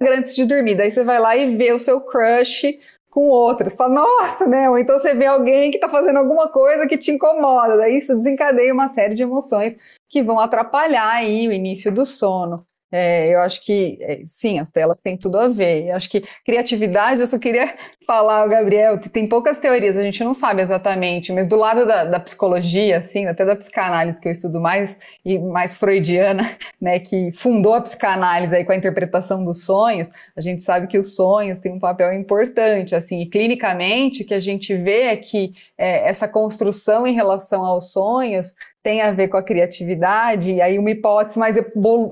antes 0.00 0.34
de 0.34 0.44
dormir, 0.44 0.74
daí 0.74 0.90
você 0.90 1.04
vai 1.04 1.20
lá 1.20 1.36
e 1.36 1.56
vê 1.56 1.72
o 1.72 1.78
seu 1.78 2.00
crush 2.00 2.76
com 3.18 3.26
outras. 3.26 3.74
Fala, 3.74 3.94
nossa, 3.94 4.46
né? 4.46 4.70
Ou 4.70 4.78
então 4.78 4.96
você 4.96 5.12
vê 5.12 5.26
alguém 5.26 5.72
que 5.72 5.76
está 5.76 5.88
fazendo 5.88 6.20
alguma 6.20 6.48
coisa 6.48 6.86
que 6.86 6.96
te 6.96 7.10
incomoda, 7.10 7.76
daí 7.76 7.98
isso 7.98 8.16
desencadeia 8.16 8.72
uma 8.72 8.88
série 8.88 9.16
de 9.16 9.24
emoções 9.24 9.76
que 10.08 10.22
vão 10.22 10.38
atrapalhar 10.38 11.14
aí 11.14 11.48
o 11.48 11.52
início 11.52 11.90
do 11.90 12.06
sono. 12.06 12.64
É, 12.92 13.34
eu 13.34 13.40
acho 13.40 13.60
que, 13.66 13.98
é, 14.00 14.22
sim, 14.24 14.60
as 14.60 14.70
telas 14.70 15.00
têm 15.00 15.18
tudo 15.18 15.36
a 15.36 15.48
ver. 15.48 15.88
Eu 15.88 15.96
acho 15.96 16.08
que 16.08 16.22
criatividade, 16.46 17.20
eu 17.20 17.26
só 17.26 17.40
queria 17.40 17.74
falar, 18.08 18.46
Gabriel, 18.46 18.98
tem 18.98 19.28
poucas 19.28 19.58
teorias, 19.58 19.94
a 19.94 20.02
gente 20.02 20.24
não 20.24 20.32
sabe 20.32 20.62
exatamente, 20.62 21.30
mas 21.30 21.46
do 21.46 21.56
lado 21.56 21.84
da, 21.84 22.06
da, 22.06 22.18
psicologia, 22.18 22.96
assim, 22.96 23.26
até 23.26 23.44
da 23.44 23.54
psicanálise, 23.54 24.18
que 24.18 24.26
eu 24.26 24.32
estudo 24.32 24.58
mais, 24.58 24.96
e 25.22 25.38
mais 25.38 25.74
freudiana, 25.74 26.56
né, 26.80 26.98
que 26.98 27.30
fundou 27.32 27.74
a 27.74 27.82
psicanálise 27.82 28.56
aí 28.56 28.64
com 28.64 28.72
a 28.72 28.76
interpretação 28.76 29.44
dos 29.44 29.62
sonhos, 29.62 30.10
a 30.34 30.40
gente 30.40 30.62
sabe 30.62 30.86
que 30.86 30.96
os 30.96 31.14
sonhos 31.14 31.60
têm 31.60 31.70
um 31.70 31.78
papel 31.78 32.10
importante, 32.14 32.94
assim, 32.94 33.20
e 33.20 33.26
clinicamente, 33.26 34.22
o 34.22 34.26
que 34.26 34.32
a 34.32 34.40
gente 34.40 34.74
vê 34.74 35.02
é 35.02 35.16
que 35.16 35.52
é, 35.76 36.08
essa 36.08 36.26
construção 36.26 37.06
em 37.06 37.12
relação 37.12 37.62
aos 37.62 37.92
sonhos 37.92 38.54
tem 38.88 39.02
a 39.02 39.10
ver 39.12 39.28
com 39.28 39.36
a 39.36 39.42
criatividade, 39.42 40.52
e 40.52 40.62
aí 40.62 40.78
uma 40.78 40.90
hipótese 40.90 41.38
mais 41.38 41.56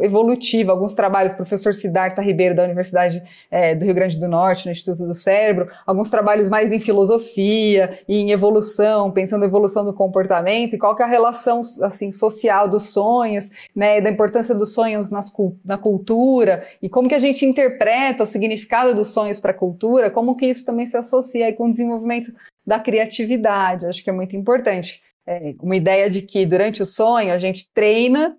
evolutiva, 0.02 0.72
alguns 0.72 0.92
trabalhos, 0.92 1.35
professor 1.35 1.72
Siddhartha 1.72 2.20
Ribeiro, 2.20 2.54
da 2.54 2.64
Universidade 2.64 3.22
é, 3.50 3.74
do 3.74 3.82
Rio 3.82 3.94
Grande 3.94 4.18
do 4.18 4.28
Norte, 4.28 4.66
no 4.66 4.72
Instituto 4.72 5.06
do 5.06 5.14
Cérebro, 5.14 5.70
alguns 5.87 6.11
trabalhos 6.11 6.49
mais 6.49 6.72
em 6.72 6.81
filosofia 6.81 8.01
e 8.09 8.18
em 8.18 8.33
evolução, 8.33 9.11
pensando 9.12 9.44
a 9.44 9.46
evolução 9.46 9.85
do 9.85 9.94
comportamento, 9.94 10.75
e 10.75 10.79
qual 10.79 10.96
que 10.96 11.03
é 11.03 11.05
a 11.05 11.09
relação 11.09 11.61
assim, 11.83 12.11
social 12.11 12.68
dos 12.68 12.90
sonhos, 12.92 13.51
né, 13.75 14.01
da 14.01 14.11
importância 14.11 14.55
dos 14.55 14.75
sonhos 14.75 15.11
nas, 15.11 15.33
na 15.64 15.79
cultura, 15.79 16.64
e 16.83 16.88
como 16.88 17.09
que 17.09 17.14
a 17.14 17.20
gente 17.20 17.46
interpreta 17.46 18.25
o 18.25 18.27
significado 18.27 18.94
dos 18.94 19.09
sonhos 19.09 19.38
para 19.38 19.53
a 19.53 19.55
cultura, 19.55 20.11
como 20.11 20.37
que 20.37 20.46
isso 20.46 20.66
também 20.66 20.87
se 20.87 20.96
associa 20.96 21.53
com 21.55 21.66
o 21.66 21.70
desenvolvimento 21.70 22.33
da 22.66 22.81
criatividade, 22.81 23.87
acho 23.87 24.03
que 24.03 24.11
é 24.11 24.12
muito 24.12 24.35
importante. 24.35 25.01
É, 25.29 25.55
uma 25.61 25.77
ideia 25.77 26.09
de 26.09 26.22
que 26.22 26.46
durante 26.46 26.83
o 26.83 26.87
sonho 26.87 27.33
a 27.33 27.38
gente 27.38 27.68
treina 27.72 28.37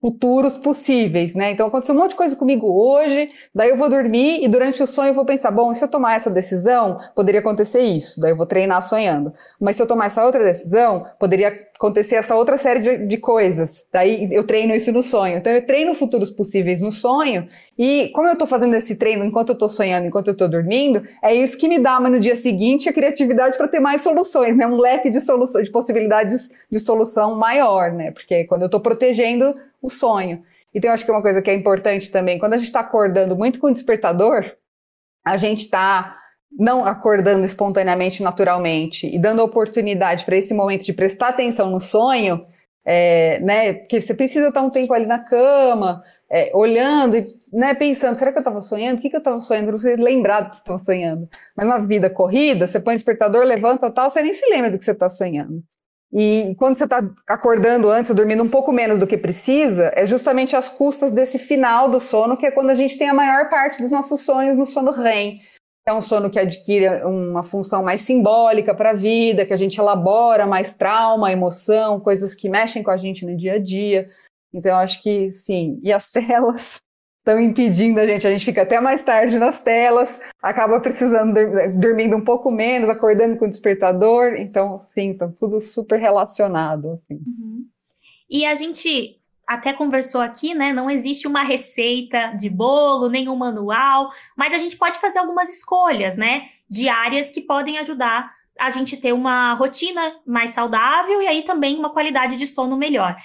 futuros 0.00 0.56
possíveis, 0.56 1.34
né? 1.34 1.50
Então 1.50 1.66
aconteceu 1.66 1.94
um 1.94 1.98
monte 1.98 2.10
de 2.10 2.16
coisa 2.16 2.36
comigo 2.36 2.66
hoje, 2.70 3.30
daí 3.54 3.70
eu 3.70 3.76
vou 3.76 3.88
dormir 3.88 4.44
e 4.44 4.48
durante 4.48 4.82
o 4.82 4.86
sonho 4.86 5.08
eu 5.08 5.14
vou 5.14 5.24
pensar, 5.24 5.50
bom, 5.50 5.72
se 5.72 5.82
eu 5.82 5.88
tomar 5.88 6.16
essa 6.16 6.30
decisão, 6.30 6.98
poderia 7.14 7.40
acontecer 7.40 7.80
isso, 7.80 8.20
daí 8.20 8.30
eu 8.30 8.36
vou 8.36 8.46
treinar 8.46 8.82
sonhando. 8.82 9.32
Mas 9.60 9.76
se 9.76 9.82
eu 9.82 9.86
tomar 9.86 10.06
essa 10.06 10.24
outra 10.24 10.44
decisão, 10.44 11.06
poderia 11.18 11.66
acontecer 11.74 12.16
essa 12.16 12.34
outra 12.34 12.56
série 12.56 12.80
de, 12.80 13.06
de 13.06 13.16
coisas. 13.18 13.84
Daí 13.92 14.28
eu 14.32 14.46
treino 14.46 14.74
isso 14.74 14.90
no 14.92 15.02
sonho. 15.02 15.38
Então 15.38 15.52
eu 15.52 15.64
treino 15.64 15.94
futuros 15.94 16.30
possíveis 16.30 16.80
no 16.80 16.92
sonho 16.92 17.46
e 17.78 18.10
como 18.14 18.28
eu 18.28 18.32
estou 18.32 18.46
fazendo 18.46 18.74
esse 18.74 18.96
treino 18.96 19.24
enquanto 19.24 19.50
eu 19.50 19.54
estou 19.54 19.68
sonhando, 19.68 20.06
enquanto 20.06 20.28
eu 20.28 20.32
estou 20.32 20.48
dormindo, 20.48 21.02
é 21.22 21.34
isso 21.34 21.58
que 21.58 21.68
me 21.68 21.78
dá, 21.78 22.00
mas 22.00 22.12
no 22.12 22.20
dia 22.20 22.34
seguinte, 22.34 22.88
a 22.88 22.92
criatividade 22.92 23.56
para 23.56 23.68
ter 23.68 23.80
mais 23.80 24.02
soluções, 24.02 24.56
né? 24.56 24.66
Um 24.66 24.76
leque 24.76 25.10
de 25.10 25.20
soluções, 25.20 25.66
de 25.66 25.70
possibilidades 25.70 26.50
de 26.70 26.78
solução 26.78 27.34
maior, 27.36 27.92
né? 27.92 28.10
Porque 28.10 28.44
quando 28.44 28.62
eu 28.62 28.66
estou 28.66 28.80
protegendo 28.80 29.54
o 29.86 29.90
sonho. 29.90 30.42
Então, 30.74 30.90
eu 30.90 30.94
acho 30.94 31.04
que 31.04 31.10
é 31.10 31.14
uma 31.14 31.22
coisa 31.22 31.40
que 31.40 31.50
é 31.50 31.54
importante 31.54 32.10
também, 32.10 32.38
quando 32.38 32.54
a 32.54 32.58
gente 32.58 32.66
está 32.66 32.80
acordando 32.80 33.34
muito 33.34 33.58
com 33.58 33.68
o 33.68 33.72
despertador, 33.72 34.44
a 35.24 35.36
gente 35.36 35.62
está 35.62 36.18
não 36.58 36.84
acordando 36.84 37.44
espontaneamente, 37.44 38.22
naturalmente, 38.22 39.06
e 39.06 39.18
dando 39.18 39.42
oportunidade 39.42 40.24
para 40.24 40.36
esse 40.36 40.54
momento 40.54 40.84
de 40.84 40.92
prestar 40.92 41.28
atenção 41.28 41.70
no 41.70 41.80
sonho, 41.80 42.44
é, 42.84 43.40
né? 43.40 43.72
Porque 43.74 44.00
você 44.00 44.14
precisa 44.14 44.48
estar 44.48 44.62
um 44.62 44.70
tempo 44.70 44.94
ali 44.94 45.06
na 45.06 45.18
cama, 45.18 46.02
é, 46.30 46.50
olhando 46.54 47.16
e 47.16 47.26
né, 47.52 47.74
pensando, 47.74 48.16
será 48.16 48.30
que 48.30 48.38
eu 48.38 48.42
estava 48.42 48.60
sonhando? 48.60 48.98
O 48.98 49.02
que, 49.02 49.10
que 49.10 49.16
eu 49.16 49.18
estava 49.18 49.40
sonhando? 49.40 49.66
Para 49.66 49.78
você 49.78 49.96
lembrar 49.96 50.42
do 50.42 50.50
que 50.50 50.56
estava 50.56 50.78
sonhando. 50.78 51.28
Mas 51.56 51.66
na 51.66 51.78
vida 51.78 52.08
corrida, 52.08 52.68
você 52.68 52.78
põe 52.78 52.94
o 52.94 52.96
despertador, 52.96 53.44
levanta 53.44 53.90
tal, 53.90 54.08
você 54.08 54.22
nem 54.22 54.32
se 54.32 54.48
lembra 54.48 54.70
do 54.70 54.78
que 54.78 54.84
você 54.84 54.92
está 54.92 55.10
sonhando. 55.10 55.62
E 56.12 56.54
quando 56.58 56.76
você 56.76 56.84
está 56.84 57.02
acordando 57.26 57.90
antes, 57.90 58.14
dormindo 58.14 58.42
um 58.42 58.48
pouco 58.48 58.72
menos 58.72 58.98
do 58.98 59.06
que 59.06 59.18
precisa, 59.18 59.92
é 59.94 60.06
justamente 60.06 60.54
às 60.54 60.68
custas 60.68 61.12
desse 61.12 61.38
final 61.38 61.88
do 61.88 62.00
sono, 62.00 62.36
que 62.36 62.46
é 62.46 62.50
quando 62.50 62.70
a 62.70 62.74
gente 62.74 62.96
tem 62.96 63.08
a 63.08 63.14
maior 63.14 63.48
parte 63.48 63.82
dos 63.82 63.90
nossos 63.90 64.20
sonhos 64.20 64.56
no 64.56 64.66
sono 64.66 64.92
REM. 64.92 65.40
É 65.88 65.92
um 65.92 66.02
sono 66.02 66.30
que 66.30 66.38
adquire 66.38 67.04
uma 67.04 67.42
função 67.42 67.82
mais 67.82 68.00
simbólica 68.00 68.74
para 68.74 68.90
a 68.90 68.94
vida, 68.94 69.46
que 69.46 69.52
a 69.52 69.56
gente 69.56 69.78
elabora 69.78 70.46
mais 70.46 70.72
trauma, 70.72 71.30
emoção, 71.30 72.00
coisas 72.00 72.34
que 72.34 72.48
mexem 72.48 72.82
com 72.82 72.90
a 72.90 72.96
gente 72.96 73.24
no 73.24 73.36
dia 73.36 73.54
a 73.54 73.58
dia. 73.58 74.08
Então, 74.52 74.76
acho 74.78 75.02
que 75.02 75.30
sim. 75.30 75.80
E 75.84 75.92
as 75.92 76.10
telas 76.10 76.80
estão 77.26 77.40
impedindo 77.40 77.98
a 77.98 78.06
gente. 78.06 78.24
A 78.24 78.30
gente 78.30 78.44
fica 78.44 78.62
até 78.62 78.80
mais 78.80 79.02
tarde 79.02 79.36
nas 79.36 79.58
telas, 79.58 80.20
acaba 80.40 80.78
precisando 80.78 81.34
dormindo 81.80 82.16
um 82.16 82.24
pouco 82.24 82.52
menos, 82.52 82.88
acordando 82.88 83.36
com 83.36 83.46
o 83.46 83.50
despertador. 83.50 84.34
Então, 84.36 84.78
sim, 84.80 85.12
tá 85.12 85.28
tudo 85.28 85.60
super 85.60 85.98
relacionado. 85.98 86.92
Assim. 86.92 87.14
Uhum. 87.14 87.66
E 88.30 88.46
a 88.46 88.54
gente 88.54 89.16
até 89.44 89.72
conversou 89.72 90.20
aqui, 90.20 90.54
né? 90.54 90.72
Não 90.72 90.88
existe 90.88 91.26
uma 91.26 91.42
receita 91.42 92.32
de 92.38 92.48
bolo, 92.48 93.08
nenhum 93.08 93.34
manual, 93.34 94.10
mas 94.36 94.54
a 94.54 94.58
gente 94.58 94.76
pode 94.76 94.98
fazer 94.98 95.18
algumas 95.18 95.48
escolhas, 95.48 96.16
né? 96.16 96.48
Diárias 96.68 97.30
que 97.30 97.40
podem 97.40 97.78
ajudar 97.78 98.34
a 98.58 98.70
gente 98.70 98.96
ter 98.96 99.12
uma 99.12 99.52
rotina 99.54 100.16
mais 100.26 100.50
saudável 100.50 101.20
e 101.20 101.26
aí 101.26 101.42
também 101.42 101.76
uma 101.76 101.92
qualidade 101.92 102.36
de 102.36 102.46
sono 102.46 102.76
melhor. 102.76 103.16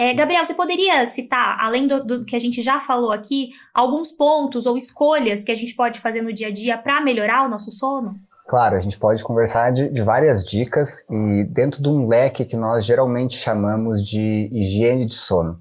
É, 0.00 0.14
Gabriel, 0.14 0.44
você 0.44 0.54
poderia 0.54 1.04
citar, 1.06 1.58
além 1.58 1.88
do, 1.88 2.04
do, 2.04 2.24
que 2.24 2.36
a 2.36 2.38
gente 2.38 2.62
já 2.62 2.78
falou 2.78 3.10
aqui, 3.10 3.50
alguns 3.74 4.12
pontos 4.12 4.64
ou 4.64 4.76
escolhas 4.76 5.42
que 5.42 5.50
a 5.50 5.56
gente 5.56 5.74
pode 5.74 5.98
fazer 5.98 6.22
no 6.22 6.32
dia 6.32 6.46
a 6.46 6.52
dia 6.52 6.78
para 6.78 7.00
melhorar 7.00 7.44
o 7.44 7.48
nosso 7.48 7.72
sono? 7.72 8.14
Claro, 8.46 8.76
a 8.76 8.80
gente 8.80 8.96
pode 8.96 9.24
conversar 9.24 9.72
de, 9.72 9.88
de, 9.88 10.00
várias 10.00 10.44
dicas 10.44 11.04
e 11.10 11.42
dentro 11.42 11.82
de 11.82 11.88
um 11.88 12.06
leque 12.06 12.44
que 12.44 12.56
nós 12.56 12.86
geralmente 12.86 13.36
chamamos 13.36 14.06
de 14.06 14.48
higiene 14.52 15.04
de 15.04 15.16
sono. 15.16 15.58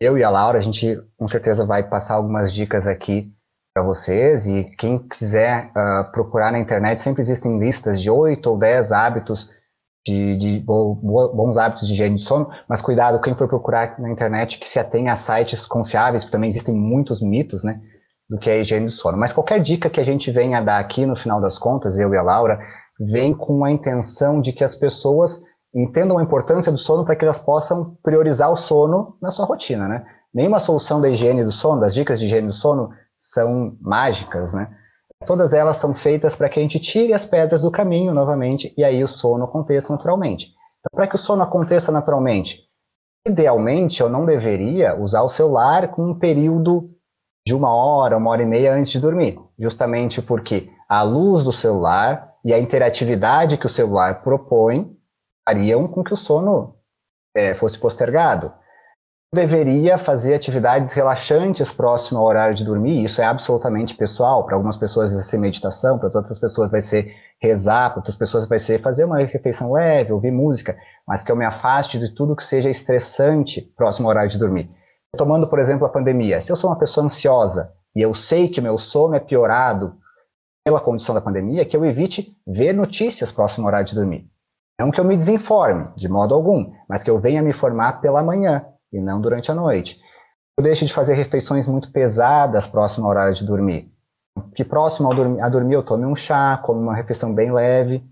Eu 0.00 0.16
e 0.16 0.22
a 0.22 0.30
Laura, 0.30 0.60
a 0.60 0.62
gente 0.62 1.02
com 1.18 1.26
certeza 1.26 1.66
vai 1.66 1.82
passar 1.82 2.14
algumas 2.14 2.54
dicas 2.54 2.86
aqui 2.86 3.32
para 3.74 3.82
vocês 3.82 4.46
e 4.46 4.64
quem 4.78 4.96
quiser 5.08 5.72
uh, 5.72 6.10
procurar 6.12 6.52
na 6.52 6.58
internet, 6.60 7.00
sempre 7.00 7.20
existem 7.20 7.58
listas 7.58 8.00
de 8.00 8.08
8 8.08 8.48
ou 8.48 8.56
10 8.56 8.92
hábitos 8.92 9.50
de, 10.06 10.36
de 10.36 10.60
bo, 10.60 10.94
bons 10.94 11.56
hábitos 11.56 11.86
de 11.86 11.94
higiene 11.94 12.16
de 12.16 12.22
sono, 12.22 12.48
mas 12.68 12.82
cuidado 12.82 13.20
quem 13.20 13.34
for 13.34 13.48
procurar 13.48 13.98
na 14.00 14.10
internet 14.10 14.58
que 14.58 14.68
se 14.68 14.78
atenha 14.78 15.12
a 15.12 15.16
sites 15.16 15.64
confiáveis, 15.66 16.24
porque 16.24 16.32
também 16.32 16.48
existem 16.48 16.74
muitos 16.74 17.22
mitos, 17.22 17.62
né, 17.62 17.80
do 18.28 18.38
que 18.38 18.50
é 18.50 18.60
higiene 18.60 18.86
do 18.86 18.92
sono. 18.92 19.16
Mas 19.16 19.32
qualquer 19.32 19.60
dica 19.60 19.88
que 19.88 20.00
a 20.00 20.04
gente 20.04 20.30
venha 20.30 20.60
dar 20.60 20.78
aqui 20.78 21.06
no 21.06 21.14
final 21.14 21.40
das 21.40 21.58
contas, 21.58 21.98
eu 21.98 22.12
e 22.12 22.18
a 22.18 22.22
Laura, 22.22 22.58
vem 22.98 23.34
com 23.34 23.64
a 23.64 23.70
intenção 23.70 24.40
de 24.40 24.52
que 24.52 24.64
as 24.64 24.74
pessoas 24.74 25.42
entendam 25.74 26.18
a 26.18 26.22
importância 26.22 26.70
do 26.70 26.78
sono 26.78 27.04
para 27.04 27.16
que 27.16 27.24
elas 27.24 27.38
possam 27.38 27.96
priorizar 28.02 28.50
o 28.50 28.56
sono 28.56 29.16
na 29.22 29.30
sua 29.30 29.46
rotina, 29.46 29.88
né? 29.88 30.04
Nenhuma 30.34 30.58
solução 30.58 31.00
da 31.00 31.08
higiene 31.08 31.44
do 31.44 31.50
sono, 31.50 31.80
das 31.80 31.94
dicas 31.94 32.18
de 32.18 32.26
higiene 32.26 32.46
do 32.46 32.52
sono, 32.52 32.90
são 33.16 33.76
mágicas, 33.80 34.52
né? 34.52 34.68
Todas 35.26 35.52
elas 35.52 35.76
são 35.76 35.94
feitas 35.94 36.36
para 36.36 36.48
que 36.48 36.58
a 36.58 36.62
gente 36.62 36.78
tire 36.78 37.12
as 37.12 37.24
pedras 37.24 37.62
do 37.62 37.70
caminho 37.70 38.12
novamente 38.12 38.72
e 38.76 38.84
aí 38.84 39.02
o 39.02 39.08
sono 39.08 39.44
aconteça 39.44 39.92
naturalmente. 39.92 40.48
Então, 40.80 40.90
para 40.94 41.06
que 41.06 41.14
o 41.14 41.18
sono 41.18 41.42
aconteça 41.42 41.92
naturalmente, 41.92 42.64
idealmente 43.26 44.00
eu 44.00 44.08
não 44.08 44.24
deveria 44.24 45.00
usar 45.00 45.22
o 45.22 45.28
celular 45.28 45.88
com 45.88 46.10
um 46.10 46.18
período 46.18 46.90
de 47.46 47.54
uma 47.54 47.72
hora, 47.74 48.16
uma 48.16 48.30
hora 48.30 48.42
e 48.42 48.46
meia 48.46 48.74
antes 48.74 48.90
de 48.90 49.00
dormir, 49.00 49.38
justamente 49.58 50.20
porque 50.22 50.70
a 50.88 51.02
luz 51.02 51.42
do 51.42 51.52
celular 51.52 52.34
e 52.44 52.52
a 52.52 52.58
interatividade 52.58 53.56
que 53.56 53.66
o 53.66 53.70
celular 53.70 54.22
propõe 54.22 54.96
fariam 55.48 55.88
com 55.88 56.04
que 56.04 56.14
o 56.14 56.16
sono 56.16 56.76
é, 57.34 57.54
fosse 57.54 57.78
postergado 57.78 58.52
deveria 59.34 59.96
fazer 59.96 60.34
atividades 60.34 60.92
relaxantes 60.92 61.72
próximo 61.72 62.20
ao 62.20 62.26
horário 62.26 62.54
de 62.54 62.64
dormir, 62.64 63.02
isso 63.02 63.22
é 63.22 63.24
absolutamente 63.24 63.94
pessoal. 63.94 64.44
Para 64.44 64.56
algumas 64.56 64.76
pessoas 64.76 65.10
vai 65.10 65.22
ser 65.22 65.38
meditação, 65.38 65.98
para 65.98 66.10
outras 66.14 66.38
pessoas 66.38 66.70
vai 66.70 66.82
ser 66.82 67.16
rezar, 67.40 67.90
para 67.90 68.00
outras 68.00 68.14
pessoas 68.14 68.46
vai 68.46 68.58
ser 68.58 68.78
fazer 68.80 69.04
uma 69.04 69.18
refeição 69.18 69.72
leve, 69.72 70.12
ouvir 70.12 70.30
música, 70.30 70.76
mas 71.06 71.22
que 71.22 71.32
eu 71.32 71.36
me 71.36 71.46
afaste 71.46 71.98
de 71.98 72.14
tudo 72.14 72.36
que 72.36 72.44
seja 72.44 72.68
estressante 72.68 73.62
próximo 73.74 74.06
ao 74.06 74.10
horário 74.10 74.30
de 74.30 74.38
dormir. 74.38 74.70
Tomando, 75.16 75.48
por 75.48 75.58
exemplo, 75.58 75.86
a 75.86 75.90
pandemia. 75.90 76.38
Se 76.38 76.52
eu 76.52 76.56
sou 76.56 76.68
uma 76.68 76.78
pessoa 76.78 77.04
ansiosa 77.04 77.72
e 77.96 78.02
eu 78.02 78.14
sei 78.14 78.48
que 78.48 78.60
meu 78.60 78.78
sono 78.78 79.14
é 79.14 79.20
piorado 79.20 79.96
pela 80.64 80.80
condição 80.80 81.14
da 81.14 81.20
pandemia, 81.20 81.64
que 81.64 81.76
eu 81.76 81.84
evite 81.84 82.36
ver 82.46 82.74
notícias 82.74 83.32
próximo 83.32 83.66
ao 83.66 83.68
horário 83.68 83.86
de 83.86 83.94
dormir. 83.94 84.30
Não 84.78 84.90
que 84.90 85.00
eu 85.00 85.04
me 85.04 85.16
desinforme, 85.16 85.88
de 85.96 86.08
modo 86.08 86.34
algum, 86.34 86.72
mas 86.88 87.02
que 87.02 87.10
eu 87.10 87.18
venha 87.18 87.42
me 87.42 87.52
formar 87.52 88.00
pela 88.00 88.22
manhã, 88.22 88.64
e 88.92 89.00
não 89.00 89.20
durante 89.20 89.50
a 89.50 89.54
noite. 89.54 90.00
Eu 90.56 90.62
deixo 90.62 90.84
de 90.84 90.92
fazer 90.92 91.14
refeições 91.14 91.66
muito 91.66 91.90
pesadas 91.90 92.66
próximo 92.66 93.06
ao 93.06 93.10
horário 93.10 93.34
de 93.34 93.44
dormir. 93.44 93.90
Que 94.54 94.64
próximo 94.64 95.08
ao 95.08 95.14
dormir, 95.14 95.40
a 95.40 95.48
dormir 95.48 95.74
eu 95.74 95.82
tome 95.82 96.04
um 96.04 96.14
chá, 96.14 96.58
come 96.62 96.82
uma 96.82 96.94
refeição 96.94 97.34
bem 97.34 97.52
leve. 97.52 98.04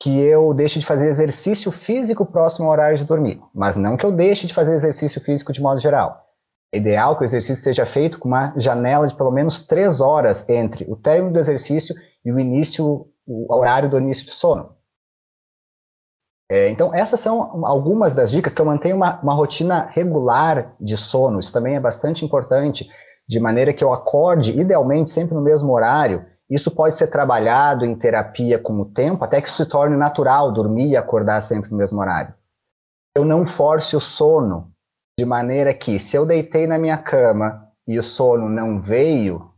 Que 0.00 0.20
eu 0.20 0.52
deixe 0.54 0.78
de 0.78 0.86
fazer 0.86 1.08
exercício 1.08 1.72
físico 1.72 2.26
próximo 2.26 2.66
ao 2.66 2.72
horário 2.72 2.96
de 2.96 3.04
dormir. 3.04 3.40
Mas 3.54 3.74
não 3.76 3.96
que 3.96 4.04
eu 4.04 4.12
deixe 4.12 4.46
de 4.46 4.54
fazer 4.54 4.74
exercício 4.74 5.20
físico 5.20 5.52
de 5.52 5.62
modo 5.62 5.80
geral. 5.80 6.24
É 6.72 6.78
ideal 6.78 7.16
que 7.16 7.22
o 7.22 7.24
exercício 7.24 7.62
seja 7.62 7.86
feito 7.86 8.18
com 8.18 8.28
uma 8.28 8.52
janela 8.56 9.06
de 9.06 9.14
pelo 9.14 9.30
menos 9.30 9.64
três 9.64 10.00
horas 10.00 10.48
entre 10.48 10.84
o 10.90 10.96
término 10.96 11.32
do 11.32 11.38
exercício 11.38 11.94
e 12.24 12.32
o 12.32 12.38
início, 12.38 13.08
o 13.26 13.54
horário 13.54 13.88
do 13.88 13.98
início 13.98 14.26
do 14.26 14.32
sono. 14.32 14.74
É, 16.54 16.68
então, 16.68 16.94
essas 16.94 17.18
são 17.18 17.64
algumas 17.66 18.14
das 18.14 18.30
dicas 18.30 18.54
que 18.54 18.60
eu 18.60 18.64
mantenho 18.64 18.94
uma, 18.94 19.20
uma 19.20 19.34
rotina 19.34 19.90
regular 19.92 20.76
de 20.80 20.96
sono. 20.96 21.40
Isso 21.40 21.52
também 21.52 21.74
é 21.74 21.80
bastante 21.80 22.24
importante, 22.24 22.88
de 23.28 23.40
maneira 23.40 23.72
que 23.72 23.82
eu 23.82 23.92
acorde, 23.92 24.56
idealmente, 24.56 25.10
sempre 25.10 25.34
no 25.34 25.40
mesmo 25.40 25.72
horário. 25.72 26.24
Isso 26.48 26.70
pode 26.70 26.94
ser 26.94 27.08
trabalhado 27.08 27.84
em 27.84 27.92
terapia 27.96 28.56
com 28.56 28.72
o 28.80 28.84
tempo, 28.84 29.24
até 29.24 29.40
que 29.40 29.48
isso 29.48 29.64
se 29.64 29.68
torne 29.68 29.96
natural, 29.96 30.52
dormir 30.52 30.90
e 30.90 30.96
acordar 30.96 31.40
sempre 31.40 31.72
no 31.72 31.76
mesmo 31.76 32.00
horário. 32.00 32.32
Eu 33.16 33.24
não 33.24 33.44
force 33.44 33.96
o 33.96 34.00
sono, 34.00 34.70
de 35.18 35.24
maneira 35.24 35.74
que, 35.74 35.98
se 35.98 36.16
eu 36.16 36.24
deitei 36.24 36.68
na 36.68 36.78
minha 36.78 36.98
cama 36.98 37.66
e 37.84 37.98
o 37.98 38.02
sono 38.02 38.48
não 38.48 38.80
veio, 38.80 39.50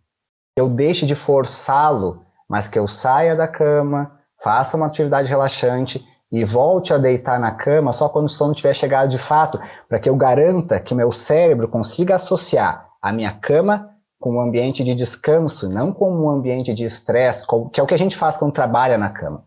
eu 0.56 0.66
deixe 0.66 1.04
de 1.04 1.14
forçá-lo, 1.14 2.22
mas 2.48 2.66
que 2.66 2.78
eu 2.78 2.88
saia 2.88 3.36
da 3.36 3.46
cama, 3.46 4.18
faça 4.42 4.78
uma 4.78 4.86
atividade 4.86 5.28
relaxante 5.28 6.02
e 6.30 6.44
volte 6.44 6.92
a 6.92 6.98
deitar 6.98 7.38
na 7.38 7.52
cama 7.52 7.92
só 7.92 8.08
quando 8.08 8.26
o 8.26 8.28
sono 8.28 8.54
tiver 8.54 8.74
chegado 8.74 9.08
de 9.08 9.18
fato, 9.18 9.60
para 9.88 9.98
que 9.98 10.08
eu 10.08 10.16
garanta 10.16 10.80
que 10.80 10.94
meu 10.94 11.12
cérebro 11.12 11.68
consiga 11.68 12.16
associar 12.16 12.88
a 13.00 13.12
minha 13.12 13.32
cama 13.32 13.90
com 14.18 14.36
um 14.36 14.40
ambiente 14.40 14.82
de 14.82 14.94
descanso, 14.94 15.68
não 15.68 15.92
como 15.92 16.24
um 16.24 16.30
ambiente 16.30 16.74
de 16.74 16.84
estresse, 16.84 17.46
que 17.72 17.80
é 17.80 17.82
o 17.82 17.86
que 17.86 17.94
a 17.94 17.98
gente 17.98 18.16
faz 18.16 18.36
quando 18.36 18.52
trabalha 18.52 18.98
na 18.98 19.10
cama. 19.10 19.44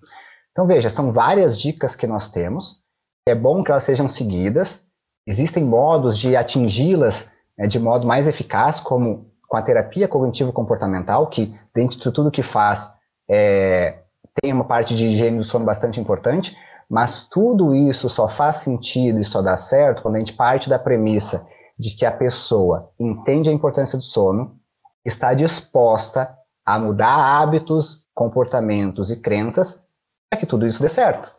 Então 0.52 0.66
veja, 0.66 0.90
são 0.90 1.12
várias 1.12 1.58
dicas 1.58 1.96
que 1.96 2.08
nós 2.08 2.30
temos. 2.30 2.82
É 3.28 3.36
bom 3.36 3.64
que 3.64 3.72
elas 3.72 3.84
sejam 3.84 4.08
seguidas. 4.08 4.88
Existem 5.28 5.64
modos 5.64 6.18
de 6.18 6.36
atingi-las 6.36 7.32
né, 7.58 7.68
de 7.68 7.78
modo 7.78 8.08
mais 8.08 8.28
eficaz, 8.28 8.80
como 8.80 9.30
com 9.48 9.58
a 9.58 9.62
terapia 9.62 10.08
cognitivo-comportamental, 10.08 11.28
que 11.28 11.54
dentro 11.76 12.00
de 12.00 12.12
tudo 12.12 12.32
que 12.32 12.44
faz 12.44 12.96
é, 13.30 14.00
tem 14.42 14.54
uma 14.54 14.64
parte 14.64 14.96
de 14.96 15.08
higiene 15.08 15.38
do 15.38 15.44
sono 15.44 15.66
bastante 15.66 16.00
importante, 16.00 16.56
mas 16.90 17.28
tudo 17.30 17.76
isso 17.76 18.10
só 18.10 18.28
faz 18.28 18.58
sentido 18.58 19.20
e 19.20 19.24
só 19.24 19.42
dá 19.42 19.56
certo 19.56 20.02
quando 20.02 20.16
a 20.16 20.20
gente 20.20 20.34
parte 20.34 20.70
da 20.70 20.80
premissa 20.80 21.48
de 21.78 21.96
que 21.96 22.06
a 22.06 22.12
pessoa 22.12 22.92
entende 23.00 23.50
a 23.50 23.54
importância 23.54 23.98
do 23.98 24.04
sono, 24.04 24.60
está 25.06 25.34
disposta 25.34 26.36
a 26.66 26.78
mudar 26.78 27.42
hábitos, 27.42 28.06
comportamentos 28.14 29.12
e 29.12 29.22
crenças 29.22 29.86
para 30.30 30.40
que 30.40 30.46
tudo 30.46 30.68
isso 30.68 30.82
dê 30.82 30.90
certo. 30.90 31.34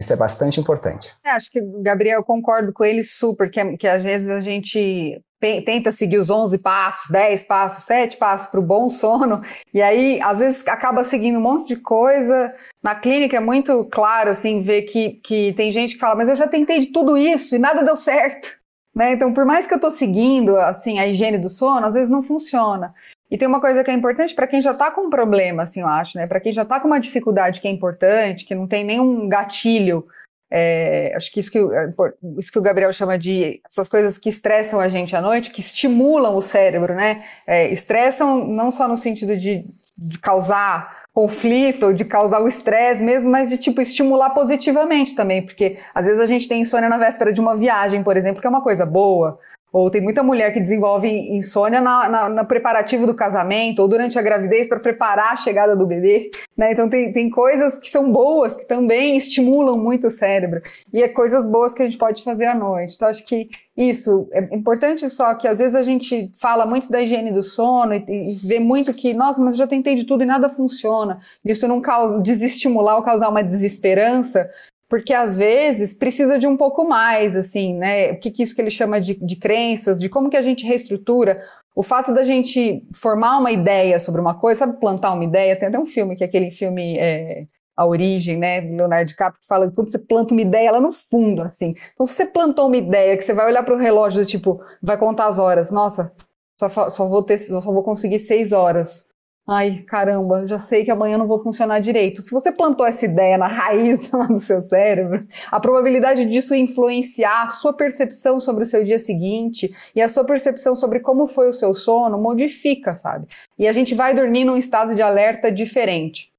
Isso 0.00 0.12
é 0.12 0.16
bastante 0.16 0.58
importante. 0.58 1.14
É, 1.24 1.30
acho 1.30 1.50
que, 1.50 1.60
Gabriel, 1.80 2.18
eu 2.18 2.24
concordo 2.24 2.72
com 2.72 2.84
ele 2.84 3.04
super, 3.04 3.48
que, 3.48 3.76
que 3.76 3.86
às 3.86 4.02
vezes 4.02 4.28
a 4.28 4.40
gente 4.40 5.22
tenta 5.64 5.92
seguir 5.92 6.18
os 6.18 6.30
11 6.30 6.58
passos, 6.58 7.10
10 7.10 7.44
passos, 7.44 7.84
7 7.84 8.16
passos 8.16 8.46
para 8.46 8.60
o 8.60 8.62
bom 8.62 8.88
sono, 8.88 9.42
e 9.72 9.82
aí 9.82 10.20
às 10.22 10.38
vezes 10.38 10.66
acaba 10.66 11.04
seguindo 11.04 11.38
um 11.38 11.42
monte 11.42 11.68
de 11.68 11.76
coisa. 11.76 12.54
Na 12.82 12.94
clínica 12.94 13.36
é 13.36 13.40
muito 13.40 13.84
claro 13.90 14.30
assim 14.30 14.62
ver 14.62 14.82
que, 14.82 15.20
que 15.22 15.52
tem 15.54 15.70
gente 15.70 15.94
que 15.94 16.00
fala, 16.00 16.16
mas 16.16 16.28
eu 16.28 16.36
já 16.36 16.48
tentei 16.48 16.80
de 16.80 16.88
tudo 16.88 17.16
isso 17.16 17.54
e 17.54 17.58
nada 17.58 17.82
deu 17.82 17.96
certo. 17.96 18.52
Né? 18.94 19.12
Então, 19.12 19.34
por 19.34 19.44
mais 19.44 19.66
que 19.66 19.74
eu 19.74 19.76
estou 19.76 19.90
seguindo 19.90 20.56
assim 20.56 21.00
a 21.00 21.06
higiene 21.08 21.36
do 21.36 21.48
sono, 21.48 21.84
às 21.84 21.94
vezes 21.94 22.08
não 22.08 22.22
funciona. 22.22 22.94
E 23.28 23.36
tem 23.36 23.48
uma 23.48 23.60
coisa 23.60 23.82
que 23.82 23.90
é 23.90 23.94
importante 23.94 24.32
para 24.36 24.46
quem 24.46 24.60
já 24.60 24.70
está 24.70 24.88
com 24.92 25.08
um 25.08 25.10
problema, 25.10 25.64
assim, 25.64 25.80
eu 25.80 25.88
acho, 25.88 26.16
né? 26.16 26.28
Para 26.28 26.38
quem 26.38 26.52
já 26.52 26.62
está 26.62 26.78
com 26.78 26.86
uma 26.86 27.00
dificuldade 27.00 27.60
que 27.60 27.66
é 27.66 27.70
importante, 27.72 28.44
que 28.44 28.54
não 28.54 28.68
tem 28.68 28.84
nenhum 28.84 29.28
gatilho 29.28 30.06
é, 30.50 31.12
acho 31.16 31.32
que 31.32 31.40
isso, 31.40 31.50
que 31.50 31.58
é, 31.58 31.90
isso 32.38 32.52
que 32.52 32.58
o 32.58 32.62
Gabriel 32.62 32.92
chama 32.92 33.18
de 33.18 33.60
essas 33.68 33.88
coisas 33.88 34.18
que 34.18 34.28
estressam 34.28 34.78
a 34.78 34.88
gente 34.88 35.16
à 35.16 35.20
noite, 35.20 35.50
que 35.50 35.60
estimulam 35.60 36.36
o 36.36 36.42
cérebro, 36.42 36.94
né? 36.94 37.24
É, 37.46 37.68
estressam 37.72 38.46
não 38.46 38.70
só 38.70 38.86
no 38.86 38.96
sentido 38.96 39.36
de, 39.36 39.66
de 39.96 40.18
causar 40.18 41.04
conflito, 41.12 41.94
de 41.94 42.04
causar 42.04 42.40
o 42.42 42.48
estresse 42.48 43.02
mesmo, 43.02 43.30
mas 43.30 43.48
de 43.48 43.56
tipo 43.56 43.80
estimular 43.80 44.30
positivamente 44.30 45.14
também, 45.14 45.44
porque 45.44 45.78
às 45.94 46.06
vezes 46.06 46.20
a 46.20 46.26
gente 46.26 46.48
tem 46.48 46.60
insônia 46.60 46.88
na 46.88 46.98
véspera 46.98 47.32
de 47.32 47.40
uma 47.40 47.56
viagem, 47.56 48.02
por 48.02 48.16
exemplo, 48.16 48.40
que 48.40 48.46
é 48.46 48.50
uma 48.50 48.62
coisa 48.62 48.84
boa. 48.84 49.38
Ou 49.74 49.90
tem 49.90 50.00
muita 50.00 50.22
mulher 50.22 50.52
que 50.52 50.60
desenvolve 50.60 51.08
insônia 51.08 51.80
na, 51.80 52.28
na, 52.28 52.44
preparativo 52.44 53.08
do 53.08 53.14
casamento 53.16 53.82
ou 53.82 53.88
durante 53.88 54.16
a 54.16 54.22
gravidez 54.22 54.68
para 54.68 54.78
preparar 54.78 55.32
a 55.32 55.36
chegada 55.36 55.74
do 55.74 55.84
bebê. 55.84 56.30
Né? 56.56 56.70
Então 56.70 56.88
tem, 56.88 57.12
tem 57.12 57.28
coisas 57.28 57.76
que 57.80 57.90
são 57.90 58.12
boas, 58.12 58.56
que 58.56 58.66
também 58.66 59.16
estimulam 59.16 59.76
muito 59.76 60.06
o 60.06 60.12
cérebro. 60.12 60.62
E 60.92 61.02
é 61.02 61.08
coisas 61.08 61.44
boas 61.44 61.74
que 61.74 61.82
a 61.82 61.86
gente 61.86 61.98
pode 61.98 62.22
fazer 62.22 62.46
à 62.46 62.54
noite. 62.54 62.94
Então 62.94 63.08
acho 63.08 63.26
que 63.26 63.48
isso 63.76 64.28
é 64.30 64.54
importante 64.54 65.10
só 65.10 65.34
que 65.34 65.48
às 65.48 65.58
vezes 65.58 65.74
a 65.74 65.82
gente 65.82 66.30
fala 66.40 66.64
muito 66.64 66.88
da 66.88 67.02
higiene 67.02 67.32
do 67.32 67.42
sono 67.42 67.94
e, 67.94 68.04
e 68.08 68.34
vê 68.46 68.60
muito 68.60 68.94
que, 68.94 69.12
nossa, 69.12 69.42
mas 69.42 69.54
eu 69.54 69.58
já 69.58 69.66
tentei 69.66 69.96
de 69.96 70.04
tudo 70.04 70.22
e 70.22 70.26
nada 70.26 70.48
funciona. 70.48 71.18
Isso 71.44 71.66
não 71.66 71.80
causa 71.80 72.20
desestimular 72.20 72.94
ou 72.94 73.02
causar 73.02 73.28
uma 73.28 73.42
desesperança, 73.42 74.48
porque 74.94 75.12
às 75.12 75.36
vezes 75.36 75.92
precisa 75.92 76.38
de 76.38 76.46
um 76.46 76.56
pouco 76.56 76.86
mais, 76.86 77.34
assim, 77.34 77.74
né? 77.74 78.12
O 78.12 78.20
que, 78.20 78.30
que 78.30 78.44
isso 78.44 78.54
que 78.54 78.62
ele 78.62 78.70
chama 78.70 79.00
de, 79.00 79.14
de 79.14 79.34
crenças, 79.34 79.98
de 79.98 80.08
como 80.08 80.30
que 80.30 80.36
a 80.36 80.42
gente 80.42 80.64
reestrutura. 80.64 81.42
O 81.74 81.82
fato 81.82 82.14
da 82.14 82.22
gente 82.22 82.86
formar 82.94 83.38
uma 83.38 83.50
ideia 83.50 83.98
sobre 83.98 84.20
uma 84.20 84.38
coisa, 84.38 84.60
sabe, 84.60 84.78
plantar 84.78 85.12
uma 85.14 85.24
ideia? 85.24 85.56
Tem 85.58 85.66
até 85.66 85.76
um 85.80 85.84
filme, 85.84 86.14
que 86.14 86.22
é 86.22 86.28
aquele 86.28 86.48
filme 86.52 86.96
é, 86.96 87.42
A 87.76 87.84
Origem, 87.84 88.36
né, 88.36 88.60
do 88.60 88.76
Leonardo 88.76 89.08
DiCaprio, 89.08 89.40
que 89.40 89.48
fala 89.48 89.68
que 89.68 89.74
quando 89.74 89.90
você 89.90 89.98
planta 89.98 90.32
uma 90.32 90.42
ideia 90.42 90.70
lá 90.70 90.80
no 90.80 90.92
fundo, 90.92 91.42
assim. 91.42 91.74
Então, 91.92 92.06
se 92.06 92.14
você 92.14 92.26
plantou 92.26 92.68
uma 92.68 92.76
ideia, 92.76 93.16
que 93.16 93.24
você 93.24 93.34
vai 93.34 93.46
olhar 93.46 93.64
para 93.64 93.74
o 93.74 93.78
relógio, 93.78 94.24
tipo, 94.24 94.62
vai 94.80 94.96
contar 94.96 95.26
as 95.26 95.40
horas, 95.40 95.72
nossa, 95.72 96.12
só, 96.56 96.88
só, 96.88 97.08
vou 97.08 97.24
ter, 97.24 97.38
só 97.38 97.60
vou 97.60 97.82
conseguir 97.82 98.20
seis 98.20 98.52
horas. 98.52 99.04
Ai, 99.46 99.84
caramba, 99.86 100.46
já 100.46 100.58
sei 100.58 100.86
que 100.86 100.90
amanhã 100.90 101.18
não 101.18 101.26
vou 101.26 101.42
funcionar 101.42 101.78
direito. 101.78 102.22
Se 102.22 102.30
você 102.30 102.50
plantou 102.50 102.86
essa 102.86 103.04
ideia 103.04 103.36
na 103.36 103.46
raiz 103.48 104.00
do 104.08 104.38
seu 104.38 104.62
cérebro, 104.62 105.26
a 105.50 105.60
probabilidade 105.60 106.24
disso 106.24 106.54
influenciar 106.54 107.42
a 107.42 107.48
sua 107.50 107.74
percepção 107.74 108.40
sobre 108.40 108.64
o 108.64 108.66
seu 108.66 108.82
dia 108.82 108.98
seguinte 108.98 109.70
e 109.94 110.00
a 110.00 110.08
sua 110.08 110.24
percepção 110.24 110.74
sobre 110.74 111.00
como 111.00 111.28
foi 111.28 111.50
o 111.50 111.52
seu 111.52 111.74
sono 111.74 112.16
modifica, 112.16 112.94
sabe? 112.94 113.26
E 113.58 113.68
a 113.68 113.72
gente 113.72 113.94
vai 113.94 114.14
dormir 114.14 114.44
num 114.44 114.56
estado 114.56 114.94
de 114.94 115.02
alerta 115.02 115.52
diferente. 115.52 116.32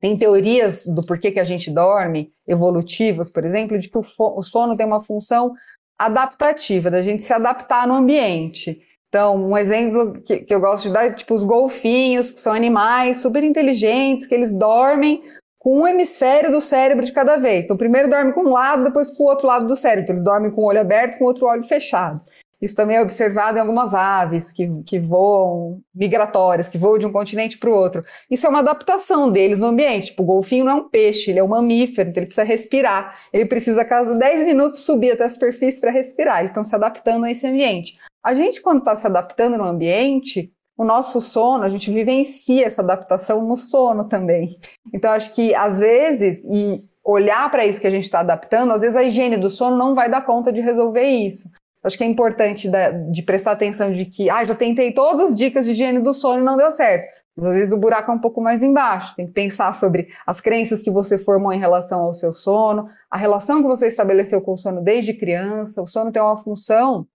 Tem 0.00 0.16
teorias 0.16 0.86
do 0.86 1.06
porquê 1.06 1.30
que 1.30 1.38
a 1.38 1.44
gente 1.44 1.70
dorme, 1.70 2.32
evolutivas, 2.48 3.30
por 3.30 3.44
exemplo, 3.44 3.78
de 3.78 3.88
que 3.88 3.98
o, 3.98 4.02
o 4.18 4.42
sono 4.42 4.76
tem 4.76 4.86
uma 4.86 5.00
função 5.00 5.54
adaptativa, 5.96 6.90
da 6.90 7.02
gente 7.02 7.22
se 7.22 7.32
adaptar 7.32 7.86
no 7.86 7.94
ambiente. 7.94 8.80
Então, 9.10 9.36
um 9.36 9.58
exemplo 9.58 10.12
que, 10.22 10.38
que, 10.38 10.54
eu 10.54 10.60
gosto 10.60 10.84
de 10.84 10.94
dar 10.94 11.06
é 11.06 11.12
tipo 11.12 11.34
os 11.34 11.42
golfinhos, 11.42 12.30
que 12.30 12.38
são 12.38 12.52
animais 12.52 13.18
super 13.18 13.42
inteligentes, 13.42 14.24
que 14.24 14.32
eles 14.32 14.56
dormem 14.56 15.20
com 15.58 15.80
um 15.80 15.86
hemisfério 15.86 16.52
do 16.52 16.60
cérebro 16.60 17.04
de 17.04 17.12
cada 17.12 17.36
vez. 17.36 17.64
Então, 17.64 17.76
primeiro 17.76 18.08
dorme 18.08 18.32
com 18.32 18.42
um 18.42 18.52
lado, 18.52 18.84
depois 18.84 19.10
com 19.10 19.24
o 19.24 19.26
outro 19.26 19.48
lado 19.48 19.66
do 19.66 19.74
cérebro. 19.74 20.04
Então, 20.04 20.14
eles 20.14 20.24
dormem 20.24 20.52
com 20.52 20.62
o 20.62 20.66
olho 20.66 20.80
aberto, 20.80 21.18
com 21.18 21.24
o 21.24 21.26
outro 21.26 21.46
olho 21.46 21.64
fechado. 21.64 22.20
Isso 22.60 22.74
também 22.74 22.96
é 22.96 23.02
observado 23.02 23.56
em 23.56 23.60
algumas 23.60 23.94
aves 23.94 24.52
que, 24.52 24.68
que 24.84 24.98
voam, 24.98 25.80
migratórias, 25.94 26.68
que 26.68 26.76
voam 26.76 26.98
de 26.98 27.06
um 27.06 27.12
continente 27.12 27.56
para 27.56 27.70
o 27.70 27.74
outro. 27.74 28.04
Isso 28.30 28.46
é 28.46 28.50
uma 28.50 28.58
adaptação 28.58 29.30
deles 29.30 29.58
no 29.58 29.66
ambiente. 29.66 30.08
Tipo, 30.08 30.22
o 30.22 30.26
golfinho 30.26 30.64
não 30.64 30.72
é 30.72 30.74
um 30.74 30.88
peixe, 30.88 31.30
ele 31.30 31.38
é 31.38 31.44
um 31.44 31.48
mamífero, 31.48 32.10
então 32.10 32.20
ele 32.20 32.26
precisa 32.26 32.46
respirar. 32.46 33.16
Ele 33.32 33.46
precisa, 33.46 33.80
a 33.80 33.84
cada 33.84 34.14
10 34.14 34.44
minutos, 34.44 34.80
subir 34.80 35.12
até 35.12 35.24
a 35.24 35.30
superfície 35.30 35.80
para 35.80 35.90
respirar. 35.90 36.40
Eles 36.40 36.50
estão 36.50 36.64
se 36.64 36.74
adaptando 36.74 37.24
a 37.24 37.30
esse 37.30 37.46
ambiente. 37.46 37.98
A 38.22 38.34
gente, 38.34 38.60
quando 38.60 38.80
está 38.80 38.94
se 38.94 39.06
adaptando 39.06 39.56
no 39.56 39.64
ambiente, 39.64 40.52
o 40.76 40.84
nosso 40.84 41.20
sono, 41.22 41.64
a 41.64 41.68
gente 41.68 41.90
vivencia 41.90 42.66
essa 42.66 42.82
adaptação 42.82 43.46
no 43.46 43.56
sono 43.56 44.08
também. 44.08 44.58
Então, 44.92 45.12
acho 45.12 45.34
que 45.34 45.54
às 45.54 45.80
vezes, 45.80 46.44
e 46.44 46.82
olhar 47.04 47.50
para 47.50 47.66
isso 47.66 47.80
que 47.80 47.86
a 47.86 47.90
gente 47.90 48.04
está 48.04 48.20
adaptando, 48.20 48.72
às 48.72 48.82
vezes 48.82 48.96
a 48.96 49.02
higiene 49.02 49.36
do 49.36 49.50
sono 49.50 49.76
não 49.76 49.94
vai 49.94 50.10
dar 50.10 50.24
conta 50.24 50.52
de 50.52 50.60
resolver 50.60 51.04
isso. 51.04 51.50
Acho 51.82 51.96
que 51.96 52.04
é 52.04 52.06
importante 52.06 52.68
da, 52.68 52.90
de 52.90 53.22
prestar 53.22 53.52
atenção 53.52 53.92
de 53.92 54.04
que, 54.04 54.28
ah, 54.28 54.44
já 54.44 54.54
tentei 54.54 54.92
todas 54.92 55.32
as 55.32 55.36
dicas 55.36 55.64
de 55.64 55.72
higiene 55.72 56.00
do 56.00 56.12
sono 56.12 56.40
e 56.40 56.44
não 56.44 56.56
deu 56.56 56.70
certo. 56.70 57.08
Mas 57.36 57.46
às 57.46 57.54
vezes 57.54 57.72
o 57.72 57.78
buraco 57.78 58.10
é 58.10 58.14
um 58.14 58.18
pouco 58.18 58.40
mais 58.42 58.62
embaixo. 58.62 59.14
Tem 59.16 59.26
que 59.26 59.32
pensar 59.32 59.74
sobre 59.74 60.08
as 60.26 60.40
crenças 60.40 60.82
que 60.82 60.90
você 60.90 61.16
formou 61.16 61.52
em 61.52 61.58
relação 61.58 62.02
ao 62.02 62.12
seu 62.12 62.34
sono, 62.34 62.88
a 63.10 63.16
relação 63.16 63.62
que 63.62 63.68
você 63.68 63.86
estabeleceu 63.86 64.42
com 64.42 64.52
o 64.52 64.56
sono 64.58 64.82
desde 64.82 65.14
criança. 65.14 65.82
O 65.82 65.86
sono 65.86 66.12
tem 66.12 66.20
uma 66.20 66.36
função 66.36 67.06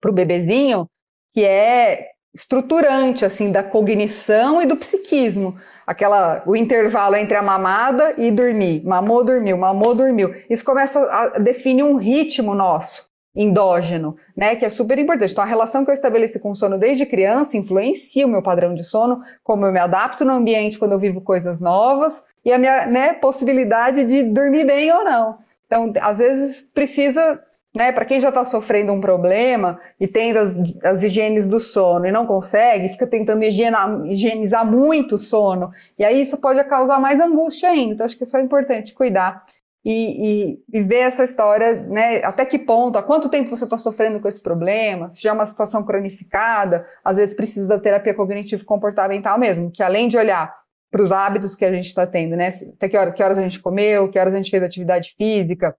para 0.00 0.10
o 0.10 0.14
bebezinho 0.14 0.88
que 1.34 1.44
é 1.44 2.12
estruturante 2.34 3.24
assim 3.24 3.50
da 3.50 3.62
cognição 3.62 4.62
e 4.62 4.66
do 4.66 4.76
psiquismo. 4.76 5.56
Aquela 5.86 6.42
o 6.46 6.56
intervalo 6.56 7.16
entre 7.16 7.36
a 7.36 7.42
mamada 7.42 8.14
e 8.16 8.30
dormir. 8.30 8.82
Mamou, 8.82 9.22
dormiu, 9.22 9.58
mamou, 9.58 9.94
dormiu. 9.94 10.34
Isso 10.48 10.64
começa 10.64 10.98
a 11.00 11.38
definir 11.38 11.82
um 11.82 11.96
ritmo 11.96 12.54
nosso 12.54 13.04
endógeno, 13.36 14.16
né, 14.34 14.56
que 14.56 14.64
é 14.64 14.70
super 14.70 14.98
importante. 14.98 15.32
Então, 15.32 15.44
a 15.44 15.46
relação 15.46 15.84
que 15.84 15.90
eu 15.90 15.94
estabeleci 15.94 16.40
com 16.40 16.50
o 16.50 16.56
sono 16.56 16.78
desde 16.78 17.04
criança 17.04 17.56
influencia 17.56 18.26
o 18.26 18.30
meu 18.30 18.42
padrão 18.42 18.74
de 18.74 18.82
sono, 18.82 19.20
como 19.44 19.66
eu 19.66 19.72
me 19.72 19.78
adapto 19.78 20.24
no 20.24 20.32
ambiente 20.32 20.78
quando 20.78 20.92
eu 20.92 20.98
vivo 20.98 21.20
coisas 21.20 21.60
novas 21.60 22.24
e 22.44 22.52
a 22.52 22.58
minha 22.58 22.86
né, 22.86 23.12
possibilidade 23.12 24.04
de 24.04 24.22
dormir 24.22 24.64
bem 24.64 24.90
ou 24.90 25.04
não. 25.04 25.36
Então, 25.66 25.92
às 26.00 26.18
vezes 26.18 26.62
precisa, 26.62 27.40
né, 27.74 27.92
para 27.92 28.06
quem 28.06 28.20
já 28.20 28.30
está 28.30 28.44
sofrendo 28.44 28.92
um 28.92 29.00
problema 29.00 29.78
e 30.00 30.06
tem 30.06 30.34
as, 30.34 30.56
as 30.82 31.02
higienes 31.02 31.46
do 31.46 31.60
sono 31.60 32.06
e 32.06 32.12
não 32.12 32.24
consegue, 32.24 32.88
fica 32.88 33.06
tentando 33.06 33.42
higienar, 33.44 34.00
higienizar 34.06 34.64
muito 34.64 35.16
o 35.16 35.18
sono, 35.18 35.70
e 35.98 36.04
aí 36.04 36.22
isso 36.22 36.40
pode 36.40 36.62
causar 36.64 36.98
mais 36.98 37.20
angústia 37.20 37.68
ainda. 37.68 37.94
Então, 37.94 38.06
acho 38.06 38.16
que 38.16 38.22
isso 38.22 38.36
é 38.36 38.40
importante 38.40 38.94
cuidar 38.94 39.44
e, 39.88 40.58
e, 40.72 40.80
e, 40.80 40.82
ver 40.82 40.96
essa 40.96 41.22
história, 41.22 41.74
né? 41.84 42.16
Até 42.24 42.44
que 42.44 42.58
ponto, 42.58 42.98
há 42.98 43.02
quanto 43.04 43.28
tempo 43.28 43.48
você 43.48 43.62
está 43.62 43.78
sofrendo 43.78 44.18
com 44.18 44.26
esse 44.26 44.42
problema? 44.42 45.08
Se 45.12 45.22
já 45.22 45.30
é 45.30 45.32
uma 45.32 45.46
situação 45.46 45.84
cronificada, 45.84 46.84
às 47.04 47.18
vezes 47.18 47.36
precisa 47.36 47.68
da 47.68 47.78
terapia 47.78 48.12
cognitivo 48.12 48.64
comportamental 48.64 49.38
mesmo, 49.38 49.70
que 49.70 49.84
além 49.84 50.08
de 50.08 50.18
olhar 50.18 50.52
para 50.90 51.00
os 51.00 51.12
hábitos 51.12 51.54
que 51.54 51.64
a 51.64 51.72
gente 51.72 51.86
está 51.86 52.04
tendo, 52.04 52.34
né? 52.34 52.48
Até 52.74 52.88
que, 52.88 52.96
hora, 52.98 53.12
que 53.12 53.22
horas 53.22 53.38
a 53.38 53.42
gente 53.42 53.60
comeu, 53.60 54.10
que 54.10 54.18
horas 54.18 54.34
a 54.34 54.38
gente 54.38 54.50
fez 54.50 54.60
atividade 54.60 55.14
física, 55.16 55.76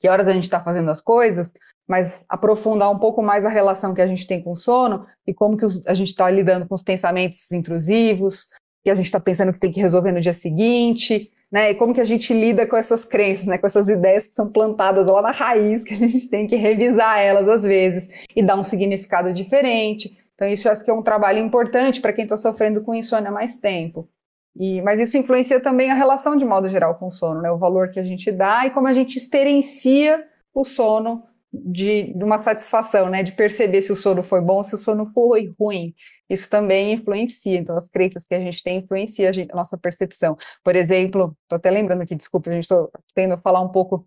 que 0.00 0.08
horas 0.08 0.26
a 0.26 0.32
gente 0.32 0.44
está 0.44 0.64
fazendo 0.64 0.90
as 0.90 1.02
coisas, 1.02 1.52
mas 1.86 2.24
aprofundar 2.30 2.90
um 2.90 2.98
pouco 2.98 3.22
mais 3.22 3.44
a 3.44 3.50
relação 3.50 3.92
que 3.92 4.00
a 4.00 4.06
gente 4.06 4.26
tem 4.26 4.42
com 4.42 4.52
o 4.52 4.56
sono 4.56 5.04
e 5.26 5.34
como 5.34 5.54
que 5.54 5.66
a 5.86 5.92
gente 5.92 6.08
está 6.08 6.30
lidando 6.30 6.66
com 6.66 6.74
os 6.74 6.82
pensamentos 6.82 7.52
intrusivos, 7.52 8.48
que 8.82 8.90
a 8.90 8.94
gente 8.94 9.04
está 9.04 9.20
pensando 9.20 9.52
que 9.52 9.60
tem 9.60 9.70
que 9.70 9.80
resolver 9.80 10.12
no 10.12 10.20
dia 10.20 10.32
seguinte, 10.32 11.30
né? 11.54 11.70
E 11.70 11.74
como 11.76 11.94
que 11.94 12.00
a 12.00 12.04
gente 12.04 12.34
lida 12.34 12.66
com 12.66 12.76
essas 12.76 13.04
crenças, 13.04 13.46
né? 13.46 13.58
Com 13.58 13.68
essas 13.68 13.88
ideias 13.88 14.26
que 14.26 14.34
são 14.34 14.50
plantadas 14.50 15.06
lá 15.06 15.22
na 15.22 15.30
raiz, 15.30 15.84
que 15.84 15.94
a 15.94 15.96
gente 15.96 16.28
tem 16.28 16.48
que 16.48 16.56
revisar 16.56 17.20
elas 17.20 17.48
às 17.48 17.62
vezes 17.62 18.08
e 18.34 18.42
dar 18.42 18.56
um 18.56 18.64
significado 18.64 19.32
diferente. 19.32 20.18
Então, 20.34 20.48
isso 20.48 20.66
eu 20.66 20.72
acho 20.72 20.84
que 20.84 20.90
é 20.90 20.94
um 20.94 21.00
trabalho 21.00 21.38
importante 21.38 22.00
para 22.00 22.12
quem 22.12 22.24
está 22.24 22.36
sofrendo 22.36 22.82
com 22.82 22.92
insônia 22.92 23.28
há 23.28 23.32
mais 23.32 23.56
tempo. 23.56 24.08
E, 24.56 24.82
mas 24.82 24.98
isso 24.98 25.16
influencia 25.16 25.60
também 25.60 25.92
a 25.92 25.94
relação 25.94 26.34
de 26.34 26.44
modo 26.44 26.68
geral 26.68 26.96
com 26.96 27.06
o 27.06 27.10
sono, 27.10 27.40
né? 27.40 27.52
O 27.52 27.58
valor 27.58 27.88
que 27.88 28.00
a 28.00 28.04
gente 28.04 28.32
dá 28.32 28.66
e 28.66 28.70
como 28.70 28.88
a 28.88 28.92
gente 28.92 29.16
experiencia 29.16 30.26
o 30.52 30.64
sono 30.64 31.22
de, 31.52 32.12
de, 32.14 32.24
uma 32.24 32.38
satisfação, 32.38 33.08
né? 33.08 33.22
De 33.22 33.30
perceber 33.30 33.80
se 33.80 33.92
o 33.92 33.96
sono 33.96 34.24
foi 34.24 34.40
bom, 34.40 34.64
se 34.64 34.74
o 34.74 34.78
sono 34.78 35.08
foi 35.14 35.54
ruim 35.56 35.94
isso 36.28 36.48
também 36.48 36.92
influencia. 36.92 37.58
Então, 37.58 37.76
as 37.76 37.88
crenças 37.88 38.24
que 38.24 38.34
a 38.34 38.40
gente 38.40 38.62
tem 38.62 38.78
influencia 38.78 39.30
a, 39.30 39.52
a 39.52 39.56
nossa 39.56 39.76
percepção. 39.76 40.36
Por 40.62 40.76
exemplo, 40.76 41.36
estou 41.42 41.56
até 41.56 41.70
lembrando 41.70 42.02
aqui, 42.02 42.14
desculpa, 42.14 42.50
a 42.50 42.52
gente 42.52 42.64
estou 42.64 42.90
tendo 43.14 43.34
a 43.34 43.38
falar 43.38 43.60
um 43.60 43.68
pouco 43.68 44.06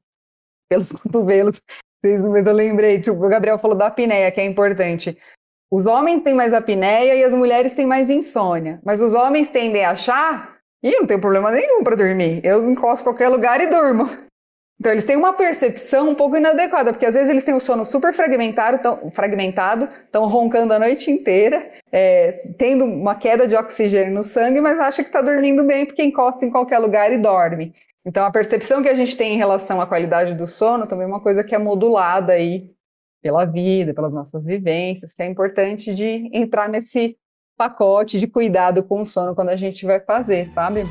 pelos 0.69 0.91
cotovelos, 0.93 1.61
mas 2.03 2.47
eu 2.47 2.53
lembrei, 2.53 3.01
tipo, 3.01 3.17
o 3.17 3.29
Gabriel 3.29 3.59
falou 3.59 3.77
da 3.77 3.87
apneia, 3.87 4.31
que 4.31 4.41
é 4.41 4.45
importante. 4.45 5.17
Os 5.71 5.85
homens 5.85 6.21
têm 6.21 6.33
mais 6.33 6.53
apneia 6.53 7.15
e 7.15 7.23
as 7.23 7.33
mulheres 7.33 7.73
têm 7.73 7.85
mais 7.85 8.09
insônia. 8.09 8.79
Mas 8.85 9.01
os 9.01 9.13
homens 9.13 9.49
tendem 9.49 9.83
a 9.83 9.91
achar, 9.91 10.57
e 10.83 10.91
não 10.91 11.07
tem 11.07 11.19
problema 11.19 11.51
nenhum 11.51 11.83
para 11.83 11.95
dormir. 11.95 12.39
Eu 12.45 12.69
encosto 12.69 13.01
em 13.01 13.03
qualquer 13.03 13.29
lugar 13.29 13.59
e 13.59 13.67
durmo. 13.67 14.09
Então, 14.79 14.91
eles 14.91 15.05
têm 15.05 15.15
uma 15.15 15.33
percepção 15.33 16.09
um 16.09 16.15
pouco 16.15 16.37
inadequada, 16.37 16.93
porque 16.93 17.05
às 17.05 17.13
vezes 17.13 17.29
eles 17.29 17.43
têm 17.43 17.55
o 17.55 17.59
sono 17.59 17.83
super 17.83 18.13
fragmentado, 18.13 18.79
tão, 18.79 19.09
fragmentado, 19.09 19.89
estão 20.05 20.27
roncando 20.27 20.71
a 20.71 20.79
noite 20.79 21.09
inteira, 21.09 21.71
é, 21.91 22.51
tendo 22.59 22.85
uma 22.85 23.15
queda 23.15 23.47
de 23.47 23.55
oxigênio 23.55 24.13
no 24.13 24.23
sangue, 24.23 24.61
mas 24.61 24.79
acha 24.79 25.01
que 25.01 25.09
está 25.09 25.21
dormindo 25.21 25.63
bem 25.63 25.85
porque 25.85 26.03
encosta 26.03 26.45
em 26.45 26.51
qualquer 26.51 26.77
lugar 26.77 27.11
e 27.11 27.17
dorme. 27.17 27.73
Então, 28.05 28.23
a 28.23 28.31
percepção 28.31 28.83
que 28.83 28.87
a 28.87 28.93
gente 28.93 29.17
tem 29.17 29.33
em 29.33 29.37
relação 29.37 29.81
à 29.81 29.87
qualidade 29.87 30.35
do 30.35 30.47
sono 30.47 30.87
também 30.87 31.05
é 31.05 31.07
uma 31.07 31.21
coisa 31.21 31.43
que 31.43 31.55
é 31.55 31.57
modulada 31.57 32.33
aí 32.33 32.69
pela 33.21 33.45
vida, 33.45 33.95
pelas 33.95 34.13
nossas 34.13 34.45
vivências, 34.45 35.11
que 35.11 35.23
é 35.23 35.25
importante 35.25 35.93
de 35.93 36.29
entrar 36.31 36.69
nesse 36.69 37.17
pacote 37.57 38.19
de 38.19 38.27
cuidado 38.27 38.83
com 38.83 39.01
o 39.01 39.05
sono 39.05 39.33
quando 39.33 39.49
a 39.49 39.57
gente 39.57 39.85
vai 39.85 39.99
fazer, 39.99 40.45
sabe? 40.45 40.83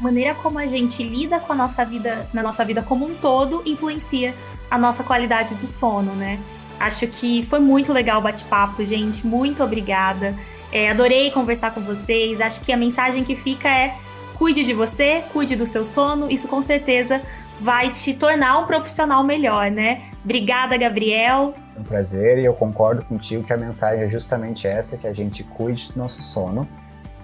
Maneira 0.00 0.34
como 0.34 0.58
a 0.58 0.66
gente 0.66 1.02
lida 1.02 1.38
com 1.38 1.52
a 1.52 1.56
nossa 1.56 1.84
vida, 1.84 2.26
na 2.32 2.42
nossa 2.42 2.64
vida 2.64 2.82
como 2.82 3.06
um 3.06 3.14
todo, 3.14 3.62
influencia 3.64 4.34
a 4.70 4.76
nossa 4.76 5.02
qualidade 5.02 5.54
do 5.54 5.66
sono, 5.66 6.12
né? 6.12 6.38
Acho 6.78 7.06
que 7.06 7.42
foi 7.44 7.58
muito 7.58 7.92
legal 7.92 8.20
o 8.20 8.22
bate-papo, 8.22 8.84
gente. 8.84 9.26
Muito 9.26 9.62
obrigada. 9.62 10.34
É, 10.70 10.90
adorei 10.90 11.30
conversar 11.30 11.72
com 11.72 11.80
vocês. 11.80 12.40
Acho 12.40 12.60
que 12.60 12.72
a 12.72 12.76
mensagem 12.76 13.24
que 13.24 13.34
fica 13.34 13.68
é: 13.68 13.94
cuide 14.34 14.64
de 14.64 14.74
você, 14.74 15.22
cuide 15.32 15.56
do 15.56 15.64
seu 15.64 15.82
sono. 15.82 16.30
Isso 16.30 16.46
com 16.48 16.60
certeza 16.60 17.22
vai 17.58 17.90
te 17.90 18.12
tornar 18.12 18.58
um 18.58 18.66
profissional 18.66 19.24
melhor, 19.24 19.70
né? 19.70 20.10
Obrigada, 20.22 20.76
Gabriel. 20.76 21.54
É 21.74 21.80
um 21.80 21.84
prazer 21.84 22.38
e 22.38 22.44
eu 22.44 22.52
concordo 22.52 23.02
contigo 23.04 23.42
que 23.42 23.52
a 23.52 23.56
mensagem 23.56 24.04
é 24.04 24.10
justamente 24.10 24.66
essa: 24.66 24.98
que 24.98 25.06
a 25.06 25.12
gente 25.14 25.42
cuide 25.42 25.90
do 25.92 25.98
nosso 25.98 26.22
sono 26.22 26.68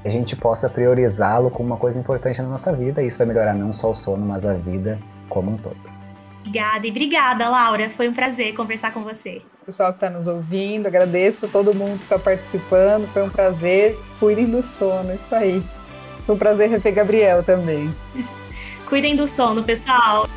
a 0.05 0.09
gente 0.09 0.35
possa 0.35 0.69
priorizá-lo 0.69 1.51
como 1.51 1.69
uma 1.69 1.77
coisa 1.77 1.99
importante 1.99 2.41
na 2.43 2.49
nossa 2.49 2.73
vida. 2.73 3.03
E 3.03 3.07
isso 3.07 3.19
vai 3.19 3.27
melhorar 3.27 3.55
não 3.55 3.73
só 3.73 3.91
o 3.91 3.95
sono, 3.95 4.25
mas 4.27 4.45
a 4.45 4.55
vida 4.55 4.99
como 5.29 5.53
um 5.53 5.57
todo. 5.57 5.77
Obrigada 6.41 6.87
e 6.87 6.91
obrigada, 6.91 7.49
Laura. 7.49 7.89
Foi 7.91 8.09
um 8.09 8.13
prazer 8.13 8.55
conversar 8.55 8.93
com 8.93 9.03
você. 9.03 9.43
Pessoal 9.65 9.93
que 9.93 9.99
está 9.99 10.11
nos 10.11 10.27
ouvindo, 10.27 10.89
agradeço 10.89 11.47
a 11.47 11.49
todo 11.49 11.73
mundo 11.73 11.99
que 11.99 12.05
está 12.05 12.19
participando. 12.19 13.07
Foi 13.13 13.23
um 13.23 13.31
prazer. 13.31 13.97
Cuidem 14.19 14.47
do 14.47 14.63
sono, 14.63 15.15
isso 15.15 15.33
aí. 15.35 15.63
Foi 16.27 16.35
um 16.35 16.39
prazer 16.39 16.69
rever 16.69 16.95
Gabriel 16.95 17.43
também. 17.45 17.95
Cuidem 18.89 19.15
do 19.15 19.27
sono, 19.29 19.63
pessoal. 19.63 20.29